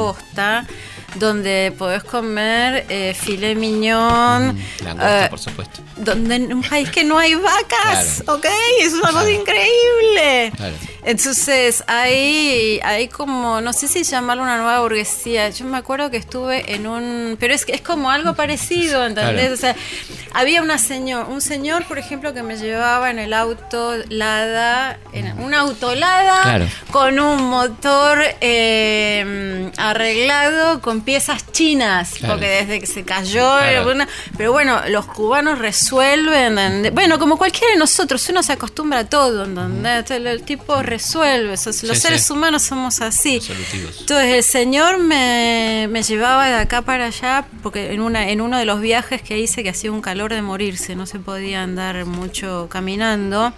Donde 1.15 1.73
podés 1.77 2.05
comer 2.05 2.87
eh, 2.89 3.15
filet 3.15 3.55
mignon. 3.55 4.59
Eh, 4.81 5.27
por 5.29 5.39
supuesto. 5.39 5.81
Donde 5.97 6.37
en 6.37 6.53
un 6.53 6.63
país 6.63 6.91
que 6.91 7.05
no 7.05 7.19
hay 7.19 7.35
vacas, 7.35 8.25
¿ok? 8.27 8.47
Es 8.81 8.95
una 8.95 9.13
cosa 9.13 9.31
increíble. 9.31 10.53
Entonces, 11.05 11.83
hay, 11.87 12.81
hay 12.85 13.09
como, 13.09 13.61
no 13.61 13.73
sé 13.73 13.89
si 13.89 14.05
llamarlo 14.05 14.43
una 14.43 14.57
nueva 14.57 14.81
burguesía. 14.81 15.51
Yo 15.51 15.65
me 15.65 15.77
acuerdo 15.77 16.11
que 16.11 16.17
estuve 16.17 16.75
en 16.75 16.87
un. 16.87 17.37
Pero 17.39 17.55
es, 17.55 17.65
es 17.69 17.81
como 17.81 18.11
algo 18.11 18.35
parecido, 18.35 19.05
¿entendés? 19.05 19.53
O 19.53 19.57
sea, 19.57 19.77
había 20.33 20.63
una 20.63 20.79
señor, 20.79 21.29
un 21.29 21.41
señor, 21.41 21.85
por 21.85 21.99
ejemplo, 21.99 22.33
que 22.33 22.43
me 22.43 22.57
llevaba 22.57 23.11
en 23.11 23.19
el 23.19 23.33
auto 23.33 23.95
Lada, 24.09 24.99
en 25.13 25.39
un 25.41 25.55
auto 25.55 25.95
Lada, 25.95 26.67
con 26.91 27.19
un 27.19 27.45
motor 27.45 28.19
eh, 28.41 29.71
arreglado, 29.77 30.81
con 30.81 31.02
piezas 31.03 31.51
chinas, 31.53 32.15
porque 32.27 32.47
desde 32.47 32.81
que 32.81 32.87
se 32.87 33.05
cayó, 33.05 33.51
pero 34.37 34.53
bueno, 34.53 34.81
los 34.89 35.07
cubanos 35.07 35.59
resuelven, 35.59 36.93
bueno, 36.95 37.19
como 37.19 37.37
cualquiera 37.37 37.73
de 37.73 37.79
nosotros, 37.79 38.29
uno 38.29 38.43
se 38.43 38.53
acostumbra 38.53 39.01
a 39.01 39.09
todo, 39.09 39.45
¿entendés? 39.45 40.11
El, 40.11 40.43
tipo 40.43 40.83
resuelve, 40.83 41.51
los 41.65 41.99
seres 41.99 42.31
humanos 42.31 42.63
somos 42.63 43.01
así. 43.01 43.41
Entonces 44.01 44.35
el 44.35 44.43
Señor 44.43 44.99
me, 44.99 45.89
me 45.91 46.03
llevaba 46.03 46.49
de 46.49 46.55
acá 46.55 46.83
para 46.83 47.07
allá, 47.07 47.47
porque 47.63 47.93
en, 47.93 48.01
una, 48.01 48.29
en 48.29 48.41
uno 48.41 48.59
de 48.59 48.65
los 48.65 48.81
viajes 48.81 49.23
que 49.23 49.39
hice 49.39 49.63
que 49.63 49.71
hacía 49.71 49.93
un 49.93 50.01
calor 50.01 50.33
de 50.33 50.43
morirse, 50.43 50.95
no 50.97 51.07
se 51.07 51.19
podía 51.19 51.63
andar 51.63 52.05
mucho 52.05 52.69
caminando. 52.71 53.53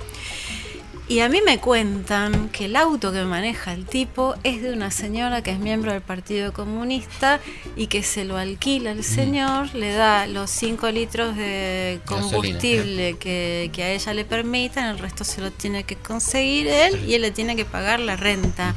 Y 1.07 1.20
a 1.20 1.28
mí 1.28 1.40
me 1.44 1.59
cuentan 1.59 2.48
que 2.48 2.64
el 2.64 2.76
auto 2.76 3.12
que 3.12 3.24
maneja 3.24 3.74
el 3.74 3.84
tipo 3.84 4.34
es 4.42 4.62
de 4.62 4.72
una 4.72 4.90
señora 4.90 5.42
que 5.42 5.50
es 5.50 5.59
miembro 5.59 5.92
del 5.92 6.00
Partido 6.00 6.55
Comunista 6.55 7.40
y 7.76 7.88
que 7.88 8.02
se 8.02 8.24
lo 8.24 8.38
alquila 8.38 8.92
el 8.92 9.05
señor, 9.05 9.74
le 9.74 9.92
da 9.92 10.26
los 10.26 10.48
5 10.50 10.90
litros 10.92 11.36
de 11.36 12.00
combustible 12.07 13.18
que, 13.18 13.70
a 13.76 13.90
ella 13.90 14.14
le 14.14 14.24
permitan, 14.24 14.88
el 14.88 14.98
resto 14.98 15.24
se 15.24 15.42
lo 15.42 15.50
tiene 15.50 15.84
que 15.84 15.96
conseguir 15.96 16.68
él 16.68 17.05
y 17.07 17.14
él 17.14 17.22
le 17.22 17.30
tiene 17.32 17.55
que 17.55 17.66
pagar 17.66 18.00
la 18.00 18.16
renta. 18.16 18.74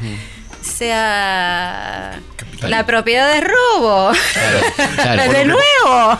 Sea 0.61 2.19
la 2.61 2.85
propiedad 2.85 3.33
de 3.33 3.41
robo. 3.41 4.11
de 5.31 5.45
nuevo. 5.45 6.17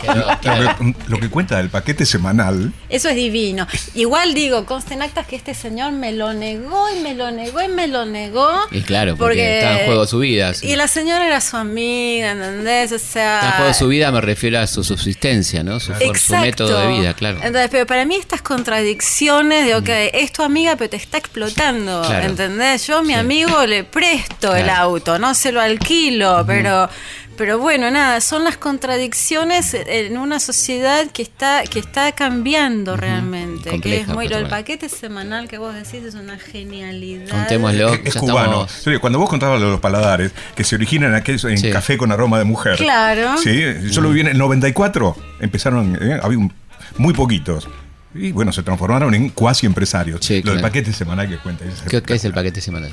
lo 1.08 1.18
que 1.18 1.28
cuenta 1.28 1.56
del 1.58 1.70
paquete 1.70 2.06
semanal. 2.06 2.72
Eso 2.88 3.08
es 3.08 3.16
divino. 3.16 3.66
Igual 3.94 4.34
digo, 4.34 4.64
consten 4.64 5.02
actas 5.02 5.26
que 5.26 5.36
este 5.36 5.54
señor 5.54 5.92
me 5.92 6.12
lo 6.12 6.32
negó 6.32 6.86
y 6.94 7.00
me 7.00 7.14
lo 7.14 7.30
negó 7.30 7.62
y 7.62 7.68
me 7.68 7.88
lo 7.88 8.06
negó. 8.06 8.48
Y 8.70 8.82
claro, 8.82 9.16
porque, 9.16 9.58
está 9.58 9.80
en 9.80 9.86
juego 9.86 10.06
su 10.06 10.18
vida. 10.18 10.52
Y 10.62 10.76
la 10.76 10.88
señora 10.88 11.26
era 11.26 11.40
su 11.40 11.56
amiga, 11.56 12.32
¿entendés? 12.32 12.92
O 12.92 12.98
sea. 12.98 13.36
Está 13.36 13.48
en 13.48 13.56
juego 13.56 13.74
su 13.74 13.88
vida, 13.88 14.12
me 14.12 14.20
refiero 14.20 14.58
a 14.60 14.66
su 14.66 14.84
subsistencia, 14.84 15.62
¿no? 15.62 15.80
Su, 15.80 15.92
método 16.40 16.80
de 16.80 16.88
vida, 16.88 17.14
claro. 17.14 17.38
Entonces, 17.42 17.68
pero 17.70 17.86
para 17.86 18.04
mí 18.04 18.16
estas 18.16 18.42
contradicciones 18.42 19.66
de, 19.66 19.74
ok, 19.76 19.88
es 20.14 20.32
tu 20.32 20.42
amiga, 20.42 20.76
pero 20.76 20.90
te 20.90 20.96
está 20.96 21.18
explotando, 21.18 22.04
¿entendés? 22.12 22.86
Yo 22.86 22.98
a 22.98 23.02
mi 23.02 23.14
amigo 23.14 23.66
le 23.66 23.84
presto 23.84 24.54
el 24.54 24.70
auto, 24.70 25.18
no 25.18 25.34
se 25.34 25.52
lo 25.52 25.60
alquilo, 25.60 26.27
pero 26.46 26.88
pero 27.36 27.60
bueno, 27.60 27.88
nada, 27.90 28.20
son 28.20 28.42
las 28.42 28.56
contradicciones 28.56 29.72
en 29.72 30.18
una 30.18 30.40
sociedad 30.40 31.06
que 31.12 31.22
está 31.22 31.62
que 31.62 31.78
está 31.78 32.10
cambiando 32.10 32.96
realmente, 32.96 33.80
que 33.80 34.00
es 34.00 34.08
muy 34.08 34.26
el 34.26 34.48
paquete 34.48 34.88
semanal 34.88 35.48
que 35.48 35.58
vos 35.58 35.72
decís 35.72 36.02
es 36.04 36.14
una 36.14 36.36
genialidad. 36.38 37.30
Contémoslo, 37.30 37.94
es, 37.94 38.16
cubano. 38.16 38.66
Cuando 39.00 39.20
vos 39.20 39.30
contabas 39.30 39.60
los 39.60 39.78
paladares 39.78 40.32
que 40.56 40.64
se 40.64 40.74
originan 40.74 41.14
aquellos 41.14 41.44
en 41.44 41.70
café 41.70 41.96
con 41.96 42.10
aroma 42.10 42.38
de 42.38 42.44
mujer. 42.44 42.76
Claro. 42.76 43.38
Sí, 43.38 43.62
solo 43.92 44.10
viene 44.10 44.30
en 44.30 44.36
el 44.36 44.38
94 44.40 45.16
empezaron, 45.40 45.96
eh, 46.00 46.18
había 46.22 46.48
muy 46.96 47.14
poquitos. 47.14 47.68
Y 48.14 48.32
bueno, 48.32 48.52
se 48.52 48.62
transformaron 48.62 49.14
en 49.14 49.28
cuasi 49.28 49.66
empresarios. 49.66 50.28
Lo 50.42 50.52
del 50.52 50.62
paquete 50.62 50.92
semanal 50.92 51.28
que 51.28 51.36
cuenta. 51.38 51.64
¿Qué, 51.88 52.14
es 52.14 52.24
el 52.24 52.32
paquete 52.32 52.60
semanal? 52.60 52.90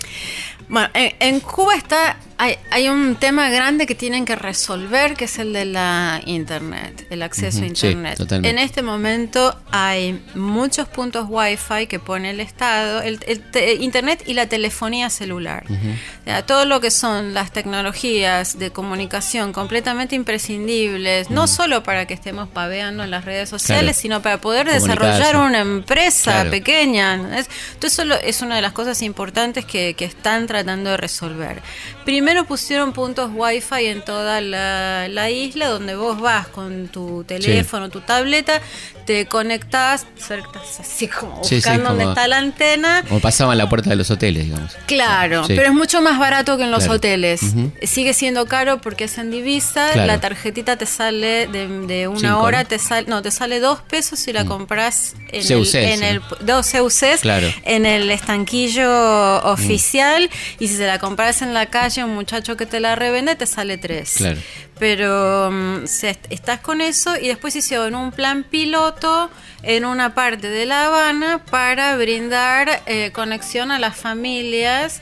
Bueno, 0.67 0.89
en, 0.93 1.39
Cuba 1.41 1.75
está 1.75 2.17
Hay, 2.37 2.89
un 2.89 3.15
tema 3.15 3.49
grande 3.49 3.85
que 3.85 3.95
tienen 3.95 4.25
que 4.25 4.35
resolver, 4.35 5.15
que 5.15 5.25
es 5.25 5.39
el 5.39 5.53
de 5.53 5.65
la 5.65 6.21
Internet, 6.25 7.07
el 7.09 7.21
acceso 7.21 7.61
a 7.61 7.65
Internet. 7.65 8.19
en 8.31 8.59
este 8.59 8.81
momento 8.81 9.57
hay 9.71 10.21
muchos 10.33 10.87
puntos 10.87 11.27
Wi-Fi 11.29 11.87
que 11.87 11.99
pone 11.99 12.31
el 12.31 12.39
Estado, 12.39 13.01
el, 13.01 13.19
Internet 13.79 14.23
y 14.25 14.33
la 14.33 14.47
telefonía 14.47 15.09
celular. 15.09 15.65
todo 16.45 16.65
lo 16.65 16.81
que 16.81 16.91
son 16.91 17.33
las 17.33 17.51
tecnologías 17.51 18.59
de 18.59 18.71
comunicación 18.71 19.53
completamente 19.53 20.15
imprescindibles, 20.15 21.29
no 21.29 21.47
solo 21.47 21.83
para 21.83 22.05
que 22.05 22.15
estemos 22.15 22.49
paveando 22.49 23.03
en 23.03 23.11
las 23.11 23.23
redes 23.23 23.49
sociales, 23.49 23.97
sino 23.97 24.21
para 24.21 24.41
poder 24.41 24.69
desarrollar 24.69 25.37
una 25.37 25.59
empresa 25.59 26.45
pequeña. 26.49 27.13
Entonces, 27.13 27.99
eso 27.99 28.03
es 28.15 28.41
una 28.41 28.55
de 28.55 28.61
las 28.61 28.73
cosas 28.73 29.01
importantes 29.01 29.63
que, 29.63 29.93
que 29.93 30.05
están 30.05 30.47
tratando 30.55 30.91
de 30.91 30.97
resolver. 30.97 31.61
Primero 32.05 32.45
pusieron 32.45 32.93
puntos 32.93 33.29
wifi 33.33 33.87
en 33.87 34.01
toda 34.01 34.39
la, 34.39 35.29
isla 35.29 35.67
donde 35.67 35.95
vos 35.95 36.21
vas 36.21 36.47
con 36.47 36.87
tu 36.87 37.25
teléfono, 37.25 37.89
tu 37.89 37.99
tableta, 37.99 38.61
te 39.05 39.25
conectás, 39.25 40.07
así 40.79 41.07
como 41.07 41.37
buscando 41.39 41.89
dónde 41.89 42.05
está 42.05 42.27
la 42.27 42.37
antena. 42.37 43.03
Como 43.07 43.19
pasaban 43.19 43.57
la 43.57 43.67
puerta 43.67 43.89
de 43.89 43.97
los 43.97 44.09
hoteles, 44.11 44.45
digamos. 44.45 44.77
Claro, 44.85 45.43
pero 45.47 45.63
es 45.63 45.73
mucho 45.73 46.01
más 46.01 46.19
barato 46.19 46.57
que 46.57 46.63
en 46.63 46.71
los 46.71 46.87
hoteles. 46.87 47.41
Sigue 47.83 48.13
siendo 48.13 48.45
caro 48.45 48.79
porque 48.79 49.05
es 49.05 49.17
en 49.17 49.31
divisa, 49.31 49.93
la 49.95 50.21
tarjetita 50.21 50.77
te 50.77 50.85
sale 50.85 51.47
de, 51.47 52.07
una 52.07 52.39
hora, 52.39 52.63
te 52.63 52.79
sale, 52.79 53.07
no, 53.07 53.21
te 53.21 53.31
sale 53.31 53.59
dos 53.59 53.81
pesos 53.81 54.19
si 54.19 54.31
la 54.31 54.45
mm. 54.45 54.47
compras 54.47 55.15
en 55.31 55.51
el, 55.51 55.75
en 55.75 56.03
el 56.03 56.21
dos 56.41 56.71
CUCs 56.71 57.25
en 57.65 57.85
el 57.85 58.09
estanquillo 58.09 59.43
oficial 59.43 60.29
y 60.59 60.67
si 60.67 60.75
se 60.75 60.85
la 60.87 60.99
compras 60.99 61.41
en 61.41 61.53
la 61.53 61.67
calle 61.67 62.03
un 62.03 62.13
muchacho 62.13 62.57
que 62.57 62.65
te 62.65 62.79
la 62.79 62.95
revende 62.95 63.35
te 63.35 63.45
sale 63.45 63.77
tres. 63.77 64.15
Claro. 64.17 64.39
Pero 64.79 65.49
mm, 65.51 65.83
estás 66.29 66.59
con 66.59 66.81
eso 66.81 67.15
y 67.17 67.27
después 67.27 67.55
hicieron 67.55 67.95
un 67.95 68.11
plan 68.11 68.43
piloto 68.43 69.29
en 69.63 69.85
una 69.85 70.13
parte 70.13 70.49
de 70.49 70.65
La 70.65 70.87
Habana 70.87 71.43
para 71.45 71.95
brindar 71.95 72.81
eh, 72.85 73.11
conexión 73.13 73.71
a 73.71 73.79
las 73.79 73.95
familias 73.95 75.01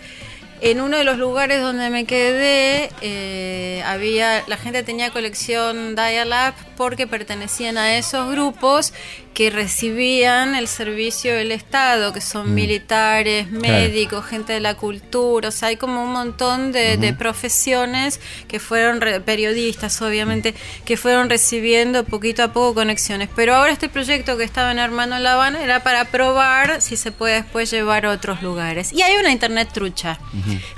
en 0.63 0.79
uno 0.79 0.95
de 0.95 1.03
los 1.03 1.17
lugares 1.17 1.61
donde 1.61 1.89
me 1.89 2.05
quedé, 2.05 2.89
eh, 3.01 3.83
había, 3.85 4.43
la 4.47 4.55
gente 4.55 4.81
tenía 4.81 5.11
colección 5.11 5.93
Dial-Up 5.93 6.55
porque 6.77 7.05
pertenecían 7.05 7.77
a 7.77 7.97
esos 7.97 8.31
grupos 8.31 8.93
que 9.33 9.49
recibían 9.49 10.55
el 10.55 10.67
servicio 10.67 11.35
del 11.35 11.51
Estado, 11.51 12.13
que 12.13 12.21
son 12.21 12.51
mm. 12.51 12.53
militares, 12.53 13.51
médicos, 13.51 14.25
gente 14.25 14.53
de 14.53 14.59
la 14.59 14.75
cultura, 14.75 15.49
o 15.49 15.51
sea, 15.51 15.69
hay 15.69 15.77
como 15.77 16.03
un 16.03 16.11
montón 16.11 16.71
de, 16.71 17.15
profesiones 17.17 18.19
que 18.47 18.59
fueron, 18.59 18.99
periodistas 19.23 20.01
obviamente, 20.01 20.55
que 20.85 20.97
fueron 20.97 21.29
recibiendo 21.29 22.03
poquito 22.03 22.43
a 22.43 22.53
poco 22.53 22.75
conexiones. 22.75 23.29
Pero 23.35 23.55
ahora 23.55 23.71
este 23.71 23.89
proyecto 23.89 24.37
que 24.37 24.43
estaba 24.43 24.71
en 24.71 24.79
Hermano 24.79 25.19
La 25.19 25.33
Habana 25.33 25.63
era 25.63 25.83
para 25.83 26.05
probar 26.05 26.81
si 26.81 26.97
se 26.97 27.11
puede 27.11 27.35
después 27.35 27.69
llevar 27.71 28.05
a 28.05 28.11
otros 28.11 28.41
lugares. 28.41 28.93
Y 28.93 29.01
hay 29.01 29.17
una 29.17 29.31
internet 29.31 29.69
trucha, 29.73 30.19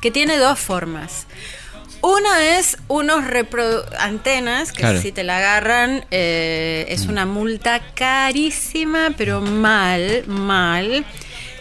que 0.01 0.11
tiene 0.11 0.37
dos 0.37 0.59
formas. 0.59 1.27
Una 2.01 2.57
es 2.57 2.77
unos 2.87 3.23
antenas 3.99 4.71
que 4.71 4.99
si 4.99 5.11
te 5.11 5.23
la 5.23 5.37
agarran 5.37 6.05
eh, 6.11 6.85
es 6.89 7.07
mm. 7.07 7.09
una 7.09 7.25
multa 7.25 7.81
carísima, 7.93 9.13
pero 9.17 9.41
mal, 9.41 10.23
mal. 10.27 11.05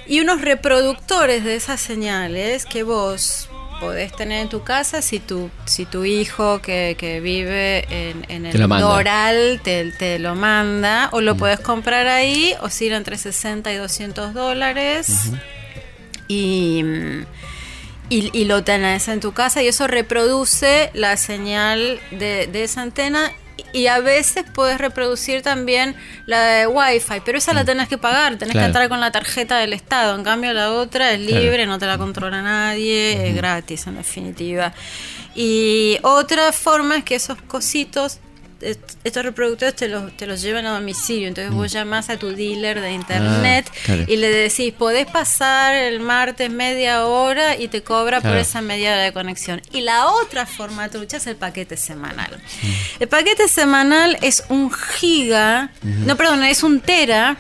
Y 0.07 0.21
unos 0.21 0.43
reproductores 0.43 1.45
de 1.45 1.57
esas 1.57 1.81
señales 1.81 2.67
que 2.67 2.83
vos 2.83 3.49
podés 3.81 4.13
tener 4.13 4.41
en 4.41 4.49
tu 4.49 4.63
casa 4.63 5.03
si 5.03 5.19
tu, 5.19 5.51
si 5.65 5.87
tu 5.87 6.05
hijo 6.05 6.61
que, 6.61 7.21
vive 7.23 7.87
en, 7.91 8.47
el 8.47 8.69
Doral 8.69 9.61
te, 9.63 10.19
lo 10.19 10.35
manda, 10.35 11.09
o 11.13 11.21
lo 11.21 11.35
mm. 11.35 11.39
puedes 11.39 11.61
comprar 11.61 12.07
ahí, 12.07 12.55
oscila 12.61 12.97
entre 12.97 13.17
60 13.17 13.73
y 13.73 13.77
200 13.77 14.35
dólares. 14.35 15.31
Y 16.29 16.83
mm, 18.11 18.29
y, 18.33 18.45
lo 18.45 18.65
tenés 18.65 19.09
en 19.09 19.21
tu 19.21 19.33
casa 19.33 19.63
y 19.63 19.69
eso 19.69 19.87
reproduce 19.87 20.91
la 20.95 21.17
señal 21.17 22.01
de, 22.11 22.49
esa 22.55 22.83
antena 22.83 23.33
y 23.73 23.87
a 23.89 24.01
veces 24.01 24.45
puedes 24.53 24.79
reproducir 24.79 25.43
también 25.43 25.97
la 26.27 26.43
de 26.45 26.67
Wi-Fi, 26.67 27.23
pero 27.25 27.39
esa 27.39 27.53
la 27.53 27.63
mm. 27.63 27.67
tenés 27.67 27.89
que 27.89 27.99
pagar, 27.99 28.37
tenés 28.37 28.55
que 28.55 28.65
entrar 28.65 28.89
con 28.89 29.01
la 29.01 29.11
tarjeta 29.11 29.59
del 29.59 29.73
Estado. 29.73 30.15
En 30.17 30.25
cambio, 30.25 30.53
la 30.53 30.73
otra 30.73 31.13
es 31.13 31.21
libre, 31.21 31.67
no 31.67 31.79
te 31.79 31.87
la 31.87 31.99
controla 31.99 32.43
nadie, 32.43 33.29
es 33.29 33.35
gratis 33.35 33.87
en 33.87 33.97
definitiva. 33.97 34.73
Y 35.35 35.99
otra 36.03 36.53
forma 36.53 36.99
es 36.99 37.05
que 37.05 37.17
esos 37.17 37.41
cositos 37.43 38.21
estos 39.05 39.25
reproductores 39.25 39.77
te 39.77 39.89
los, 39.89 40.17
te 40.17 40.27
los 40.27 40.43
llevan 40.43 40.67
a 40.67 40.73
domicilio. 40.73 41.29
Entonces 41.29 41.53
vos 41.53 41.71
mm. 41.71 41.75
llamás 41.75 42.11
a 42.11 42.17
tu 42.17 42.31
dealer 42.31 42.81
de 42.81 42.93
internet 42.93 43.71
ah, 43.89 43.97
y 44.07 44.17
le 44.17 44.31
decís, 44.31 44.73
podés 44.73 45.07
pasar 45.07 45.75
el 45.75 46.01
martes 46.01 46.51
media 46.51 47.07
hora 47.07 47.57
y 47.57 47.69
te 47.69 47.83
cobra 47.83 48.21
por 48.21 48.37
esa 48.37 48.61
media 48.61 48.93
hora 48.93 49.03
de 49.03 49.13
conexión. 49.13 49.61
Y 49.73 49.83
la 49.83 50.07
otra 50.07 50.47
forma 50.47 50.89
trucha 50.89 51.19
es 51.19 51.27
el 51.27 51.37
paquete 51.37 51.77
semanal. 51.77 52.41
Mm. 52.63 53.03
El 53.03 53.09
paquete 53.09 53.49
semanal 53.49 54.19
es 54.23 54.45
un 54.49 54.71
giga, 54.73 55.71
no, 55.83 56.17
perdón, 56.17 56.45
es 56.45 56.63
un 56.63 56.81
tera 56.81 57.37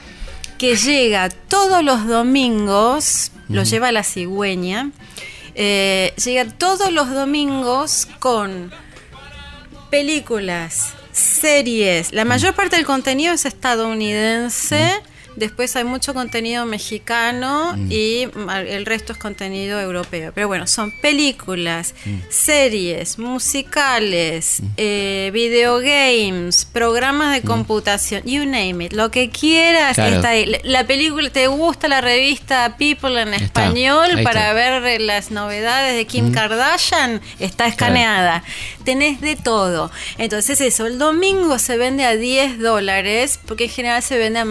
que 0.59 0.77
llega 0.77 1.29
todos 1.29 1.83
los 1.83 2.07
domingos, 2.07 3.33
lo 3.49 3.63
lleva 3.65 3.93
la 3.93 4.03
cigüeña, 4.03 4.91
eh, 5.55 6.13
llega 6.23 6.47
todos 6.47 6.93
los 6.93 7.11
domingos 7.11 8.09
con 8.19 8.73
películas, 9.91 10.95
series. 11.15 12.13
La 12.13 12.25
mayor 12.25 12.55
parte 12.55 12.77
del 12.77 12.85
contenido 12.85 13.33
es 13.33 13.45
estadounidense. 13.47 15.01
Después 15.37 15.75
hay 15.77 15.85
mucho 15.85 16.15
contenido 16.15 16.67
mexicano 16.67 17.75
mm. 17.77 17.91
y 17.91 18.29
el 18.69 18.87
resto 18.87 19.13
es 19.13 19.19
contenido 19.19 19.81
europeo. 19.81 20.33
Pero 20.35 20.49
bueno, 20.49 20.67
son 20.67 20.93
películas, 21.01 21.95
mm. 22.05 22.19
series, 22.29 23.19
musicales, 23.19 24.61
mm. 24.61 24.67
eh, 24.77 25.31
videogames, 25.33 26.65
programas 26.65 27.35
de 27.35 27.43
computación, 27.43 28.23
you 28.25 28.45
name 28.45 28.87
it, 28.87 28.93
lo 28.93 29.11
que 29.11 29.31
quieras 29.31 29.99
está 29.99 30.31
ahí. 30.31 30.53
La 30.63 30.87
película, 30.87 31.31
¿te 31.31 31.47
gusta 31.47 31.89
la 31.89 32.01
revista 32.01 32.77
People 32.79 33.21
en 33.21 33.35
español 33.35 34.23
para 34.23 34.53
ver 34.53 35.01
las 35.01 35.31
novedades 35.31 35.97
de 35.97 36.07
Kim 36.07 36.33
Kardashian? 36.33 37.21
Está 37.39 37.67
escaneada. 37.67 38.43
Tenés 38.85 39.21
de 39.21 39.37
todo. 39.37 39.91
Entonces 40.19 40.61
eso, 40.61 40.87
el 40.87 40.99
domingo 40.99 41.59
se 41.59 41.77
vende 41.77 42.05
a 42.05 42.17
10 42.17 42.59
dólares 42.59 43.41
porque 43.47 43.65
en 43.65 43.71
general 43.71 44.03
se 44.03 44.19
vende 44.19 44.39
a 44.41 44.45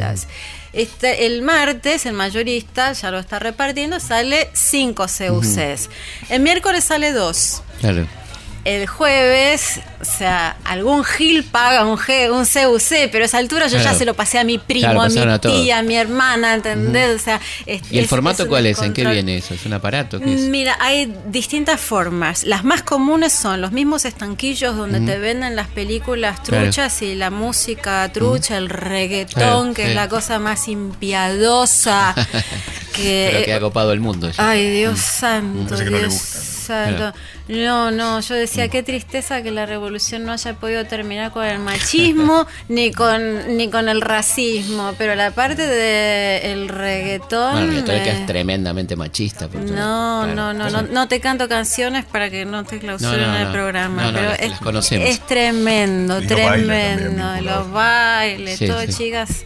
mayoristas. 0.00 0.28
Este, 0.72 1.26
el 1.26 1.42
martes, 1.42 2.06
el 2.06 2.12
mayorista 2.12 2.92
ya 2.92 3.10
lo 3.10 3.18
está 3.18 3.38
repartiendo, 3.38 3.98
sale 4.00 4.50
5 4.52 5.06
CUCs. 5.06 5.90
El 6.28 6.42
miércoles 6.42 6.84
sale 6.84 7.12
2. 7.12 7.62
Claro 7.80 8.19
el 8.64 8.86
jueves, 8.86 9.80
o 10.00 10.04
sea, 10.04 10.56
algún 10.64 11.02
Gil 11.04 11.44
paga 11.44 11.86
un, 11.86 11.96
G, 11.96 12.30
un 12.30 12.44
CUC, 12.44 13.10
pero 13.10 13.24
a 13.24 13.26
esa 13.26 13.38
altura 13.38 13.68
yo 13.68 13.78
ya 13.78 13.94
se 13.94 14.04
lo 14.04 14.14
pasé 14.14 14.38
a 14.38 14.44
mi 14.44 14.58
primo, 14.58 15.02
a 15.02 15.08
mi 15.08 15.38
tía, 15.38 15.78
a 15.78 15.82
mi 15.82 15.96
hermana, 15.96 16.54
¿entendés? 16.54 17.20
o 17.20 17.24
sea, 17.24 17.40
¿Y 17.66 17.98
el 17.98 18.06
formato 18.06 18.46
cuál 18.48 18.66
es? 18.66 18.80
¿En 18.82 18.92
qué 18.92 19.04
viene 19.06 19.38
eso? 19.38 19.54
¿Es 19.54 19.64
un 19.64 19.72
aparato? 19.72 20.20
Mira, 20.20 20.76
hay 20.80 21.12
distintas 21.28 21.80
formas. 21.80 22.44
Las 22.44 22.64
más 22.64 22.82
comunes 22.82 23.32
son 23.32 23.60
los 23.60 23.72
mismos 23.72 24.04
estanquillos 24.04 24.76
donde 24.76 25.00
te 25.00 25.18
venden 25.18 25.56
las 25.56 25.68
películas 25.68 26.42
truchas 26.42 27.02
y 27.02 27.14
la 27.14 27.30
música 27.30 28.10
trucha, 28.12 28.58
el 28.58 28.68
reggaetón, 28.68 29.74
que 29.74 29.90
es 29.90 29.94
la 29.94 30.08
cosa 30.08 30.38
más 30.38 30.68
impiadosa 30.68 32.14
que, 32.94 33.42
que 33.44 33.54
ha 33.54 33.60
copado 33.60 33.92
el 33.92 34.00
mundo. 34.00 34.30
Ay, 34.36 34.70
Dios 34.70 35.00
santo, 35.00 35.76
Dios 35.76 36.49
santo. 36.60 37.12
No, 37.48 37.90
no, 37.90 38.20
yo 38.20 38.34
decía 38.34 38.68
qué 38.68 38.82
tristeza 38.82 39.42
que 39.42 39.50
la 39.50 39.66
revolución 39.66 40.24
no 40.24 40.32
haya 40.32 40.54
podido 40.54 40.84
terminar 40.84 41.32
con 41.32 41.44
el 41.44 41.58
machismo 41.58 42.46
ni 42.68 42.92
con 42.92 43.56
ni 43.56 43.68
con 43.70 43.88
el 43.88 44.00
racismo, 44.00 44.94
pero 44.98 45.14
la 45.14 45.30
parte 45.32 45.66
del 45.66 46.68
reggaetón. 46.68 47.66
Bueno, 47.66 47.84
que 47.84 48.10
es 48.10 48.26
tremendamente 48.26 48.96
machista. 48.96 49.48
no, 49.48 50.26
no, 50.26 50.52
no, 50.52 50.70
no, 50.70 50.82
no, 50.82 51.08
te 51.08 51.20
canto 51.20 51.48
canciones 51.48 52.04
para 52.04 52.30
que 52.30 52.44
no 52.44 52.64
te 52.64 52.78
clausuren 52.78 53.30
el 53.30 53.52
programa, 53.52 54.10
pero 54.12 54.32
es, 54.32 54.92
es, 54.92 55.26
tremendo, 55.26 56.20
tremendo, 56.22 57.24
los 57.42 57.70
bailes, 57.70 58.58
todo, 58.58 58.84
chicas. 58.86 59.44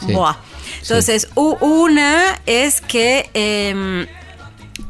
Buah. 0.00 0.36
Entonces, 0.82 1.28
una 1.34 2.40
es 2.46 2.80
que 2.80 3.30
eh, 3.32 4.06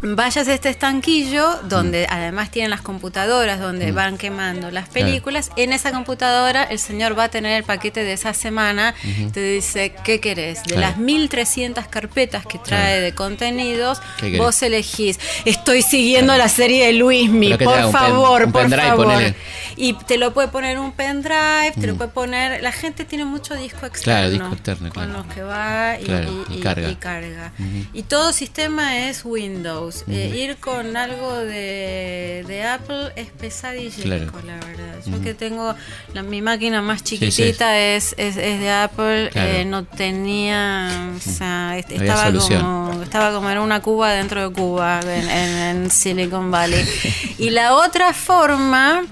vayas 0.04 0.48
a 0.48 0.54
este 0.54 0.68
estanquillo 0.68 1.60
donde 1.64 2.06
mm. 2.06 2.12
además 2.12 2.50
tienen 2.50 2.70
las 2.70 2.82
computadoras 2.82 3.60
donde 3.60 3.92
mm. 3.92 3.94
van 3.94 4.18
quemando 4.18 4.70
las 4.70 4.88
películas. 4.88 5.50
En 5.56 5.72
esa 5.72 5.92
computadora 5.92 6.62
el 6.64 6.78
señor 6.78 7.18
va 7.18 7.24
a 7.24 7.28
tener 7.28 7.56
el 7.56 7.64
paquete 7.64 8.04
de 8.04 8.12
esa 8.12 8.34
semana. 8.34 8.94
Te 9.32 9.42
dice, 9.42 9.94
¿qué 10.04 10.20
querés? 10.20 10.62
De 10.64 10.76
las 10.76 10.98
1300 10.98 11.86
carpetas 11.88 12.46
que 12.46 12.58
trae 12.58 13.00
de 13.00 13.14
contenidos, 13.14 14.00
vos 14.36 14.62
elegís. 14.62 15.18
Estoy 15.44 15.82
siguiendo 15.82 16.36
la 16.36 16.48
serie 16.48 16.86
de 16.86 16.92
Luismi, 16.92 17.54
por 17.54 17.90
favor, 17.90 18.52
por 18.52 18.70
favor. 18.70 19.34
Y 19.76 19.94
te 19.94 20.18
lo 20.18 20.32
puede 20.32 20.48
poner 20.48 20.78
un 20.78 20.92
pendrive, 20.92 21.72
te 21.80 21.86
lo 21.86 21.94
mm. 21.94 21.96
puede 21.96 22.10
poner. 22.10 22.62
La 22.62 22.72
gente 22.72 23.04
tiene 23.04 23.24
mucho 23.24 23.54
disco 23.54 23.86
externo. 23.86 24.50
Con 24.92 25.12
los 25.12 25.26
que 25.26 25.42
va 25.42 25.98
y, 26.00 26.60
carga. 26.60 27.52
Y 27.92 28.02
todo 28.02 28.32
sistema 28.32 28.98
es 28.98 29.24
Windows. 29.24 29.93
Eh, 30.08 30.32
ir 30.36 30.56
con 30.56 30.96
algo 30.96 31.36
de, 31.36 32.66
Apple 32.68 33.12
es 33.16 33.30
pesadísimo, 33.30 34.14
la 34.46 34.54
verdad. 34.54 35.00
Yo 35.06 35.20
que 35.22 35.34
tengo 35.34 35.74
mi 36.24 36.40
máquina 36.42 36.80
más 36.82 37.04
chiquitita 37.04 37.78
Es, 37.78 38.14
es, 38.16 38.36
de 38.36 38.70
Apple, 38.70 39.30
eh, 39.34 39.64
no 39.66 39.84
tenía, 39.84 41.12
o 41.16 41.20
sea, 41.20 41.78
estaba 41.78 42.32
como, 42.32 43.02
estaba 43.02 43.34
como 43.34 43.50
en 43.50 43.58
una 43.58 43.80
Cuba 43.80 44.12
dentro 44.12 44.48
de 44.48 44.54
Cuba, 44.54 45.00
en 45.02 45.90
Silicon 45.90 46.50
Valley. 46.50 46.84
y 47.38 47.50
la 47.50 47.74
otra 47.74 48.12
forma 48.12 49.04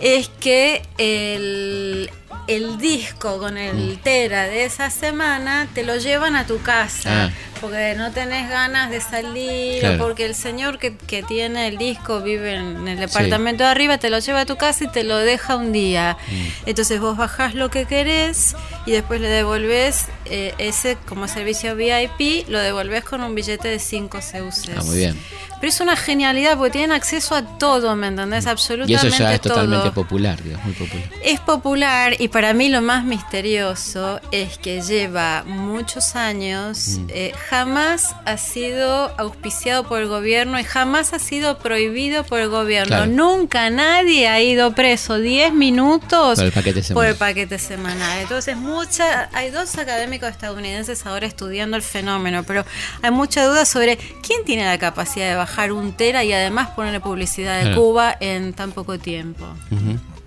es 0.00 0.28
que 0.28 0.82
el, 0.98 2.10
el 2.46 2.78
disco 2.78 3.38
con 3.38 3.56
el. 3.58 3.98
Tera 3.98 4.44
de 4.44 4.64
esa 4.64 4.90
semana 4.90 5.68
te 5.74 5.84
lo 5.84 5.96
llevan 5.96 6.36
a 6.36 6.46
tu 6.46 6.60
casa. 6.62 7.26
Ah. 7.26 7.30
Porque 7.60 7.94
no 7.96 8.12
tenés 8.12 8.48
ganas 8.48 8.90
de 8.90 9.00
salir, 9.00 9.84
o 9.84 9.98
porque 9.98 10.26
el 10.26 10.34
señor 10.34 10.78
que, 10.78 10.92
tiene 11.22 11.68
el 11.68 11.78
disco 11.78 12.20
vive 12.20 12.54
en 12.54 12.86
el 12.86 12.98
departamento 12.98 13.64
de 13.64 13.70
arriba, 13.70 13.98
te 13.98 14.10
lo 14.10 14.18
lleva 14.18 14.42
a 14.42 14.46
tu 14.46 14.56
casa 14.56 14.84
y 14.84 14.88
te 14.88 15.04
lo 15.04 15.16
deja 15.18 15.56
un 15.56 15.72
día. 15.72 16.16
Mm. 16.28 16.68
Entonces 16.68 17.00
vos 17.00 17.16
bajás 17.16 17.54
lo 17.54 17.70
que 17.70 17.86
querés 17.86 18.54
y 18.86 18.92
después 18.92 19.20
le 19.20 19.28
devolvés 19.28 20.06
eh, 20.26 20.54
ese 20.58 20.96
como 21.06 21.26
servicio 21.28 21.74
VIP, 21.74 22.48
lo 22.48 22.58
devolvés 22.60 23.04
con 23.04 23.22
un 23.22 23.34
billete 23.34 23.68
de 23.68 23.78
5 23.78 24.18
CUC. 24.18 24.76
Ah, 24.76 24.82
muy 24.84 24.96
bien. 24.96 25.18
Pero 25.60 25.70
es 25.70 25.80
una 25.80 25.96
genialidad 25.96 26.56
porque 26.56 26.70
tienen 26.70 26.92
acceso 26.92 27.34
a 27.34 27.42
todo, 27.58 27.96
¿me 27.96 28.06
entendés? 28.06 28.46
Absolutamente 28.46 29.06
Y 29.06 29.08
eso 29.08 29.18
ya 29.18 29.34
es 29.34 29.40
totalmente 29.40 29.90
popular, 29.90 30.40
digamos, 30.42 30.66
muy 30.66 30.74
popular. 30.74 31.08
Es 31.24 31.40
popular 31.40 32.14
y 32.18 32.28
para 32.28 32.54
mí 32.54 32.68
lo 32.68 32.80
más 32.80 33.04
misterioso 33.04 34.20
es 34.30 34.58
que 34.58 34.80
lleva 34.82 35.42
muchos 35.44 36.14
años, 36.14 36.98
mm. 36.98 37.06
eh, 37.08 37.32
jamás 37.48 38.14
ha 38.26 38.36
sido 38.36 39.10
auspiciado 39.18 39.84
por 39.84 40.00
el 40.00 40.08
gobierno 40.08 40.60
y 40.60 40.64
jamás 40.64 41.14
ha 41.14 41.18
sido 41.18 41.58
prohibido 41.58 42.24
por 42.24 42.40
el 42.40 42.50
gobierno. 42.50 43.06
Nunca 43.06 43.70
nadie 43.70 44.28
ha 44.28 44.40
ido 44.42 44.74
preso 44.74 45.18
10 45.18 45.54
minutos 45.54 46.38
por 46.38 46.44
el 46.44 46.52
paquete 46.52 46.82
semanal. 46.82 46.94
Por 46.94 47.06
el 47.06 47.16
paquete 47.16 47.58
semanal. 47.58 48.18
Entonces, 48.20 48.56
mucha, 48.56 49.30
hay 49.32 49.50
dos 49.50 49.78
académicos 49.78 50.28
estadounidenses 50.28 51.06
ahora 51.06 51.26
estudiando 51.26 51.76
el 51.76 51.82
fenómeno, 51.82 52.42
pero 52.44 52.66
hay 53.02 53.10
mucha 53.10 53.46
duda 53.46 53.64
sobre 53.64 53.96
quién 53.96 54.44
tiene 54.44 54.66
la 54.66 54.78
capacidad 54.78 55.28
de 55.28 55.34
bajar 55.34 55.72
un 55.72 55.92
tera 55.92 56.24
y 56.24 56.32
además 56.32 56.70
ponerle 56.70 57.00
publicidad 57.00 57.64
de 57.64 57.74
Cuba 57.74 58.14
en 58.20 58.52
tan 58.52 58.72
poco 58.72 58.98
tiempo. 58.98 59.46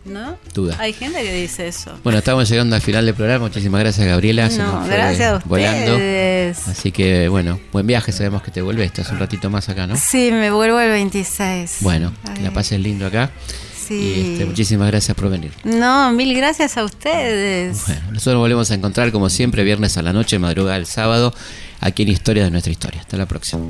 ¿No? 0.04 0.38
Duda. 0.54 0.76
Hay 0.80 0.94
gente 0.94 1.22
que 1.22 1.34
dice 1.34 1.68
eso. 1.68 1.92
Bueno, 2.04 2.20
estamos 2.20 2.50
llegando 2.50 2.76
al 2.76 2.82
final 2.82 3.06
del 3.06 3.14
programa. 3.14 3.46
Muchísimas 3.48 3.82
gracias, 3.82 4.08
Gabriela. 4.08 4.50
no, 4.50 4.86
gracias 4.88 5.34
a 5.34 5.38
ustedes. 5.38 5.46
Volando. 5.46 6.72
Así 6.72 6.92
que, 6.92 7.28
bueno, 7.28 7.60
buen 7.72 7.86
viaje. 7.86 8.12
Sabemos 8.12 8.42
que 8.42 8.52
te 8.52 8.62
vuelves. 8.62 8.88
Estás 8.88 9.12
un 9.12 9.20
ratito 9.20 9.50
más 9.50 9.70
acá, 9.70 9.86
¿no? 9.86 9.96
Sí, 9.96 10.32
me 10.32 10.50
vuelvo 10.52 10.80
el 10.80 10.90
26. 10.90 11.78
Bueno, 11.82 12.12
que 12.36 12.42
la 12.42 12.52
pases 12.52 12.80
lindo 12.80 13.06
acá. 13.06 13.30
Sí. 13.88 13.94
Y 13.94 14.32
este, 14.32 14.46
muchísimas 14.46 14.88
gracias 14.88 15.16
por 15.16 15.30
venir. 15.30 15.52
No, 15.64 16.12
mil 16.14 16.36
gracias 16.36 16.78
a 16.78 16.84
ustedes. 16.84 17.86
Bueno, 17.86 18.02
nosotros 18.12 18.34
nos 18.36 18.42
volvemos 18.42 18.72
a 18.72 18.76
encontrar 18.76 19.12
como 19.12 19.30
siempre 19.30 19.64
viernes 19.64 19.98
a 19.98 20.02
la 20.02 20.14
noche, 20.14 20.40
madrugada 20.40 20.78
el 20.78 20.86
sábado, 20.86 21.34
aquí 21.80 22.04
en 22.04 22.10
Historia 22.10 22.44
de 22.44 22.52
nuestra 22.52 22.72
historia. 22.72 23.02
Hasta 23.02 23.18
la 23.18 23.26
próxima. 23.26 23.64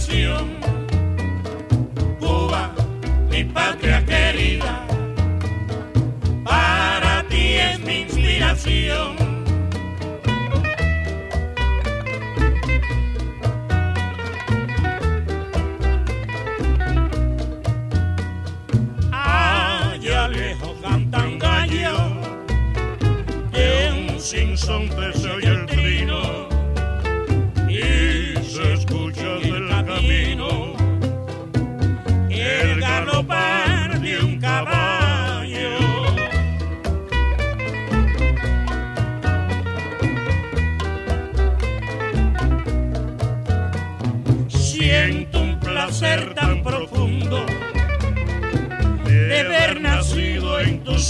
nación. 0.00 0.69